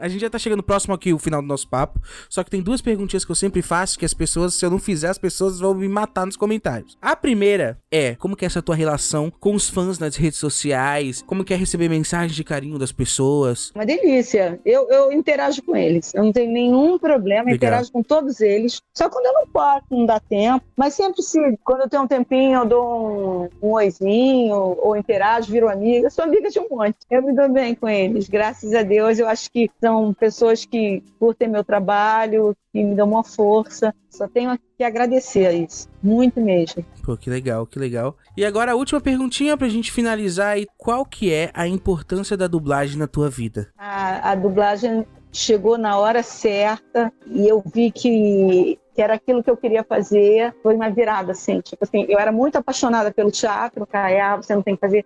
A 0.00 0.08
gente 0.08 0.20
já 0.20 0.30
tá 0.30 0.38
chegando 0.38 0.62
próximo 0.62 0.94
aqui 0.94 1.12
o 1.12 1.18
final 1.18 1.40
do 1.40 1.48
nosso 1.48 1.68
papo. 1.68 2.00
Só 2.28 2.42
que 2.42 2.50
tem 2.50 2.62
duas 2.62 2.80
perguntinhas 2.80 3.24
que 3.24 3.30
eu 3.30 3.36
sempre 3.36 3.62
faço 3.62 3.98
que 3.98 4.04
as 4.04 4.14
pessoas, 4.14 4.54
se 4.54 4.64
eu 4.64 4.70
não 4.70 4.78
fizer, 4.78 5.08
as 5.08 5.18
pessoas 5.18 5.58
vão 5.58 5.74
me 5.74 5.88
matar 5.88 6.26
nos 6.26 6.36
comentários. 6.36 6.96
A 7.00 7.14
primeira 7.14 7.79
é: 7.90 8.14
como 8.14 8.36
que 8.36 8.44
é 8.44 8.46
essa 8.46 8.62
tua 8.62 8.74
relação 8.74 9.30
com 9.40 9.54
os 9.54 9.68
fãs 9.68 9.98
nas 9.98 10.16
redes 10.16 10.38
sociais? 10.38 11.22
Como 11.22 11.44
que 11.44 11.52
é 11.52 11.56
receber 11.56 11.88
mensagens 11.88 12.34
de 12.34 12.44
carinho 12.44 12.78
das 12.78 12.92
pessoas? 12.92 13.72
Uma 13.74 13.84
delícia. 13.84 14.60
Eu, 14.64 14.88
eu 14.88 15.12
interajo 15.12 15.62
com 15.62 15.76
eles. 15.76 16.14
Eu 16.14 16.24
não 16.24 16.32
tenho 16.32 16.52
nenhum 16.52 16.98
problema, 16.98 17.44
Legal. 17.44 17.56
interajo 17.56 17.92
com 17.92 18.02
todos 18.02 18.40
eles. 18.40 18.80
Só 18.96 19.08
quando 19.08 19.26
eu 19.26 19.32
não 19.32 19.46
posso, 19.46 19.84
não 19.90 20.06
dá 20.06 20.20
tempo. 20.20 20.64
Mas 20.76 20.94
sempre 20.94 21.22
se, 21.22 21.38
quando 21.64 21.82
eu 21.82 21.88
tenho 21.88 22.02
um 22.02 22.08
tempinho, 22.08 22.60
eu 22.60 22.66
dou 22.66 23.50
um, 23.62 23.68
um 23.68 23.72
oizinho, 23.72 24.54
ou 24.54 24.96
interajo, 24.96 25.50
viro 25.50 25.68
amiga. 25.68 26.06
Eu 26.06 26.10
sou 26.10 26.24
amiga 26.24 26.48
de 26.50 26.58
um 26.58 26.68
monte. 26.70 26.96
Eu 27.10 27.22
me 27.22 27.34
dou 27.34 27.48
bem 27.48 27.74
com 27.74 27.88
eles. 27.88 28.28
Graças 28.28 28.72
a 28.74 28.82
Deus, 28.82 29.18
eu 29.18 29.28
acho 29.28 29.50
que 29.50 29.70
são 29.80 30.14
pessoas 30.14 30.64
que 30.64 31.02
curtem 31.18 31.48
meu 31.48 31.64
trabalho, 31.64 32.56
que 32.72 32.84
me 32.84 32.94
dão 32.94 33.08
uma 33.08 33.24
força. 33.24 33.94
Só 34.10 34.26
tenho 34.26 34.58
que 34.76 34.82
agradecer 34.82 35.46
a 35.46 35.52
isso. 35.52 35.88
Muito 36.02 36.40
mesmo. 36.40 36.84
Pô, 37.04 37.16
que 37.16 37.30
legal, 37.30 37.64
que 37.64 37.78
legal. 37.78 38.16
E 38.36 38.44
agora 38.44 38.72
a 38.72 38.74
última 38.74 39.00
perguntinha 39.00 39.56
pra 39.56 39.68
gente 39.68 39.92
finalizar 39.92 40.54
aí. 40.54 40.66
Qual 40.76 41.06
que 41.06 41.32
é 41.32 41.50
a 41.54 41.66
importância 41.66 42.36
da 42.36 42.48
dublagem 42.48 42.98
na 42.98 43.06
tua 43.06 43.30
vida? 43.30 43.68
A, 43.78 44.32
a 44.32 44.34
dublagem 44.34 45.06
chegou 45.32 45.78
na 45.78 45.96
hora 45.96 46.22
certa 46.24 47.12
e 47.26 47.46
eu 47.46 47.62
vi 47.72 47.92
que 47.92 48.79
que 48.94 49.02
era 49.02 49.14
aquilo 49.14 49.42
que 49.42 49.50
eu 49.50 49.56
queria 49.56 49.84
fazer, 49.84 50.54
foi 50.62 50.74
uma 50.74 50.90
virada, 50.90 51.32
assim, 51.32 51.60
tipo 51.60 51.82
assim, 51.84 52.06
eu 52.08 52.18
era 52.18 52.32
muito 52.32 52.56
apaixonada 52.56 53.12
pelo 53.12 53.30
teatro, 53.30 53.86
cara, 53.86 54.34
ah, 54.34 54.36
você 54.36 54.54
não 54.54 54.62
tem 54.62 54.74
que 54.74 54.80
fazer, 54.80 55.04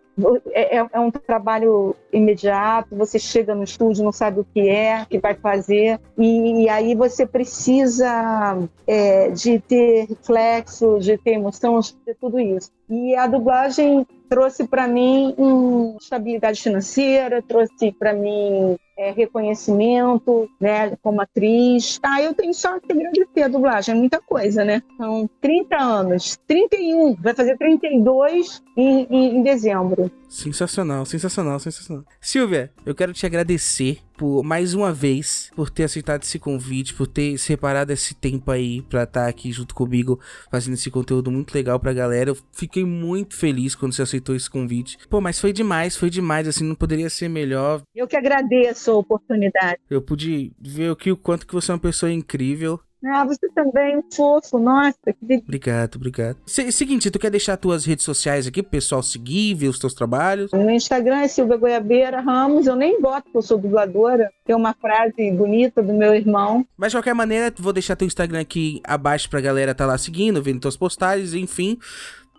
é, 0.50 0.78
é, 0.78 0.86
é, 0.92 1.00
um 1.00 1.10
trabalho 1.10 1.94
imediato, 2.12 2.96
você 2.96 3.18
chega 3.18 3.54
no 3.54 3.64
estúdio, 3.64 4.04
não 4.04 4.12
sabe 4.12 4.40
o 4.40 4.46
que 4.52 4.68
é, 4.68 5.04
que 5.08 5.18
vai 5.18 5.34
fazer, 5.34 6.00
e, 6.16 6.64
e 6.64 6.68
aí 6.68 6.94
você 6.94 7.26
precisa 7.26 8.58
é, 8.86 9.30
de 9.30 9.58
ter 9.60 10.06
reflexo, 10.06 10.98
de 10.98 11.18
ter 11.18 11.32
emoção, 11.32 11.80
de 11.80 11.94
ter 11.96 12.16
tudo 12.20 12.40
isso. 12.40 12.70
E 12.88 13.16
a 13.16 13.26
dublagem 13.26 14.06
trouxe 14.28 14.66
para 14.66 14.86
mim 14.86 15.34
um, 15.38 15.96
estabilidade 15.96 16.60
financeira, 16.60 17.42
trouxe 17.42 17.92
para 17.92 18.12
mim 18.12 18.76
é, 18.96 19.10
reconhecimento, 19.10 20.48
né, 20.60 20.96
como 21.02 21.20
atriz. 21.20 21.98
Ah, 22.02 22.22
eu 22.22 22.34
tenho 22.34 22.54
só 22.54 22.78
que 22.78 22.92
agradecer 22.92 23.42
a 23.42 23.48
dublagem, 23.48 23.94
é 23.94 23.98
muita 23.98 24.20
coisa, 24.20 24.64
né? 24.64 24.82
São 24.96 25.28
30 25.40 25.76
anos, 25.76 26.38
31, 26.46 27.14
vai 27.14 27.34
fazer 27.34 27.56
32 27.56 28.62
em, 28.76 29.06
em, 29.10 29.36
em 29.36 29.42
dezembro. 29.42 30.10
Sensacional, 30.34 31.06
sensacional, 31.06 31.60
sensacional. 31.60 32.04
Silvia, 32.20 32.72
eu 32.84 32.92
quero 32.92 33.12
te 33.12 33.24
agradecer 33.24 34.00
por 34.16 34.42
mais 34.42 34.74
uma 34.74 34.92
vez 34.92 35.52
por 35.54 35.70
ter 35.70 35.84
aceitado 35.84 36.24
esse 36.24 36.40
convite, 36.40 36.92
por 36.92 37.06
ter 37.06 37.38
separado 37.38 37.92
esse 37.92 38.16
tempo 38.16 38.50
aí 38.50 38.82
pra 38.82 39.04
estar 39.04 39.28
aqui 39.28 39.52
junto 39.52 39.76
comigo 39.76 40.18
fazendo 40.50 40.74
esse 40.74 40.90
conteúdo 40.90 41.30
muito 41.30 41.54
legal 41.54 41.78
pra 41.78 41.92
galera. 41.92 42.30
Eu 42.30 42.36
fiquei 42.52 42.84
muito 42.84 43.36
feliz 43.36 43.76
quando 43.76 43.92
você 43.92 44.02
aceitou 44.02 44.34
esse 44.34 44.50
convite. 44.50 44.98
Pô, 45.08 45.20
mas 45.20 45.38
foi 45.38 45.52
demais, 45.52 45.96
foi 45.96 46.10
demais, 46.10 46.48
assim, 46.48 46.64
não 46.64 46.74
poderia 46.74 47.08
ser 47.08 47.28
melhor. 47.28 47.82
Eu 47.94 48.08
que 48.08 48.16
agradeço 48.16 48.90
a 48.90 48.96
oportunidade. 48.96 49.78
Eu 49.88 50.02
pude 50.02 50.52
ver 50.60 50.90
aqui 50.90 51.12
o 51.12 51.16
quanto 51.16 51.46
que 51.46 51.54
você 51.54 51.70
é 51.70 51.74
uma 51.74 51.80
pessoa 51.80 52.10
incrível. 52.10 52.80
Ah, 53.06 53.24
você 53.24 53.48
também, 53.50 54.02
fofo, 54.12 54.58
nossa. 54.58 54.98
Que... 55.04 55.36
Obrigado, 55.36 55.96
obrigado. 55.96 56.36
Se, 56.46 56.70
seguinte, 56.72 57.10
tu 57.10 57.18
quer 57.18 57.30
deixar 57.30 57.56
tuas 57.56 57.84
redes 57.84 58.04
sociais 58.04 58.46
aqui 58.46 58.62
pro 58.62 58.70
pessoal 58.70 59.02
seguir, 59.02 59.54
ver 59.54 59.68
os 59.68 59.78
teus 59.78 59.94
trabalhos? 59.94 60.52
No 60.52 60.70
Instagram 60.70 61.20
é 61.20 61.28
Silvia 61.28 61.56
Goiabeira 61.56 62.20
Ramos, 62.20 62.66
eu 62.66 62.76
nem 62.76 63.00
boto 63.00 63.30
que 63.30 63.36
eu 63.36 63.42
sou 63.42 63.58
dubladora, 63.58 64.30
tem 64.44 64.56
uma 64.56 64.74
frase 64.74 65.30
bonita 65.30 65.82
do 65.82 65.92
meu 65.92 66.14
irmão. 66.14 66.66
Mas 66.76 66.92
de 66.92 66.96
qualquer 66.96 67.14
maneira, 67.14 67.52
vou 67.58 67.72
deixar 67.72 67.96
teu 67.96 68.06
Instagram 68.06 68.40
aqui 68.40 68.80
abaixo 68.84 69.28
pra 69.28 69.40
galera 69.40 69.74
tá 69.74 69.86
lá 69.86 69.98
seguindo, 69.98 70.42
vendo 70.42 70.60
tuas 70.60 70.76
postagens, 70.76 71.34
enfim. 71.34 71.78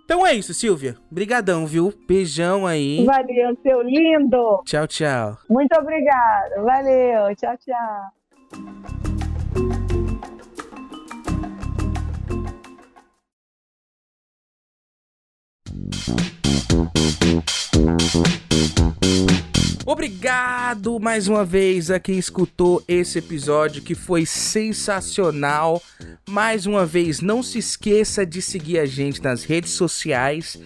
Então 0.05 0.25
é 0.25 0.33
isso, 0.35 0.53
Silvia. 0.53 0.95
Brigadão, 1.09 1.65
viu? 1.65 1.91
Beijão 2.07 2.67
aí. 2.67 3.03
Valeu, 3.03 3.57
seu 3.63 3.81
lindo. 3.81 4.61
Tchau, 4.63 4.87
tchau. 4.87 5.37
Muito 5.49 5.75
obrigada. 5.79 6.61
Valeu. 6.61 7.35
Tchau, 7.35 7.57
tchau. 7.57 9.14
Thank 15.75 16.44
you. 16.44 16.44
Obrigado 19.85 20.99
mais 20.99 21.27
uma 21.27 21.45
vez 21.45 21.91
a 21.91 21.99
quem 21.99 22.17
escutou 22.17 22.83
esse 22.87 23.19
episódio 23.19 23.83
que 23.83 23.93
foi 23.93 24.25
sensacional. 24.25 25.81
Mais 26.27 26.65
uma 26.65 26.85
vez, 26.85 27.21
não 27.21 27.43
se 27.43 27.59
esqueça 27.59 28.25
de 28.25 28.41
seguir 28.41 28.79
a 28.79 28.85
gente 28.85 29.21
nas 29.21 29.43
redes 29.43 29.71
sociais 29.71 30.57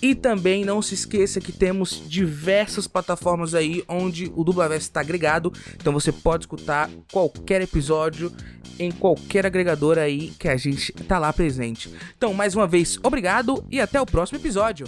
e 0.00 0.14
também 0.14 0.64
não 0.64 0.80
se 0.80 0.94
esqueça 0.94 1.40
que 1.40 1.50
temos 1.50 2.02
diversas 2.06 2.86
plataformas 2.86 3.54
aí 3.54 3.82
onde 3.88 4.32
o 4.36 4.44
Dublaverso 4.44 4.86
está 4.86 5.00
agregado. 5.00 5.52
Então 5.74 5.92
você 5.92 6.12
pode 6.12 6.44
escutar 6.44 6.88
qualquer 7.12 7.60
episódio 7.60 8.32
em 8.78 8.92
qualquer 8.92 9.44
agregador 9.44 9.98
aí 9.98 10.32
que 10.38 10.48
a 10.48 10.56
gente 10.56 10.92
tá 10.92 11.18
lá 11.18 11.32
presente. 11.32 11.92
Então, 12.16 12.32
mais 12.32 12.54
uma 12.54 12.66
vez, 12.66 12.98
obrigado 13.02 13.64
e 13.70 13.80
até 13.80 14.00
o 14.00 14.06
próximo 14.06 14.38
episódio. 14.38 14.86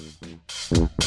Thank 0.73 1.01